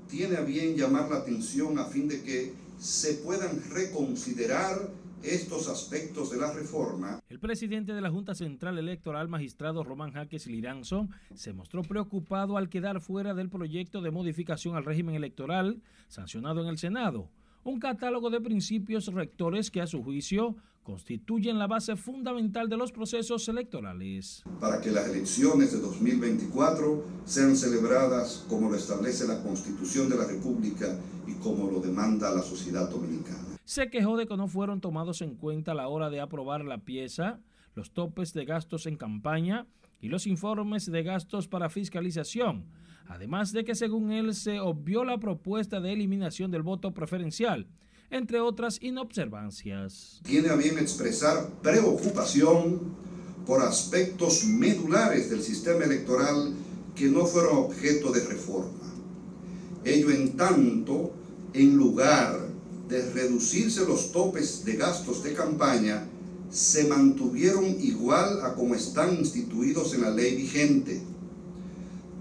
tiene 0.09 0.37
a 0.37 0.41
bien 0.43 0.77
llamar 0.77 1.09
la 1.09 1.17
atención 1.17 1.77
a 1.77 1.83
fin 1.83 2.07
de 2.07 2.21
que 2.21 2.53
se 2.79 3.15
puedan 3.15 3.61
reconsiderar 3.69 4.91
estos 5.25 5.67
aspectos 5.67 6.31
de 6.31 6.37
la 6.37 6.53
reforma. 6.53 7.19
El 7.29 7.39
presidente 7.39 7.93
de 7.93 8.01
la 8.01 8.09
Junta 8.09 8.35
Central 8.35 8.77
Electoral, 8.77 9.27
magistrado 9.27 9.83
Román 9.83 10.11
Jaques 10.11 10.47
Liranzo, 10.47 11.07
se 11.33 11.53
mostró 11.53 11.81
preocupado 11.81 12.57
al 12.57 12.69
quedar 12.69 13.01
fuera 13.01 13.33
del 13.33 13.49
proyecto 13.49 14.01
de 14.01 14.11
modificación 14.11 14.75
al 14.75 14.85
régimen 14.85 15.15
electoral 15.15 15.81
sancionado 16.07 16.61
en 16.61 16.67
el 16.67 16.77
Senado, 16.77 17.29
un 17.63 17.79
catálogo 17.79 18.29
de 18.29 18.41
principios 18.41 19.07
rectores 19.07 19.71
que 19.71 19.81
a 19.81 19.87
su 19.87 20.03
juicio 20.03 20.55
constituyen 20.83 21.57
la 21.57 21.65
base 21.65 21.95
fundamental 21.95 22.69
de 22.69 22.77
los 22.77 22.91
procesos 22.91 23.47
electorales. 23.49 24.43
Para 24.59 24.79
que 24.79 24.91
las 24.91 25.07
elecciones 25.07 25.71
de 25.71 25.79
2024 25.79 27.03
sean 27.25 27.57
celebradas 27.57 28.45
como 28.47 28.69
lo 28.69 28.75
establece 28.75 29.27
la 29.27 29.41
Constitución 29.41 30.07
de 30.09 30.17
la 30.17 30.25
República 30.25 30.95
y 31.25 31.33
como 31.33 31.71
lo 31.71 31.79
demanda 31.79 32.33
la 32.33 32.43
sociedad 32.43 32.87
dominicana. 32.87 33.44
Se 33.65 33.89
quejó 33.89 34.15
de 34.15 34.27
que 34.27 34.37
no 34.37 34.47
fueron 34.47 34.79
tomados 34.79 35.21
en 35.21 35.35
cuenta 35.35 35.71
a 35.71 35.75
la 35.75 35.87
hora 35.87 36.09
de 36.09 36.21
aprobar 36.21 36.63
la 36.63 36.77
pieza, 36.77 37.41
los 37.73 37.91
topes 37.91 38.33
de 38.33 38.45
gastos 38.45 38.85
en 38.85 38.95
campaña 38.95 39.67
y 39.99 40.07
los 40.07 40.27
informes 40.27 40.85
de 40.85 41.03
gastos 41.03 41.47
para 41.47 41.69
fiscalización, 41.69 42.65
además 43.07 43.51
de 43.51 43.65
que 43.65 43.75
según 43.75 44.11
él 44.11 44.33
se 44.35 44.59
obvió 44.59 45.03
la 45.03 45.17
propuesta 45.17 45.81
de 45.81 45.93
eliminación 45.93 46.51
del 46.51 46.61
voto 46.61 46.93
preferencial 46.93 47.67
entre 48.09 48.39
otras 48.39 48.77
inobservancias. 48.81 50.21
Tiene 50.23 50.49
a 50.49 50.55
bien 50.55 50.77
expresar 50.77 51.49
preocupación 51.61 52.95
por 53.45 53.61
aspectos 53.61 54.45
medulares 54.45 55.29
del 55.29 55.41
sistema 55.41 55.85
electoral 55.85 56.53
que 56.95 57.05
no 57.05 57.25
fueron 57.25 57.57
objeto 57.57 58.11
de 58.11 58.25
reforma. 58.25 58.93
Ello 59.83 60.09
en 60.11 60.35
tanto, 60.35 61.13
en 61.53 61.75
lugar 61.75 62.44
de 62.87 63.11
reducirse 63.11 63.85
los 63.85 64.11
topes 64.11 64.63
de 64.65 64.75
gastos 64.75 65.23
de 65.23 65.33
campaña, 65.33 66.07
se 66.49 66.87
mantuvieron 66.87 67.65
igual 67.81 68.43
a 68.43 68.53
como 68.53 68.75
están 68.75 69.15
instituidos 69.15 69.93
en 69.93 70.01
la 70.01 70.11
ley 70.11 70.35
vigente. 70.35 71.01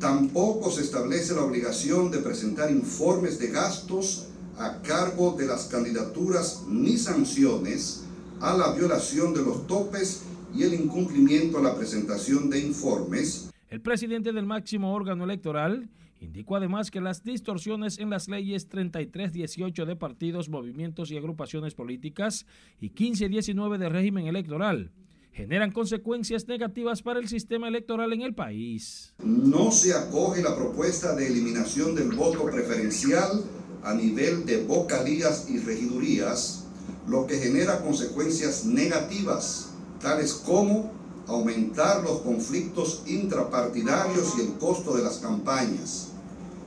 Tampoco 0.01 0.71
se 0.71 0.83
establece 0.83 1.35
la 1.35 1.43
obligación 1.45 2.11
de 2.11 2.19
presentar 2.19 2.71
informes 2.71 3.39
de 3.39 3.49
gastos 3.49 4.27
a 4.59 4.83
cargo 4.83 5.37
de 5.39 5.47
las 5.47 5.65
candidaturas 5.65 6.63
ni 6.69 6.97
sanciones 6.99 8.03
a 8.41 8.57
la 8.57 8.73
violación 8.73 9.35
de 9.35 9.43
los 9.43 9.67
topes 9.67 10.23
y 10.55 10.63
el 10.63 10.75
incumplimiento 10.75 11.59
a 11.59 11.63
la 11.63 11.75
presentación 11.75 12.51
de 12.51 12.61
informes. 12.61 13.51
El 13.69 13.81
presidente 13.81 14.33
del 14.33 14.47
máximo 14.47 14.95
órgano 14.95 15.25
electoral 15.25 15.89
indicó 16.25 16.57
además 16.57 16.91
que 16.91 17.01
las 17.01 17.23
distorsiones 17.23 17.99
en 17.99 18.11
las 18.11 18.29
leyes 18.29 18.69
3318 18.69 19.87
de 19.87 19.97
partidos, 19.97 20.49
movimientos 20.49 21.11
y 21.11 21.17
agrupaciones 21.17 21.75
políticas 21.75 22.47
y 22.81 22.89
1519 22.89 23.79
de 23.79 23.89
régimen 23.89 24.27
electoral 24.27 24.93
generan 25.35 25.73
consecuencias 25.73 26.47
negativas 26.47 27.03
para 27.03 27.19
el 27.19 27.29
sistema 27.29 27.67
electoral 27.67 28.13
en 28.13 28.23
el 28.23 28.35
país. 28.35 29.15
No 29.19 29.73
se 29.73 29.93
acoge 29.93 30.43
la 30.43 30.55
propuesta 30.55 31.15
de 31.17 31.27
eliminación 31.27 31.95
del 31.95 32.13
voto 32.13 32.45
preferencial 32.45 33.43
a 33.83 33.95
nivel 33.95 34.47
de 34.47 34.65
vocalías 34.65 35.51
y 35.51 35.59
regidurías, 35.59 36.67
lo 37.09 37.27
que 37.27 37.39
genera 37.39 37.83
consecuencias 37.83 38.65
negativas, 38.65 39.75
tales 40.01 40.35
como 40.35 40.93
aumentar 41.27 42.03
los 42.03 42.21
conflictos 42.21 43.03
intrapartidarios 43.07 44.35
y 44.39 44.43
el 44.43 44.53
costo 44.55 44.97
de 44.97 45.03
las 45.03 45.19
campañas, 45.19 46.13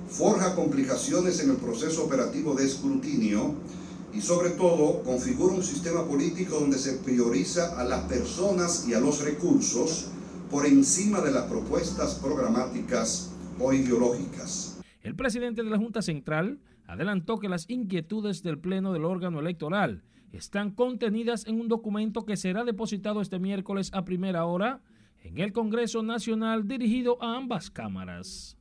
forja 0.09 0.55
complicaciones 0.55 1.41
en 1.43 1.51
el 1.51 1.57
proceso 1.57 2.05
operativo 2.05 2.55
de 2.55 2.65
escrutinio 2.65 3.55
y 4.13 4.21
sobre 4.21 4.51
todo 4.51 5.03
configura 5.03 5.53
un 5.53 5.63
sistema 5.63 6.05
político 6.05 6.59
donde 6.59 6.77
se 6.77 6.93
prioriza 6.93 7.79
a 7.79 7.83
las 7.83 8.05
personas 8.05 8.87
y 8.87 8.93
a 8.93 8.99
los 8.99 9.23
recursos 9.23 10.07
por 10.49 10.65
encima 10.65 11.21
de 11.21 11.31
las 11.31 11.43
propuestas 11.45 12.15
programáticas 12.15 13.31
o 13.59 13.73
ideológicas. 13.73 14.79
El 15.01 15.15
presidente 15.15 15.63
de 15.63 15.69
la 15.69 15.77
Junta 15.77 16.01
Central 16.01 16.59
adelantó 16.85 17.37
que 17.37 17.49
las 17.49 17.69
inquietudes 17.69 18.43
del 18.43 18.59
Pleno 18.59 18.93
del 18.93 19.05
órgano 19.05 19.39
electoral 19.39 20.03
están 20.31 20.71
contenidas 20.71 21.45
en 21.47 21.59
un 21.59 21.67
documento 21.67 22.25
que 22.25 22.37
será 22.37 22.63
depositado 22.63 23.21
este 23.21 23.39
miércoles 23.39 23.91
a 23.93 24.05
primera 24.05 24.45
hora 24.45 24.81
en 25.23 25.37
el 25.39 25.51
Congreso 25.51 26.03
Nacional 26.03 26.67
dirigido 26.67 27.21
a 27.21 27.35
ambas 27.35 27.69
cámaras. 27.69 28.57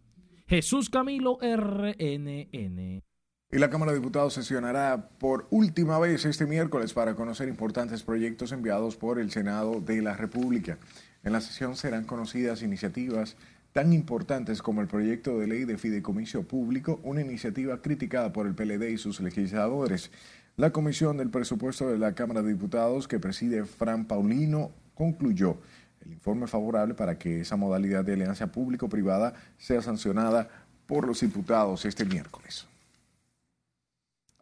Jesús 0.49 0.91
Camilo 0.91 1.39
RNN. 1.41 3.03
Y 3.51 3.59
la 3.59 3.69
Cámara 3.69 3.91
de 3.91 3.99
Diputados 3.99 4.35
sesionará 4.35 5.09
por 5.19 5.49
última 5.51 5.99
vez 5.99 6.25
este 6.25 6.47
miércoles 6.47 6.93
para 6.93 7.17
conocer 7.17 7.49
importantes 7.49 8.05
proyectos 8.05 8.53
enviados 8.53 8.97
por 8.97 9.19
el 9.19 9.33
Senado 9.33 9.81
de 9.81 10.03
la 10.03 10.17
República. 10.17 10.79
En 11.25 11.33
la 11.33 11.41
sesión 11.41 11.75
serán 11.75 12.05
conocidas 12.05 12.63
iniciativas 12.63 13.37
tan 13.73 13.93
importantes 13.93 14.63
como 14.63 14.83
el 14.83 14.87
proyecto 14.87 15.37
de 15.41 15.49
ley 15.49 15.65
de 15.65 15.79
fideicomiso 15.79 16.45
público, 16.45 17.01
una 17.03 17.23
iniciativa 17.23 17.83
criticada 17.83 18.33
por 18.33 18.47
el 18.47 18.55
PLD 18.55 18.91
y 18.91 18.99
sus 18.99 19.21
legisladores. 19.21 20.13
La 20.57 20.71
Comisión 20.71 21.17
del 21.17 21.31
Presupuesto 21.31 21.89
de 21.89 21.99
la 21.99 22.15
Cámara 22.15 22.43
de 22.43 22.53
Diputados, 22.53 23.09
que 23.09 23.19
preside 23.19 23.65
Fran 23.65 24.07
Paulino, 24.07 24.71
concluyó 24.95 25.59
el 26.07 26.13
informe 26.13 26.47
favorable 26.47 26.95
para 26.95 27.19
que 27.19 27.41
esa 27.41 27.57
modalidad 27.57 28.05
de 28.05 28.13
alianza 28.13 28.47
público-privada 28.47 29.35
sea 29.59 29.83
sancionada 29.83 30.49
por 30.87 31.07
los 31.07 31.21
diputados 31.21 31.85
este 31.85 32.05
miércoles. 32.05 32.67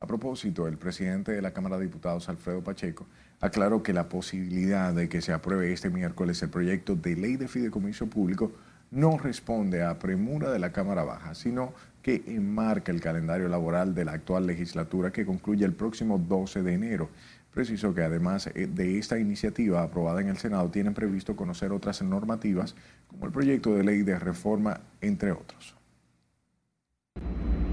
A 0.00 0.06
propósito, 0.06 0.68
el 0.68 0.76
presidente 0.76 1.32
de 1.32 1.40
la 1.40 1.52
Cámara 1.52 1.78
de 1.78 1.86
Diputados, 1.86 2.28
Alfredo 2.28 2.62
Pacheco, 2.62 3.06
aclaró 3.40 3.82
que 3.82 3.94
la 3.94 4.10
posibilidad 4.10 4.92
de 4.92 5.08
que 5.08 5.22
se 5.22 5.32
apruebe 5.32 5.72
este 5.72 5.88
miércoles 5.88 6.42
el 6.42 6.50
proyecto 6.50 6.94
de 6.94 7.16
ley 7.16 7.36
de 7.36 7.48
fideicomiso 7.48 8.06
público 8.06 8.52
no 8.90 9.16
responde 9.16 9.82
a 9.82 9.98
premura 9.98 10.50
de 10.50 10.58
la 10.58 10.72
Cámara 10.72 11.04
Baja, 11.04 11.34
sino 11.34 11.72
que 12.02 12.22
enmarca 12.26 12.92
el 12.92 13.00
calendario 13.00 13.48
laboral 13.48 13.94
de 13.94 14.04
la 14.04 14.12
actual 14.12 14.46
legislatura 14.46 15.10
que 15.10 15.24
concluye 15.24 15.64
el 15.64 15.72
próximo 15.72 16.18
12 16.18 16.62
de 16.62 16.74
enero. 16.74 17.08
Preciso 17.54 17.94
que 17.94 18.02
además 18.02 18.48
eh, 18.48 18.66
de 18.66 18.98
esta 18.98 19.18
iniciativa 19.18 19.84
aprobada 19.84 20.20
en 20.20 20.28
el 20.28 20.36
Senado 20.36 20.68
tienen 20.70 20.92
previsto 20.92 21.36
conocer 21.36 21.70
otras 21.70 22.02
normativas 22.02 22.74
como 23.06 23.26
el 23.26 23.32
proyecto 23.32 23.74
de 23.74 23.84
ley 23.84 24.02
de 24.02 24.18
reforma, 24.18 24.80
entre 25.00 25.30
otros. 25.30 25.76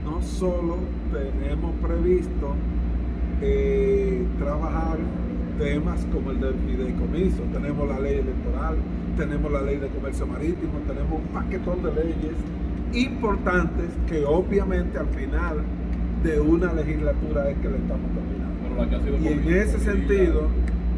No 0.05 0.21
solo 0.21 0.77
tenemos 1.11 1.73
previsto 1.81 2.53
eh, 3.41 4.23
trabajar 4.37 4.99
temas 5.57 6.05
como 6.13 6.29
el 6.29 6.39
del 6.39 6.53
fideicomiso, 6.59 7.41
tenemos 7.51 7.89
la 7.89 7.99
ley 7.99 8.19
electoral, 8.19 8.75
tenemos 9.17 9.51
la 9.51 9.61
ley 9.61 9.77
de 9.77 9.87
comercio 9.87 10.27
marítimo, 10.27 10.73
tenemos 10.87 11.13
un 11.13 11.27
paquetón 11.33 11.81
de 11.81 11.93
leyes 11.95 12.35
importantes 12.93 13.89
que 14.07 14.25
obviamente 14.25 14.99
al 14.99 15.07
final 15.07 15.63
de 16.23 16.39
una 16.39 16.71
legislatura 16.71 17.49
es 17.49 17.57
que 17.57 17.69
le 17.69 17.77
estamos 17.77 18.11
terminando. 18.11 18.40
Y 19.21 19.27
en 19.27 19.53
ese 19.53 19.79
sentido, 19.79 20.47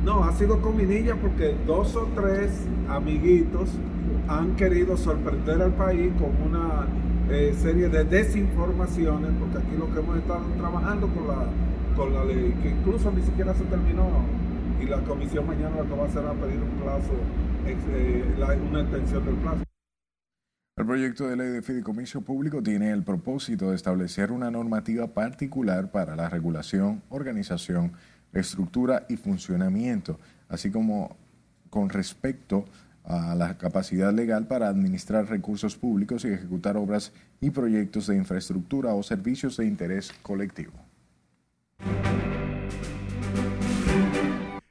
no, 0.05 0.23
ha 0.23 0.33
sido 0.33 0.61
con 0.61 0.75
minilla 0.75 1.15
porque 1.15 1.55
dos 1.65 1.95
o 1.95 2.07
tres 2.15 2.51
amiguitos 2.89 3.69
han 4.27 4.55
querido 4.55 4.97
sorprender 4.97 5.61
al 5.61 5.71
país 5.73 6.11
con 6.19 6.31
una 6.49 6.87
eh, 7.29 7.53
serie 7.57 7.89
de 7.89 8.03
desinformaciones, 8.03 9.31
porque 9.39 9.57
aquí 9.57 9.77
lo 9.77 9.93
que 9.93 9.99
hemos 9.99 10.17
estado 10.17 10.41
trabajando 10.57 11.07
con 11.07 11.27
la, 11.27 11.45
con 11.95 12.13
la 12.13 12.25
ley, 12.25 12.53
que 12.61 12.69
incluso 12.69 13.11
ni 13.11 13.21
siquiera 13.21 13.53
se 13.53 13.63
terminó, 13.65 14.07
y 14.81 14.85
la 14.85 14.97
comisión 14.99 15.47
mañana 15.47 15.77
lo 15.77 15.83
que 15.83 15.95
va 15.95 16.03
a 16.03 16.07
hacer 16.07 16.23
es 16.23 16.45
pedir 16.45 16.61
un 16.61 16.83
plazo, 16.83 17.13
eh, 17.65 18.23
una 18.69 18.81
extensión 18.81 19.25
del 19.25 19.35
plazo. 19.35 19.62
El 20.75 20.87
proyecto 20.87 21.27
de 21.27 21.35
ley 21.35 21.49
de 21.49 21.61
fideicomiso 21.61 22.21
público 22.21 22.63
tiene 22.63 22.89
el 22.89 23.03
propósito 23.03 23.69
de 23.69 23.75
establecer 23.75 24.31
una 24.31 24.49
normativa 24.49 25.05
particular 25.05 25.91
para 25.91 26.15
la 26.15 26.29
regulación, 26.29 27.03
organización, 27.09 27.91
estructura 28.33 29.05
y 29.07 29.17
funcionamiento, 29.17 30.19
así 30.49 30.71
como 30.71 31.15
con 31.69 31.89
respecto 31.89 32.65
a 33.03 33.35
la 33.35 33.55
capacidad 33.59 34.11
legal 34.11 34.47
para 34.47 34.67
administrar 34.67 35.29
recursos 35.29 35.75
públicos 35.75 36.25
y 36.25 36.29
ejecutar 36.29 36.75
obras 36.75 37.11
y 37.39 37.51
proyectos 37.51 38.07
de 38.07 38.15
infraestructura 38.15 38.95
o 38.95 39.03
servicios 39.03 39.57
de 39.57 39.67
interés 39.67 40.11
colectivo. 40.23 40.73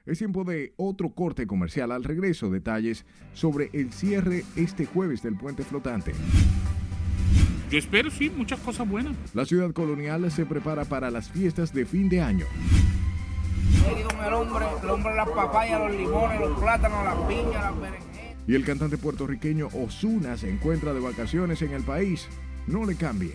Es 0.04 0.18
tiempo 0.18 0.42
de 0.42 0.74
otro 0.76 1.10
corte 1.10 1.46
comercial. 1.46 1.92
Al 1.92 2.02
regreso, 2.02 2.50
detalles 2.50 3.04
sobre 3.34 3.70
el 3.72 3.92
cierre 3.92 4.44
este 4.56 4.84
jueves 4.84 5.22
del 5.22 5.36
puente 5.36 5.62
flotante. 5.62 6.12
Yo 7.70 7.78
espero, 7.78 8.10
sí, 8.10 8.28
muchas 8.28 8.58
cosas 8.60 8.88
buenas. 8.88 9.14
La 9.32 9.44
ciudad 9.44 9.72
colonial 9.72 10.28
se 10.30 10.44
prepara 10.44 10.84
para 10.84 11.10
las 11.10 11.30
fiestas 11.30 11.72
de 11.72 11.86
fin 11.86 12.08
de 12.08 12.20
año. 12.20 12.46
El 14.26 14.34
hombre, 14.34 14.66
el 14.82 14.90
hombre, 14.90 15.14
las 15.14 15.28
papayas, 15.28 15.80
los 15.80 15.96
limones, 15.96 16.40
los 16.40 16.58
plátanos, 16.58 17.04
las 17.04 17.16
piñas, 17.28 17.62
las 17.62 17.80
berenjenas. 17.80 18.36
Y 18.46 18.54
el 18.56 18.64
cantante 18.64 18.98
puertorriqueño 18.98 19.68
Osuna 19.72 20.36
se 20.36 20.50
encuentra 20.50 20.92
de 20.92 21.00
vacaciones 21.00 21.62
en 21.62 21.72
el 21.72 21.82
país. 21.84 22.28
No 22.66 22.84
le 22.84 22.96
cambie. 22.96 23.32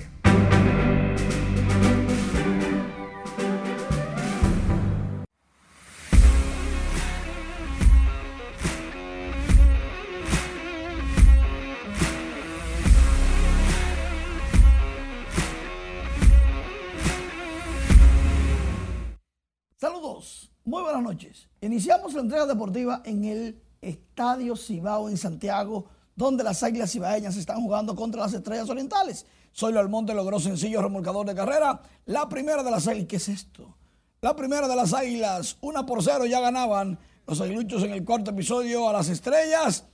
Iniciamos 21.61 22.13
la 22.13 22.21
entrega 22.21 22.45
deportiva 22.45 23.01
en 23.05 23.25
el 23.25 23.61
Estadio 23.81 24.55
Cibao 24.55 25.09
en 25.09 25.17
Santiago, 25.17 25.85
donde 26.15 26.43
las 26.43 26.63
águilas 26.63 26.91
cibaeñas 26.91 27.35
están 27.37 27.61
jugando 27.61 27.95
contra 27.95 28.21
las 28.21 28.33
estrellas 28.33 28.69
orientales. 28.69 29.25
Soy 29.51 29.75
Almonte 29.77 30.13
logró 30.13 30.39
sencillo 30.39 30.81
remolcador 30.81 31.25
de 31.25 31.35
carrera. 31.35 31.81
La 32.05 32.27
primera 32.29 32.63
de 32.63 32.71
las 32.71 32.87
águilas, 32.87 33.07
¿qué 33.07 33.15
es 33.15 33.29
esto? 33.29 33.75
La 34.21 34.35
primera 34.35 34.67
de 34.67 34.75
las 34.75 34.93
águilas, 34.93 35.57
una 35.61 35.85
por 35.85 36.03
cero, 36.03 36.25
ya 36.25 36.39
ganaban 36.39 36.99
los 37.25 37.41
aguiluchos 37.41 37.83
en 37.83 37.91
el 37.91 38.03
cuarto 38.05 38.31
episodio 38.31 38.87
a 38.89 38.93
las 38.93 39.09
estrellas. 39.09 39.85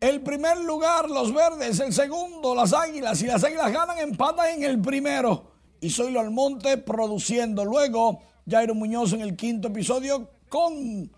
El 0.00 0.22
primer 0.22 0.58
lugar, 0.58 1.10
los 1.10 1.32
verdes. 1.34 1.80
El 1.80 1.92
segundo, 1.92 2.54
las 2.54 2.72
águilas. 2.72 3.20
Y 3.22 3.26
las 3.26 3.44
águilas 3.44 3.72
ganan, 3.72 3.98
empatan 3.98 4.48
en 4.56 4.64
el 4.64 4.80
primero. 4.80 5.50
Y 5.80 5.90
soy 5.90 6.16
Almonte 6.16 6.76
produciendo. 6.78 7.64
Luego, 7.64 8.20
Jairo 8.50 8.74
Muñoz 8.74 9.12
en 9.12 9.20
el 9.20 9.36
quinto 9.36 9.68
episodio 9.68 10.28
con 10.48 11.10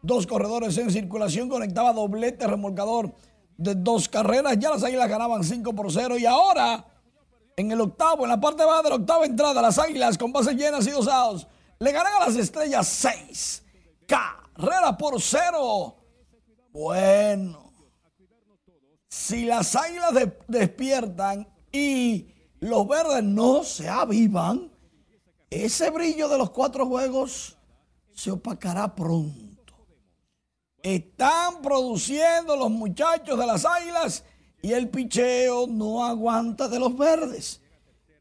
dos 0.00 0.26
corredores 0.26 0.78
en 0.78 0.90
circulación, 0.90 1.48
conectaba 1.48 1.92
doblete 1.92 2.46
remolcador 2.46 3.14
de 3.58 3.74
dos 3.74 4.08
carreras. 4.08 4.58
Ya 4.58 4.70
las 4.70 4.82
águilas 4.82 5.08
ganaban 5.08 5.44
5 5.44 5.74
por 5.74 5.92
0 5.92 6.16
y 6.16 6.24
ahora 6.24 6.86
en 7.56 7.70
el 7.70 7.80
octavo, 7.82 8.24
en 8.24 8.30
la 8.30 8.40
parte 8.40 8.64
baja 8.64 8.82
de 8.82 8.88
la 8.88 8.94
octava 8.94 9.26
entrada, 9.26 9.60
las 9.60 9.78
águilas 9.78 10.16
con 10.16 10.32
bases 10.32 10.56
llenas 10.56 10.86
y 10.86 10.90
dos 10.90 11.06
outs 11.06 11.46
le 11.78 11.92
ganan 11.92 12.14
a 12.14 12.26
las 12.26 12.36
estrellas 12.36 12.86
6 12.88 13.62
carreras 14.06 14.96
por 14.98 15.20
0. 15.20 15.96
Bueno, 16.72 17.72
si 19.06 19.44
las 19.44 19.76
águilas 19.76 20.12
despiertan 20.48 21.46
y 21.70 22.28
los 22.60 22.88
verdes 22.88 23.22
no 23.22 23.64
se 23.64 23.88
avivan, 23.88 24.70
ese 25.50 25.90
brillo 25.90 26.28
de 26.28 26.38
los 26.38 26.50
cuatro 26.50 26.86
juegos 26.86 27.56
se 28.14 28.30
opacará 28.30 28.94
pronto. 28.94 29.74
Están 30.82 31.60
produciendo 31.60 32.56
los 32.56 32.70
muchachos 32.70 33.38
de 33.38 33.46
las 33.46 33.64
águilas 33.64 34.24
y 34.62 34.72
el 34.72 34.88
picheo 34.88 35.66
no 35.66 36.04
aguanta 36.04 36.68
de 36.68 36.78
los 36.78 36.96
verdes. 36.96 37.60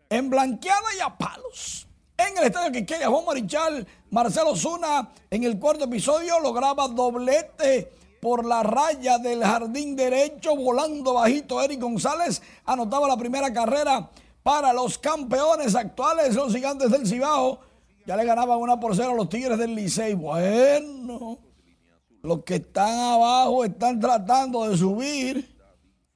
En 0.09 0.29
blanqueada 0.29 0.95
y 0.97 1.01
a 1.01 1.17
palos. 1.17 1.87
En 2.17 2.37
el 2.37 2.45
estadio 2.45 2.71
Quiqueya, 2.71 3.07
Juan 3.07 3.23
Marichal, 3.25 3.87
Marcelo 4.09 4.55
Zuna, 4.55 5.11
en 5.29 5.43
el 5.43 5.57
cuarto 5.57 5.85
episodio 5.85 6.39
lograba 6.39 6.87
doblete 6.87 7.93
por 8.19 8.43
la 8.43 8.63
raya 8.63 9.17
del 9.19 9.41
jardín 9.43 9.95
derecho, 9.95 10.55
volando 10.55 11.13
bajito. 11.13 11.61
Eric 11.61 11.79
González 11.79 12.41
anotaba 12.65 13.07
la 13.07 13.15
primera 13.15 13.53
carrera 13.53 14.09
para 14.43 14.73
los 14.73 14.97
campeones 14.97 15.75
actuales, 15.75 16.35
los 16.35 16.53
gigantes 16.53 16.91
del 16.91 17.05
Cibao. 17.05 17.59
Ya 18.05 18.17
le 18.17 18.25
ganaban 18.25 18.59
una 18.59 18.79
por 18.79 18.95
cero 18.95 19.11
a 19.11 19.15
los 19.15 19.29
Tigres 19.29 19.57
del 19.57 19.75
Licey. 19.75 20.15
Bueno, 20.15 21.39
los 22.23 22.43
que 22.43 22.55
están 22.55 22.99
abajo 22.99 23.63
están 23.63 23.99
tratando 23.99 24.67
de 24.67 24.77
subir. 24.77 25.55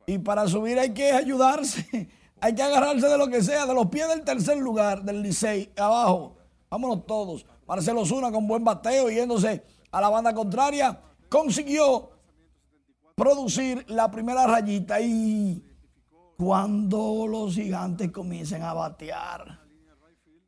Y 0.05 0.17
para 0.17 0.47
subir 0.47 0.79
hay 0.79 0.93
que 0.93 1.11
ayudarse. 1.11 2.09
Hay 2.43 2.53
que 2.53 2.61
agarrarse 2.61 3.07
de 3.07 3.17
lo 3.17 3.29
que 3.29 3.41
sea, 3.41 3.65
de 3.65 3.73
los 3.73 3.87
pies 3.87 4.05
del 4.09 4.25
tercer 4.25 4.57
lugar 4.57 5.01
del 5.01 5.21
Licey, 5.21 5.71
abajo. 5.77 6.35
Vámonos 6.69 7.05
todos. 7.05 7.45
Marcelo 7.65 8.05
Zuna 8.05 8.33
con 8.33 8.45
buen 8.45 8.65
bateo, 8.65 9.09
yéndose 9.09 9.63
a 9.89 10.01
la 10.01 10.09
banda 10.09 10.33
contraria, 10.33 10.99
consiguió 11.29 12.09
producir 13.15 13.85
la 13.89 14.11
primera 14.11 14.45
rayita 14.45 14.99
y 14.99 15.63
cuando 16.37 17.25
los 17.27 17.55
gigantes 17.55 18.11
comiencen 18.11 18.63
a 18.63 18.73
batear. 18.73 19.59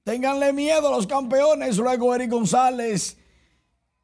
Ténganle 0.03 0.53
miedo 0.53 0.87
a 0.87 0.91
los 0.91 1.07
campeones. 1.07 1.77
Luego 1.77 2.13
Eric 2.13 2.31
González 2.31 3.17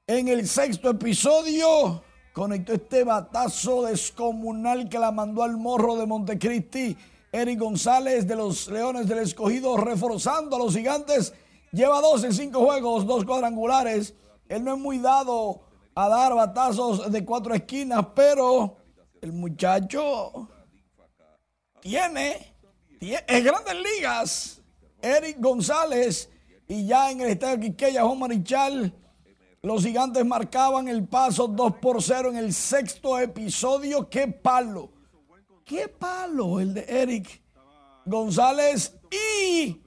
en 0.08 0.28
el 0.28 0.48
sexto 0.48 0.90
episodio 0.90 2.04
conectó 2.34 2.74
este 2.74 3.04
batazo 3.04 3.84
descomunal 3.84 4.90
que 4.90 4.98
la 4.98 5.12
mandó 5.12 5.44
al 5.44 5.58
morro 5.58 5.96
de 5.96 6.06
Montecristi. 6.06 6.98
Eric 7.32 7.60
González 7.60 8.28
de 8.28 8.36
los 8.36 8.68
Leones 8.68 9.08
del 9.08 9.20
Escogido 9.20 9.78
reforzando 9.78 10.56
a 10.56 10.60
los 10.60 10.76
gigantes. 10.76 11.34
Lleva 11.72 12.02
dos 12.02 12.24
en 12.24 12.34
cinco 12.34 12.66
juegos, 12.66 13.06
dos 13.06 13.24
cuadrangulares. 13.24 14.16
Él 14.50 14.64
no 14.64 14.74
es 14.74 14.80
muy 14.80 14.98
dado 14.98 15.62
a 15.96 16.10
dar 16.10 16.34
batazos 16.34 17.12
de 17.12 17.24
cuatro 17.24 17.54
esquinas, 17.54 18.08
pero 18.16 18.78
el 19.22 19.32
muchacho 19.32 20.50
tiene, 21.82 22.56
en 23.00 23.44
grandes 23.44 23.76
ligas, 23.76 24.62
Eric 25.02 25.38
González 25.40 26.30
y 26.68 26.86
ya 26.86 27.12
en 27.12 27.22
el 27.22 27.30
estadio 27.30 27.60
Quiqueya, 27.60 28.04
Juan 28.04 28.20
Marichal, 28.20 28.94
los 29.64 29.84
gigantes 29.84 30.26
marcaban 30.26 30.88
el 30.88 31.08
paso 31.08 31.48
2 31.48 31.76
por 31.76 32.02
0 32.02 32.30
en 32.30 32.38
el 32.38 32.54
sexto 32.54 33.20
episodio. 33.20 34.10
¡Qué 34.10 34.28
palo! 34.28 34.92
¡Qué 35.64 35.88
palo 35.88 36.60
el 36.60 36.74
de 36.74 36.86
Eric 36.88 37.42
González! 38.06 38.98
Y 39.12 39.80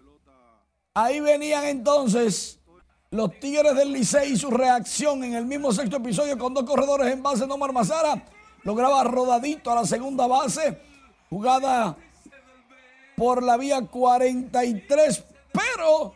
ahí 0.94 1.18
venían 1.20 1.64
entonces 1.64 2.60
los 3.10 3.38
Tigres 3.40 3.74
del 3.74 3.92
Licey 3.92 4.32
y 4.32 4.36
su 4.36 4.50
reacción 4.50 5.24
en 5.24 5.34
el 5.34 5.46
mismo 5.46 5.72
sexto 5.72 5.96
episodio 5.96 6.36
con 6.38 6.54
dos 6.54 6.64
corredores 6.64 7.12
en 7.12 7.22
base, 7.22 7.46
no 7.46 7.56
Mazara 7.56 8.24
lograba 8.64 9.04
rodadito 9.04 9.70
a 9.70 9.76
la 9.76 9.86
segunda 9.86 10.26
base, 10.26 10.80
jugada 11.34 11.96
por 13.16 13.42
la 13.42 13.56
vía 13.56 13.80
43, 13.80 15.24
pero 15.52 16.14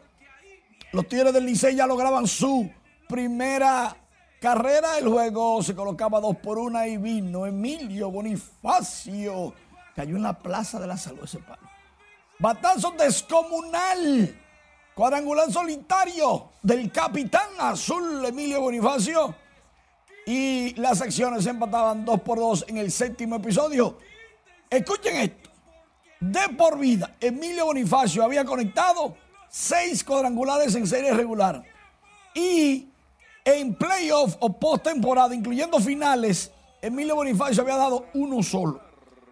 los 0.92 1.08
Tigres 1.08 1.32
del 1.32 1.44
Licey 1.44 1.74
ya 1.74 1.88
lograban 1.88 2.28
su 2.28 2.70
primera 3.08 3.96
carrera. 4.40 4.96
El 4.96 5.08
juego 5.08 5.60
se 5.64 5.74
colocaba 5.74 6.20
dos 6.20 6.36
por 6.36 6.56
una 6.56 6.86
y 6.86 6.98
vino 6.98 7.46
Emilio 7.46 8.12
Bonifacio. 8.12 9.54
Cayó 9.96 10.14
en 10.14 10.22
la 10.22 10.38
Plaza 10.38 10.78
de 10.78 10.86
la 10.86 10.96
Salud 10.96 11.24
ese 11.24 11.40
palo. 11.40 11.68
Batazo 12.38 12.92
descomunal. 12.92 14.40
Cuadrangular 14.94 15.50
solitario 15.50 16.50
del 16.62 16.92
capitán 16.92 17.48
azul 17.58 18.24
Emilio 18.24 18.60
Bonifacio. 18.60 19.34
Y 20.26 20.74
las 20.76 21.00
acciones 21.00 21.44
empataban 21.46 22.04
dos 22.04 22.20
por 22.20 22.38
dos 22.38 22.64
en 22.68 22.76
el 22.76 22.92
séptimo 22.92 23.34
episodio. 23.34 23.98
Escuchen 24.70 25.16
esto. 25.16 25.50
De 26.20 26.48
por 26.56 26.78
vida, 26.78 27.14
Emilio 27.20 27.66
Bonifacio 27.66 28.24
había 28.24 28.44
conectado 28.44 29.16
seis 29.48 30.02
cuadrangulares 30.02 30.74
en 30.74 30.86
serie 30.86 31.12
regular. 31.12 31.62
Y 32.34 32.88
en 33.44 33.74
playoff 33.74 34.36
o 34.40 34.52
postemporada, 34.58 35.34
incluyendo 35.34 35.78
finales, 35.80 36.50
Emilio 36.82 37.14
Bonifacio 37.14 37.62
había 37.62 37.76
dado 37.76 38.06
uno 38.14 38.42
solo. 38.42 38.80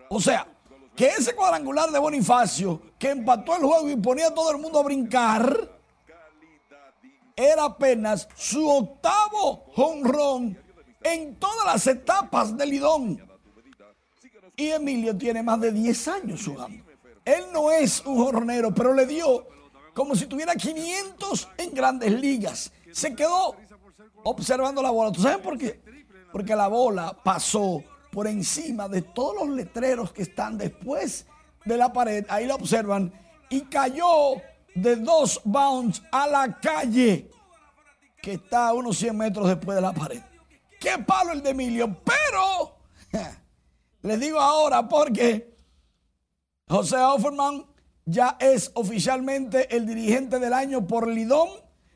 O 0.08 0.20
sea, 0.20 0.46
que 0.94 1.08
ese 1.08 1.34
cuadrangular 1.34 1.90
de 1.90 1.98
Bonifacio, 1.98 2.80
que 2.98 3.10
empató 3.10 3.56
el 3.56 3.62
juego 3.62 3.90
y 3.90 3.96
ponía 3.96 4.28
a 4.28 4.34
todo 4.34 4.50
el 4.52 4.58
mundo 4.58 4.78
a 4.78 4.84
brincar, 4.84 5.70
era 7.36 7.64
apenas 7.64 8.26
su 8.34 8.66
octavo 8.66 9.66
honrón 9.76 10.58
en 11.02 11.36
todas 11.36 11.66
las 11.66 11.86
etapas 11.86 12.56
del 12.56 12.70
Lidón. 12.70 13.35
Y 14.56 14.68
Emilio 14.68 15.16
tiene 15.16 15.42
más 15.42 15.60
de 15.60 15.72
10 15.72 16.08
años 16.08 16.44
jugando. 16.44 16.84
Él 17.24 17.44
no 17.52 17.70
es 17.70 18.04
un 18.06 18.16
jornero, 18.24 18.72
pero 18.72 18.94
le 18.94 19.06
dio 19.06 19.46
como 19.92 20.14
si 20.14 20.26
tuviera 20.26 20.54
500 20.54 21.48
en 21.58 21.74
grandes 21.74 22.12
ligas. 22.12 22.72
Se 22.92 23.14
quedó 23.14 23.56
observando 24.24 24.82
la 24.82 24.90
bola. 24.90 25.12
¿Tú 25.12 25.22
sabes 25.22 25.38
por 25.38 25.58
qué? 25.58 25.80
Porque 26.32 26.54
la 26.54 26.68
bola 26.68 27.16
pasó 27.24 27.82
por 28.10 28.26
encima 28.26 28.88
de 28.88 29.02
todos 29.02 29.34
los 29.36 29.48
letreros 29.56 30.12
que 30.12 30.22
están 30.22 30.56
después 30.56 31.26
de 31.64 31.76
la 31.76 31.92
pared. 31.92 32.24
Ahí 32.28 32.46
la 32.46 32.54
observan. 32.54 33.12
Y 33.48 33.62
cayó 33.62 34.40
de 34.74 34.96
dos 34.96 35.40
bounds 35.44 36.02
a 36.12 36.26
la 36.26 36.58
calle, 36.60 37.30
que 38.22 38.34
está 38.34 38.68
a 38.68 38.74
unos 38.74 38.98
100 38.98 39.16
metros 39.16 39.48
después 39.48 39.74
de 39.76 39.82
la 39.82 39.92
pared. 39.92 40.20
¡Qué 40.80 40.98
palo 40.98 41.32
el 41.32 41.42
de 41.42 41.50
Emilio! 41.50 41.96
Pero, 42.04 42.78
les 44.06 44.20
digo 44.20 44.38
ahora 44.38 44.88
porque 44.88 45.54
José 46.68 46.96
Offerman 46.96 47.66
ya 48.04 48.36
es 48.38 48.70
oficialmente 48.74 49.74
el 49.76 49.86
dirigente 49.86 50.38
del 50.38 50.52
año 50.52 50.86
por 50.86 51.08
Lidón. 51.08 51.48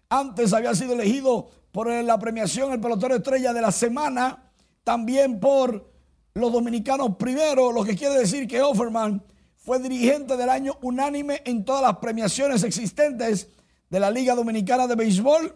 Antes 0.09 0.53
había 0.53 0.75
sido 0.75 0.95
elegido 0.95 1.49
por 1.71 1.89
la 1.89 2.19
premiación 2.19 2.73
El 2.73 2.81
Pelotero 2.81 3.15
Estrella 3.15 3.53
de 3.53 3.61
la 3.61 3.71
Semana, 3.71 4.51
también 4.83 5.39
por 5.39 5.89
los 6.35 6.53
dominicanos 6.53 7.17
primero, 7.17 7.71
lo 7.71 7.85
que 7.85 7.97
quiere 7.97 8.19
decir 8.19 8.49
que 8.49 8.61
Offerman 8.61 9.23
fue 9.57 9.79
dirigente 9.79 10.37
del 10.37 10.49
año 10.49 10.79
unánime 10.83 11.43
en 11.45 11.65
todas 11.65 11.83
las 11.83 11.99
premiaciones 11.99 12.65
existentes 12.65 13.49
de 13.89 14.01
la 14.01 14.11
Liga 14.11 14.35
Dominicana 14.35 14.89
de 14.89 14.97
Béisbol. 14.97 15.55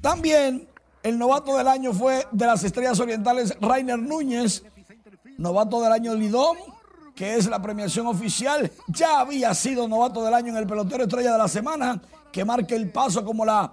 También 0.00 0.68
el 1.02 1.18
novato 1.18 1.56
del 1.56 1.66
año 1.66 1.92
fue 1.92 2.26
de 2.30 2.46
las 2.46 2.62
Estrellas 2.62 3.00
Orientales 3.00 3.56
Rainer 3.60 3.98
Núñez, 3.98 4.62
novato 5.38 5.80
del 5.80 5.92
año 5.92 6.14
Lidón, 6.14 6.58
que 7.14 7.36
es 7.36 7.46
la 7.46 7.62
premiación 7.62 8.06
oficial. 8.06 8.70
Ya 8.88 9.20
había 9.20 9.54
sido 9.54 9.88
novato 9.88 10.22
del 10.22 10.34
año 10.34 10.48
en 10.48 10.56
el 10.58 10.66
pelotero 10.66 11.04
estrella 11.04 11.32
de 11.32 11.38
la 11.38 11.48
semana, 11.48 12.00
que 12.30 12.44
marca 12.44 12.74
el 12.74 12.90
paso 12.90 13.24
como 13.24 13.44
la 13.44 13.72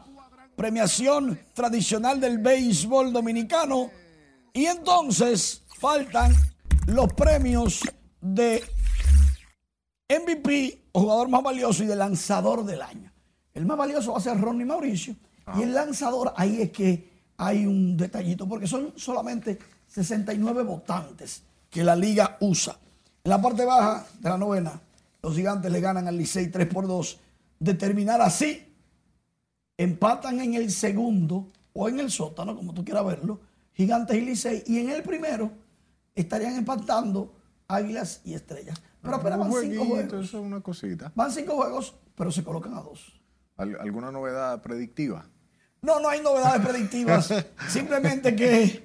premiación 0.55 1.37
tradicional 1.53 2.19
del 2.21 2.37
béisbol 2.37 3.11
dominicano. 3.11 3.91
Y 4.53 4.65
entonces 4.65 5.63
faltan 5.77 6.33
los 6.87 7.11
premios 7.13 7.81
de 8.21 8.63
MVP 10.09 10.85
jugador 10.93 11.27
más 11.27 11.43
valioso 11.43 11.83
y 11.83 11.87
de 11.87 11.95
lanzador 11.95 12.63
del 12.63 12.81
año. 12.81 13.11
El 13.53 13.65
más 13.65 13.77
valioso 13.77 14.13
va 14.13 14.19
a 14.19 14.21
ser 14.21 14.39
Ronnie 14.39 14.65
Mauricio. 14.65 15.15
Y 15.57 15.63
el 15.63 15.73
lanzador, 15.73 16.33
ahí 16.37 16.61
es 16.61 16.71
que 16.71 17.15
hay 17.37 17.65
un 17.65 17.97
detallito, 17.97 18.47
porque 18.47 18.65
son 18.65 18.93
solamente 18.95 19.59
69 19.87 20.63
votantes 20.63 21.43
que 21.75 21.83
la 21.83 21.97
liga 21.97 22.37
usa. 22.39 22.79
En 23.21 23.29
la 23.29 23.41
parte 23.41 23.65
baja 23.65 24.05
de 24.21 24.29
la 24.29 24.37
novena, 24.37 24.79
los 25.21 25.35
gigantes 25.35 25.69
le 25.69 25.81
ganan 25.81 26.07
al 26.07 26.17
Licey 26.17 26.47
3 26.47 26.67
por 26.67 26.87
2. 26.87 27.19
De 27.59 27.73
terminar 27.73 28.21
así, 28.21 28.73
empatan 29.75 30.39
en 30.39 30.53
el 30.53 30.71
segundo 30.71 31.51
o 31.73 31.89
en 31.89 31.99
el 31.99 32.09
sótano, 32.09 32.55
como 32.55 32.73
tú 32.73 32.85
quieras 32.85 33.05
verlo, 33.05 33.41
gigantes 33.73 34.15
y 34.15 34.21
Licey. 34.21 34.63
Y 34.67 34.79
en 34.79 34.89
el 34.89 35.03
primero 35.03 35.51
estarían 36.15 36.55
empatando 36.55 37.33
Águilas 37.67 38.21
y 38.23 38.35
Estrellas. 38.35 38.81
Pero 39.01 39.17
apenas 39.17 39.39
van 39.39 39.51
cinco 39.51 39.83
juegos. 39.83 40.13
Eso 40.13 40.37
es 40.39 40.45
una 40.45 40.61
cosita. 40.61 41.11
Van 41.13 41.29
cinco 41.29 41.57
juegos, 41.57 41.93
pero 42.15 42.31
se 42.31 42.41
colocan 42.41 42.73
a 42.75 42.79
dos. 42.79 43.19
¿Alguna 43.57 44.13
novedad 44.13 44.61
predictiva? 44.61 45.25
No, 45.81 45.99
no 45.99 46.07
hay 46.07 46.21
novedades 46.21 46.65
predictivas. 46.65 47.33
Simplemente 47.67 48.33
que 48.33 48.81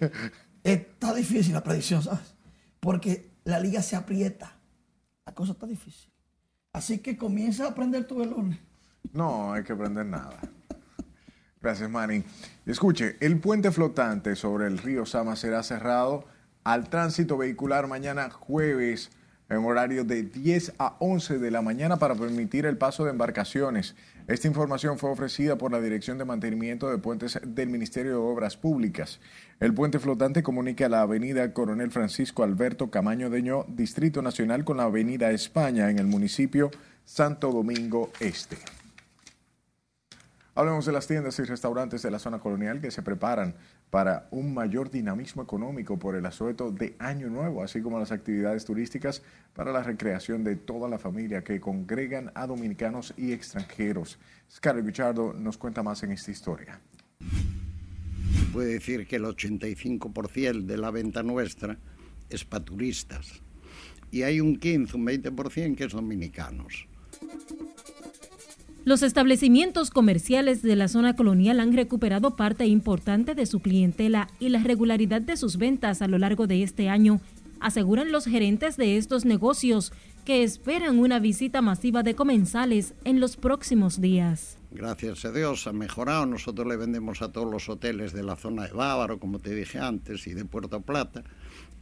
está 0.64 1.14
difícil 1.14 1.55
la 1.55 1.62
predicción, 1.62 2.03
¿sabes? 2.03 2.39
Porque 2.81 3.31
la 3.45 3.61
liga 3.61 3.83
se 3.83 3.97
aprieta. 3.97 4.57
La 5.26 5.35
cosa 5.35 5.53
está 5.53 5.66
difícil. 5.66 6.11
Así 6.72 6.99
que 6.99 7.16
comienza 7.16 7.64
a 7.66 7.70
aprender 7.70 8.07
tu 8.07 8.16
velones. 8.16 8.59
No, 9.12 9.53
hay 9.53 9.62
que 9.62 9.72
aprender 9.72 10.07
nada. 10.07 10.39
Gracias, 11.61 11.91
Manny. 11.91 12.24
Escuche, 12.64 13.16
el 13.20 13.39
puente 13.39 13.70
flotante 13.70 14.35
sobre 14.35 14.66
el 14.66 14.78
río 14.78 15.05
Sama 15.05 15.37
será 15.37 15.62
cerrado 15.62 16.24
al 16.64 16.89
tránsito 16.89 17.37
vehicular 17.37 17.87
mañana 17.87 18.31
jueves 18.31 19.11
en 19.51 19.64
horario 19.64 20.05
de 20.05 20.22
10 20.22 20.74
a 20.78 20.97
11 21.01 21.39
de 21.39 21.51
la 21.51 21.61
mañana 21.61 21.97
para 21.99 22.14
permitir 22.14 22.66
el 22.66 22.78
paso 22.78 23.05
de 23.05 23.11
embarcaciones. 23.11 23.97
Esta 24.31 24.47
información 24.47 24.97
fue 24.97 25.11
ofrecida 25.11 25.59
por 25.59 25.72
la 25.72 25.81
Dirección 25.81 26.16
de 26.16 26.24
Mantenimiento 26.24 26.89
de 26.89 26.99
Puentes 26.99 27.41
del 27.45 27.68
Ministerio 27.68 28.12
de 28.12 28.18
Obras 28.18 28.57
Públicas. 28.57 29.18
El 29.59 29.74
puente 29.74 29.99
flotante 29.99 30.45
comunica 30.45 30.89
la 30.89 31.01
avenida 31.01 31.53
Coronel 31.53 31.91
Francisco 31.91 32.45
Alberto 32.45 32.93
Camaño 32.93 33.28
Deño, 33.28 33.64
Distrito 33.66 34.22
Nacional, 34.22 34.64
con 34.64 34.76
la 34.76 34.85
avenida 34.85 35.33
España 35.33 35.91
en 35.91 35.99
el 35.99 36.07
municipio 36.07 36.70
Santo 37.05 37.51
Domingo 37.51 38.12
Este. 38.20 38.57
Hablemos 40.55 40.87
de 40.87 40.93
las 40.93 41.09
tiendas 41.09 41.37
y 41.41 41.43
restaurantes 41.43 42.03
de 42.03 42.12
la 42.12 42.20
zona 42.20 42.39
colonial 42.39 42.81
que 42.81 42.93
se 42.93 43.03
preparan 43.03 43.57
para 43.91 44.28
un 44.30 44.55
mayor 44.55 44.91
dinamismo 44.91 45.43
económico 45.43 45.99
por 45.99 46.14
el 46.14 46.24
asueto 46.24 46.70
de 46.70 46.95
Año 46.99 47.28
Nuevo, 47.28 47.62
así 47.62 47.82
como 47.82 47.99
las 47.99 48.12
actividades 48.12 48.64
turísticas 48.64 49.22
para 49.53 49.72
la 49.72 49.82
recreación 49.82 50.45
de 50.45 50.57
toda 50.57 50.88
la 50.88 50.99
familia 50.99 51.43
que 51.43 51.61
congregan 51.61 52.30
a 52.34 52.47
dominicanos 52.47 53.12
y 53.16 53.32
extranjeros. 53.32 54.18
Scarlett 54.51 54.86
Guichardo 54.86 55.32
nos 55.32 55.59
cuenta 55.59 55.82
más 55.82 56.03
en 56.05 56.12
esta 56.12 56.30
historia. 56.30 56.80
Puede 58.53 58.74
decir 58.74 59.07
que 59.07 59.16
el 59.16 59.24
85% 59.24 60.64
de 60.64 60.76
la 60.76 60.91
venta 60.91 61.22
nuestra 61.22 61.76
es 62.28 62.45
para 62.45 62.64
turistas 62.64 63.43
y 64.11 64.22
hay 64.22 64.41
un 64.41 64.57
15, 64.57 64.97
un 64.97 65.07
20% 65.07 65.76
que 65.76 65.84
es 65.84 65.93
dominicanos. 65.93 66.86
Los 68.83 69.03
establecimientos 69.03 69.91
comerciales 69.91 70.62
de 70.62 70.74
la 70.74 70.89
zona 70.89 71.14
colonial 71.14 71.61
han 71.61 71.74
recuperado 71.74 72.35
parte 72.35 72.64
importante 72.66 73.35
de 73.35 73.45
su 73.45 73.61
clientela 73.61 74.28
y 74.41 74.49
la 74.49 74.62
regularidad 74.62 75.20
de 75.20 75.37
sus 75.37 75.59
ventas 75.59 76.01
a 76.01 76.09
lo 76.09 76.16
largo 76.16 76.47
de 76.47 76.62
este 76.62 76.89
año, 76.89 77.20
aseguran 77.61 78.11
los 78.11 78.24
gerentes 78.24 78.78
de 78.78 78.97
estos 78.97 79.26
negocios, 79.26 79.93
que 80.24 80.43
esperan 80.43 80.99
una 80.99 81.18
visita 81.18 81.61
masiva 81.61 82.03
de 82.03 82.14
comensales 82.14 82.95
en 83.05 83.20
los 83.20 83.37
próximos 83.37 84.01
días. 84.01 84.57
Gracias 84.70 85.26
a 85.26 85.33
Dios 85.33 85.66
ha 85.66 85.74
mejorado. 85.74 86.24
Nosotros 86.24 86.66
le 86.66 86.78
vendemos 86.78 87.20
a 87.20 87.33
todos 87.33 87.53
los 87.53 87.68
hoteles 87.68 88.14
de 88.14 88.22
la 88.22 88.37
zona 88.37 88.66
de 88.66 88.72
Bávaro, 88.72 89.20
como 89.20 89.41
te 89.41 89.55
dije 89.55 89.78
antes, 89.78 90.26
y 90.26 90.33
de 90.33 90.47
Puerto 90.47 90.81
Plata, 90.81 91.22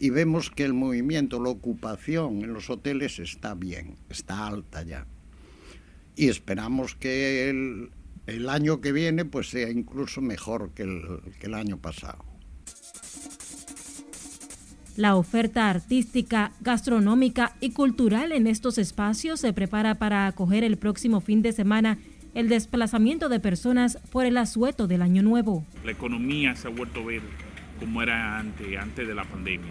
y 0.00 0.10
vemos 0.10 0.50
que 0.50 0.64
el 0.64 0.74
movimiento, 0.74 1.40
la 1.40 1.50
ocupación 1.50 2.42
en 2.42 2.52
los 2.52 2.70
hoteles 2.70 3.20
está 3.20 3.54
bien, 3.54 3.94
está 4.08 4.48
alta 4.48 4.82
ya 4.82 5.06
y 6.18 6.28
esperamos 6.28 6.96
que 6.96 7.48
el, 8.26 8.48
año 8.48 8.80
que 8.80 8.90
viene 8.90 9.24
pues 9.24 9.50
sea 9.50 9.70
incluso 9.70 10.20
mejor 10.20 10.72
que 10.74 10.82
el, 10.82 11.20
que 11.38 11.46
el 11.46 11.54
año 11.54 11.78
pasado. 11.78 12.24
La 14.96 15.14
oferta 15.14 15.70
artística, 15.70 16.50
gastronómica 16.60 17.54
y 17.60 17.70
cultural 17.70 18.32
en 18.32 18.48
estos 18.48 18.78
espacios 18.78 19.38
se 19.38 19.52
prepara 19.52 19.94
para 19.94 20.26
acoger 20.26 20.64
el 20.64 20.76
próximo 20.76 21.20
fin 21.20 21.40
de 21.40 21.52
semana 21.52 21.98
el 22.34 22.48
desplazamiento 22.48 23.28
de 23.28 23.38
personas 23.38 23.98
por 24.10 24.26
el 24.26 24.36
asueto 24.38 24.88
del 24.88 25.02
Año 25.02 25.22
Nuevo. 25.22 25.64
La 25.84 25.92
economía 25.92 26.56
se 26.56 26.66
ha 26.66 26.70
vuelto 26.70 27.04
verde. 27.04 27.28
como 27.78 28.02
era 28.02 28.40
antes, 28.40 28.76
antes 28.76 29.06
de 29.06 29.14
la 29.14 29.22
pandemia. 29.22 29.70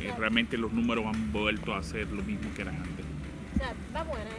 Eh, 0.00 0.12
realmente 0.18 0.58
los 0.58 0.70
números 0.70 1.06
han 1.06 1.32
vuelto 1.32 1.74
a 1.74 1.82
ser 1.82 2.10
lo 2.12 2.22
mismo 2.22 2.52
que 2.54 2.62
eran 2.62 2.76
antes. 2.76 3.09
O 3.54 3.58
sea, 3.58 3.74
va 3.94 4.02
buena. 4.04 4.30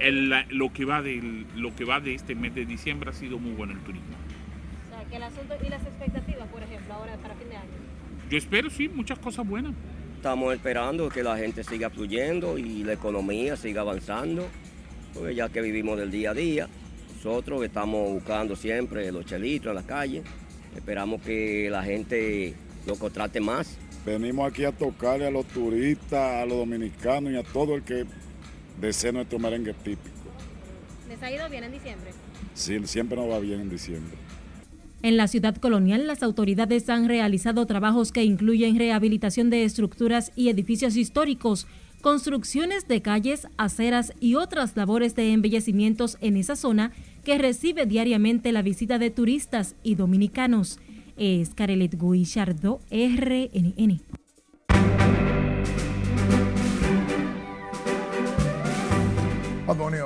El, 0.00 0.06
el, 0.06 0.30
la, 0.30 0.46
lo, 0.50 0.72
que 0.72 0.84
va 0.84 1.02
de, 1.02 1.44
lo 1.54 1.74
que 1.74 1.84
va 1.84 2.00
de 2.00 2.14
este 2.14 2.34
mes 2.34 2.54
de 2.54 2.66
diciembre 2.66 3.10
ha 3.10 3.12
sido 3.12 3.38
muy 3.38 3.52
bueno 3.52 3.72
el 3.72 3.80
turismo. 3.80 4.14
O 4.86 4.94
sea, 4.94 5.04
que 5.08 5.16
el 5.16 5.22
asunto 5.22 5.54
y 5.64 5.68
las 5.68 5.82
expectativas, 5.82 6.48
por 6.48 6.62
ejemplo, 6.62 6.94
ahora 6.94 7.16
para 7.16 7.34
fin 7.34 7.48
de 7.48 7.56
año. 7.56 7.68
Yo 8.30 8.38
espero, 8.38 8.70
sí, 8.70 8.88
muchas 8.88 9.18
cosas 9.18 9.46
buenas. 9.46 9.74
Estamos 10.16 10.54
esperando 10.54 11.10
que 11.10 11.22
la 11.22 11.36
gente 11.36 11.62
siga 11.64 11.90
fluyendo 11.90 12.56
y 12.56 12.82
la 12.82 12.94
economía 12.94 13.56
siga 13.56 13.82
avanzando, 13.82 14.46
porque 15.12 15.34
ya 15.34 15.50
que 15.50 15.60
vivimos 15.60 15.98
del 15.98 16.10
día 16.10 16.30
a 16.30 16.34
día, 16.34 16.68
nosotros 17.16 17.62
estamos 17.62 18.10
buscando 18.10 18.56
siempre 18.56 19.12
los 19.12 19.26
chelitos 19.26 19.68
en 19.68 19.74
la 19.74 19.82
calle, 19.82 20.22
esperamos 20.74 21.20
que 21.20 21.68
la 21.70 21.82
gente 21.82 22.54
lo 22.86 22.96
contrate 22.96 23.40
más. 23.40 23.78
Venimos 24.06 24.50
aquí 24.50 24.64
a 24.64 24.72
tocarle 24.72 25.26
a 25.26 25.30
los 25.30 25.46
turistas, 25.46 26.42
a 26.42 26.46
los 26.46 26.58
dominicanos 26.58 27.32
y 27.32 27.36
a 27.36 27.42
todo 27.42 27.74
el 27.74 27.82
que 27.82 28.04
desee 28.80 29.12
nuestro 29.12 29.38
merengue 29.38 29.74
típico. 29.74 30.14
¿Les 31.08 31.22
ha 31.22 31.30
ido 31.30 31.48
bien 31.48 31.64
en 31.64 31.72
diciembre? 31.72 32.10
Sí, 32.54 32.78
siempre 32.86 33.16
nos 33.16 33.30
va 33.30 33.38
bien 33.38 33.60
en 33.60 33.70
diciembre. 33.70 34.16
En 35.02 35.18
la 35.18 35.28
ciudad 35.28 35.56
colonial, 35.56 36.06
las 36.06 36.22
autoridades 36.22 36.88
han 36.88 37.08
realizado 37.08 37.66
trabajos 37.66 38.10
que 38.10 38.24
incluyen 38.24 38.78
rehabilitación 38.78 39.50
de 39.50 39.64
estructuras 39.64 40.32
y 40.34 40.48
edificios 40.48 40.96
históricos, 40.96 41.66
construcciones 42.00 42.88
de 42.88 43.02
calles, 43.02 43.46
aceras 43.58 44.14
y 44.18 44.34
otras 44.34 44.76
labores 44.76 45.14
de 45.14 45.32
embellecimientos 45.32 46.16
en 46.22 46.38
esa 46.38 46.56
zona 46.56 46.92
que 47.22 47.36
recibe 47.36 47.84
diariamente 47.84 48.50
la 48.52 48.62
visita 48.62 48.98
de 48.98 49.10
turistas 49.10 49.74
y 49.82 49.94
dominicanos. 49.94 50.78
Es 51.18 51.54
Carelet 51.54 52.00
Guillardo, 52.00 52.80
RNN. 52.90 54.00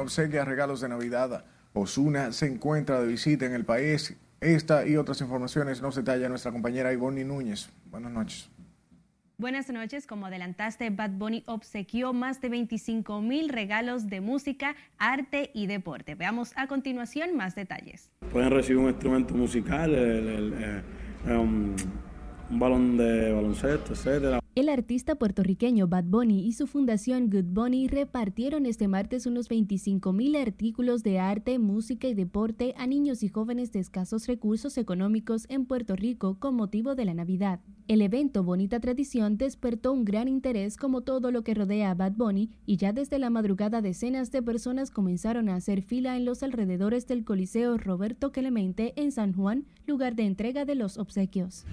Obsequia 0.09 0.45
regalos 0.45 0.81
de 0.81 0.89
Navidad. 0.89 1.45
Osuna 1.75 2.33
se 2.33 2.47
encuentra 2.47 3.01
de 3.01 3.07
visita 3.07 3.45
en 3.45 3.53
el 3.53 3.67
país 3.67 4.17
esta 4.41 4.87
y 4.87 4.97
otras 4.97 5.21
informaciones 5.21 5.83
nos 5.83 5.97
detalla 5.97 6.31
nuestra 6.31 6.51
compañera 6.51 6.93
Ivonne 6.95 7.25
Núñez. 7.25 7.69
Buenas 7.91 8.11
noches. 8.11 8.49
Buenas 9.37 9.69
noches. 9.69 10.07
Como 10.07 10.27
adelantaste, 10.27 10.89
Bad 10.89 11.11
Bunny 11.11 11.45
obsequió 11.47 12.15
más 12.15 12.41
de 12.41 12.49
25 12.49 13.21
mil 13.21 13.51
regalos 13.51 14.09
de 14.09 14.21
música, 14.21 14.77
arte 14.97 15.51
y 15.53 15.67
deporte. 15.67 16.15
Veamos 16.15 16.53
a 16.57 16.67
continuación 16.69 17.37
más 17.37 17.55
detalles. 17.55 18.11
Pueden 18.33 18.51
recibir 18.51 18.79
un 18.79 18.89
instrumento 18.89 19.35
musical, 19.35 19.95
el, 19.95 20.27
el, 20.27 20.53
el, 20.53 20.55
eh, 21.27 21.37
um, 21.37 21.77
un 22.51 22.59
balón 22.59 22.97
de 22.97 23.33
baloncesto, 23.33 23.93
etcétera. 23.93 24.41
El 24.59 24.69
artista 24.71 25.15
puertorriqueño 25.15 25.87
Bad 25.87 26.07
Bunny 26.07 26.45
y 26.45 26.53
su 26.53 26.67
fundación 26.67 27.31
Good 27.31 27.45
Bunny 27.45 27.87
repartieron 27.87 28.67
este 28.67 28.89
martes 28.89 29.25
unos 29.25 29.49
25 29.49 30.13
mil 30.13 30.35
artículos 30.35 31.05
de 31.05 31.21
arte, 31.21 31.61
música 31.61 32.09
y 32.09 32.15
deporte 32.15 32.75
a 32.77 32.89
niños 32.89 33.23
y 33.23 33.29
jóvenes 33.29 33.71
de 33.71 33.79
escasos 33.79 34.27
recursos 34.27 34.77
económicos 34.77 35.47
en 35.49 35.65
Puerto 35.65 35.95
Rico 35.95 36.41
con 36.41 36.57
motivo 36.57 36.97
de 36.97 37.05
la 37.05 37.15
Navidad. 37.15 37.61
El 37.87 38.03
evento 38.03 38.43
Bonita 38.43 38.81
Tradición 38.81 39.39
despertó 39.39 39.93
un 39.93 40.05
gran 40.05 40.27
interés 40.27 40.77
como 40.77 41.03
todo 41.03 41.31
lo 41.31 41.45
que 41.45 41.55
rodea 41.55 41.93
a 41.93 41.95
Bad 41.95 42.15
Bunny 42.17 42.51
y 42.67 42.79
ya 42.79 42.93
desde 42.93 43.21
la 43.21 43.31
madrugada 43.31 43.81
decenas 43.81 44.33
de 44.33 44.43
personas 44.43 44.91
comenzaron 44.91 45.51
a 45.51 45.55
hacer 45.55 45.83
fila 45.83 46.17
en 46.17 46.25
los 46.25 46.43
alrededores 46.43 47.07
del 47.07 47.25
Coliseo 47.25 47.79
Roberto 47.79 48.33
Clemente 48.33 48.93
en 48.97 49.13
San 49.13 49.35
Juan, 49.35 49.67
lugar 49.87 50.17
de 50.17 50.25
entrega 50.25 50.65
de 50.65 50.75
los 50.75 50.99
obsequios 50.99 51.65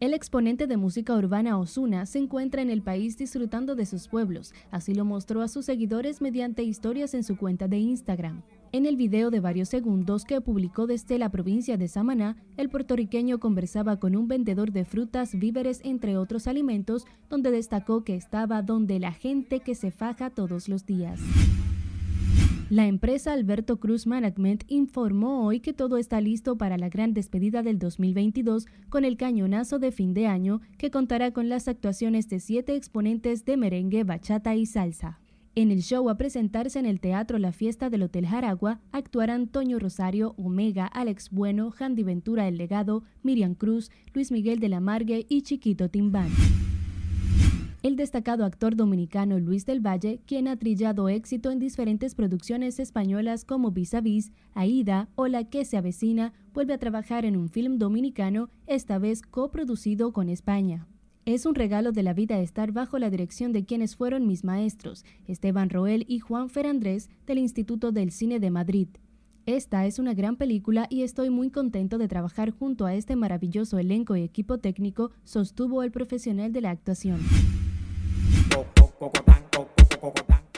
el 0.00 0.14
exponente 0.14 0.66
de 0.66 0.78
música 0.78 1.14
urbana 1.14 1.58
Osuna 1.58 2.06
se 2.06 2.18
encuentra 2.18 2.62
en 2.62 2.70
el 2.70 2.80
país 2.80 3.18
disfrutando 3.18 3.74
de 3.74 3.84
sus 3.84 4.08
pueblos, 4.08 4.54
así 4.70 4.94
lo 4.94 5.04
mostró 5.04 5.42
a 5.42 5.48
sus 5.48 5.66
seguidores 5.66 6.22
mediante 6.22 6.62
historias 6.62 7.12
en 7.12 7.22
su 7.22 7.36
cuenta 7.36 7.68
de 7.68 7.76
Instagram. 7.76 8.40
En 8.72 8.86
el 8.86 8.96
video 8.96 9.30
de 9.30 9.40
varios 9.40 9.68
segundos 9.68 10.24
que 10.24 10.40
publicó 10.40 10.86
desde 10.86 11.18
la 11.18 11.28
provincia 11.28 11.76
de 11.76 11.86
Samaná, 11.86 12.38
el 12.56 12.70
puertorriqueño 12.70 13.40
conversaba 13.40 13.98
con 13.98 14.16
un 14.16 14.26
vendedor 14.26 14.72
de 14.72 14.86
frutas, 14.86 15.38
víveres, 15.38 15.82
entre 15.84 16.16
otros 16.16 16.46
alimentos, 16.46 17.04
donde 17.28 17.50
destacó 17.50 18.02
que 18.02 18.14
estaba 18.14 18.62
donde 18.62 19.00
la 19.00 19.12
gente 19.12 19.60
que 19.60 19.74
se 19.74 19.90
faja 19.90 20.30
todos 20.30 20.70
los 20.70 20.86
días. 20.86 21.20
La 22.70 22.86
empresa 22.86 23.32
Alberto 23.32 23.80
Cruz 23.80 24.06
Management 24.06 24.62
informó 24.68 25.44
hoy 25.44 25.58
que 25.58 25.72
todo 25.72 25.96
está 25.96 26.20
listo 26.20 26.56
para 26.56 26.78
la 26.78 26.88
gran 26.88 27.14
despedida 27.14 27.64
del 27.64 27.80
2022 27.80 28.68
con 28.88 29.04
el 29.04 29.16
cañonazo 29.16 29.80
de 29.80 29.90
fin 29.90 30.14
de 30.14 30.28
año 30.28 30.60
que 30.78 30.92
contará 30.92 31.32
con 31.32 31.48
las 31.48 31.66
actuaciones 31.66 32.28
de 32.28 32.38
siete 32.38 32.76
exponentes 32.76 33.44
de 33.44 33.56
merengue, 33.56 34.04
bachata 34.04 34.54
y 34.54 34.66
salsa. 34.66 35.18
En 35.56 35.72
el 35.72 35.82
show 35.82 36.08
a 36.08 36.16
presentarse 36.16 36.78
en 36.78 36.86
el 36.86 37.00
Teatro 37.00 37.40
La 37.40 37.50
Fiesta 37.50 37.90
del 37.90 38.04
Hotel 38.04 38.24
Jaragua 38.24 38.78
actuarán 38.92 39.48
Toño 39.48 39.80
Rosario, 39.80 40.36
Omega, 40.38 40.86
Alex 40.86 41.30
Bueno, 41.32 41.74
Handy 41.76 42.04
Ventura 42.04 42.46
El 42.46 42.56
Legado, 42.56 43.02
Miriam 43.24 43.56
Cruz, 43.56 43.90
Luis 44.14 44.30
Miguel 44.30 44.60
de 44.60 44.68
la 44.68 44.78
Margue 44.78 45.26
y 45.28 45.42
Chiquito 45.42 45.88
Timbán 45.90 46.30
el 47.82 47.96
destacado 47.96 48.44
actor 48.44 48.76
dominicano 48.76 49.38
Luis 49.38 49.64
del 49.64 49.80
Valle, 49.80 50.20
quien 50.26 50.48
ha 50.48 50.56
trillado 50.56 51.08
éxito 51.08 51.50
en 51.50 51.58
diferentes 51.58 52.14
producciones 52.14 52.78
españolas 52.78 53.46
como 53.46 53.70
Vis 53.70 53.94
a 53.94 54.02
Vis, 54.02 54.32
Aida 54.54 55.08
o 55.14 55.28
La 55.28 55.44
que 55.44 55.64
se 55.64 55.78
avecina, 55.78 56.34
vuelve 56.52 56.74
a 56.74 56.78
trabajar 56.78 57.24
en 57.24 57.36
un 57.36 57.48
film 57.48 57.78
dominicano, 57.78 58.50
esta 58.66 58.98
vez 58.98 59.22
coproducido 59.22 60.12
con 60.12 60.28
España. 60.28 60.86
Es 61.24 61.46
un 61.46 61.54
regalo 61.54 61.92
de 61.92 62.02
la 62.02 62.12
vida 62.12 62.38
estar 62.40 62.72
bajo 62.72 62.98
la 62.98 63.08
dirección 63.08 63.52
de 63.52 63.64
quienes 63.64 63.96
fueron 63.96 64.26
mis 64.26 64.44
maestros, 64.44 65.04
Esteban 65.26 65.70
Roel 65.70 66.04
y 66.06 66.18
Juan 66.18 66.50
Ferandrés 66.50 67.08
del 67.26 67.38
Instituto 67.38 67.92
del 67.92 68.10
Cine 68.10 68.40
de 68.40 68.50
Madrid. 68.50 68.88
Esta 69.46 69.86
es 69.86 69.98
una 69.98 70.12
gran 70.12 70.36
película 70.36 70.86
y 70.90 71.02
estoy 71.02 71.30
muy 71.30 71.50
contento 71.50 71.96
de 71.96 72.08
trabajar 72.08 72.50
junto 72.50 72.84
a 72.84 72.94
este 72.94 73.16
maravilloso 73.16 73.78
elenco 73.78 74.16
y 74.16 74.22
equipo 74.22 74.58
técnico, 74.58 75.12
sostuvo 75.24 75.82
el 75.82 75.90
profesional 75.90 76.52
de 76.52 76.60
la 76.60 76.70
actuación. 76.70 77.20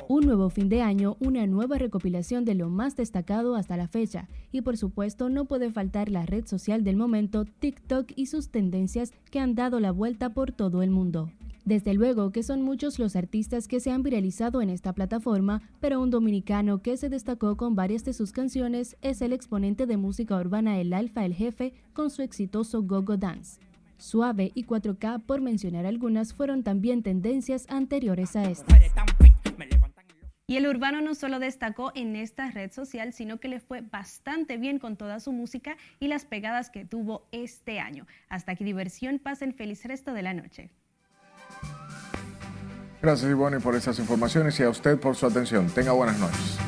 Un 0.08 0.26
nuevo 0.26 0.50
fin 0.50 0.68
de 0.68 0.82
año, 0.82 1.16
una 1.20 1.46
nueva 1.46 1.78
recopilación 1.78 2.44
de 2.44 2.54
lo 2.54 2.68
más 2.68 2.96
destacado 2.96 3.56
hasta 3.56 3.76
la 3.76 3.88
fecha. 3.88 4.28
Y 4.50 4.60
por 4.60 4.76
supuesto 4.76 5.30
no 5.30 5.46
puede 5.46 5.70
faltar 5.70 6.10
la 6.10 6.26
red 6.26 6.46
social 6.46 6.84
del 6.84 6.96
momento, 6.96 7.44
TikTok 7.44 8.12
y 8.14 8.26
sus 8.26 8.50
tendencias 8.50 9.12
que 9.30 9.40
han 9.40 9.54
dado 9.54 9.80
la 9.80 9.90
vuelta 9.90 10.34
por 10.34 10.52
todo 10.52 10.82
el 10.82 10.90
mundo. 10.90 11.30
Desde 11.64 11.94
luego 11.94 12.30
que 12.32 12.42
son 12.42 12.62
muchos 12.62 12.98
los 12.98 13.14
artistas 13.14 13.68
que 13.68 13.78
se 13.78 13.90
han 13.90 14.02
viralizado 14.02 14.60
en 14.62 14.68
esta 14.68 14.92
plataforma, 14.92 15.62
pero 15.80 16.00
un 16.00 16.10
dominicano 16.10 16.82
que 16.82 16.96
se 16.96 17.08
destacó 17.08 17.56
con 17.56 17.76
varias 17.76 18.04
de 18.04 18.12
sus 18.12 18.32
canciones 18.32 18.96
es 19.00 19.22
el 19.22 19.32
exponente 19.32 19.86
de 19.86 19.96
música 19.96 20.36
urbana 20.36 20.80
El 20.80 20.92
Alfa 20.92 21.24
el 21.24 21.34
Jefe 21.34 21.72
con 21.94 22.10
su 22.10 22.22
exitoso 22.22 22.82
Go-Go 22.82 23.16
Dance. 23.16 23.60
Suave 24.02 24.50
y 24.54 24.64
4K, 24.64 25.24
por 25.24 25.40
mencionar 25.40 25.86
algunas, 25.86 26.34
fueron 26.34 26.64
también 26.64 27.02
tendencias 27.02 27.66
anteriores 27.68 28.34
a 28.34 28.50
esta. 28.50 28.76
Y 30.48 30.56
el 30.56 30.66
urbano 30.66 31.00
no 31.00 31.14
solo 31.14 31.38
destacó 31.38 31.92
en 31.94 32.16
esta 32.16 32.50
red 32.50 32.72
social, 32.72 33.12
sino 33.12 33.38
que 33.38 33.48
le 33.48 33.60
fue 33.60 33.80
bastante 33.80 34.58
bien 34.58 34.80
con 34.80 34.96
toda 34.96 35.20
su 35.20 35.32
música 35.32 35.76
y 36.00 36.08
las 36.08 36.24
pegadas 36.24 36.68
que 36.68 36.84
tuvo 36.84 37.28
este 37.30 37.78
año. 37.78 38.06
Hasta 38.28 38.52
aquí 38.52 38.64
diversión, 38.64 39.20
pasen 39.20 39.54
feliz 39.54 39.84
resto 39.84 40.12
de 40.12 40.22
la 40.22 40.34
noche. 40.34 40.70
Gracias 43.00 43.30
Ivonne 43.30 43.60
por 43.60 43.76
estas 43.76 43.98
informaciones 43.98 44.58
y 44.60 44.64
a 44.64 44.68
usted 44.68 44.98
por 44.98 45.14
su 45.14 45.26
atención. 45.26 45.68
Tenga 45.68 45.92
buenas 45.92 46.18
noches. 46.18 46.58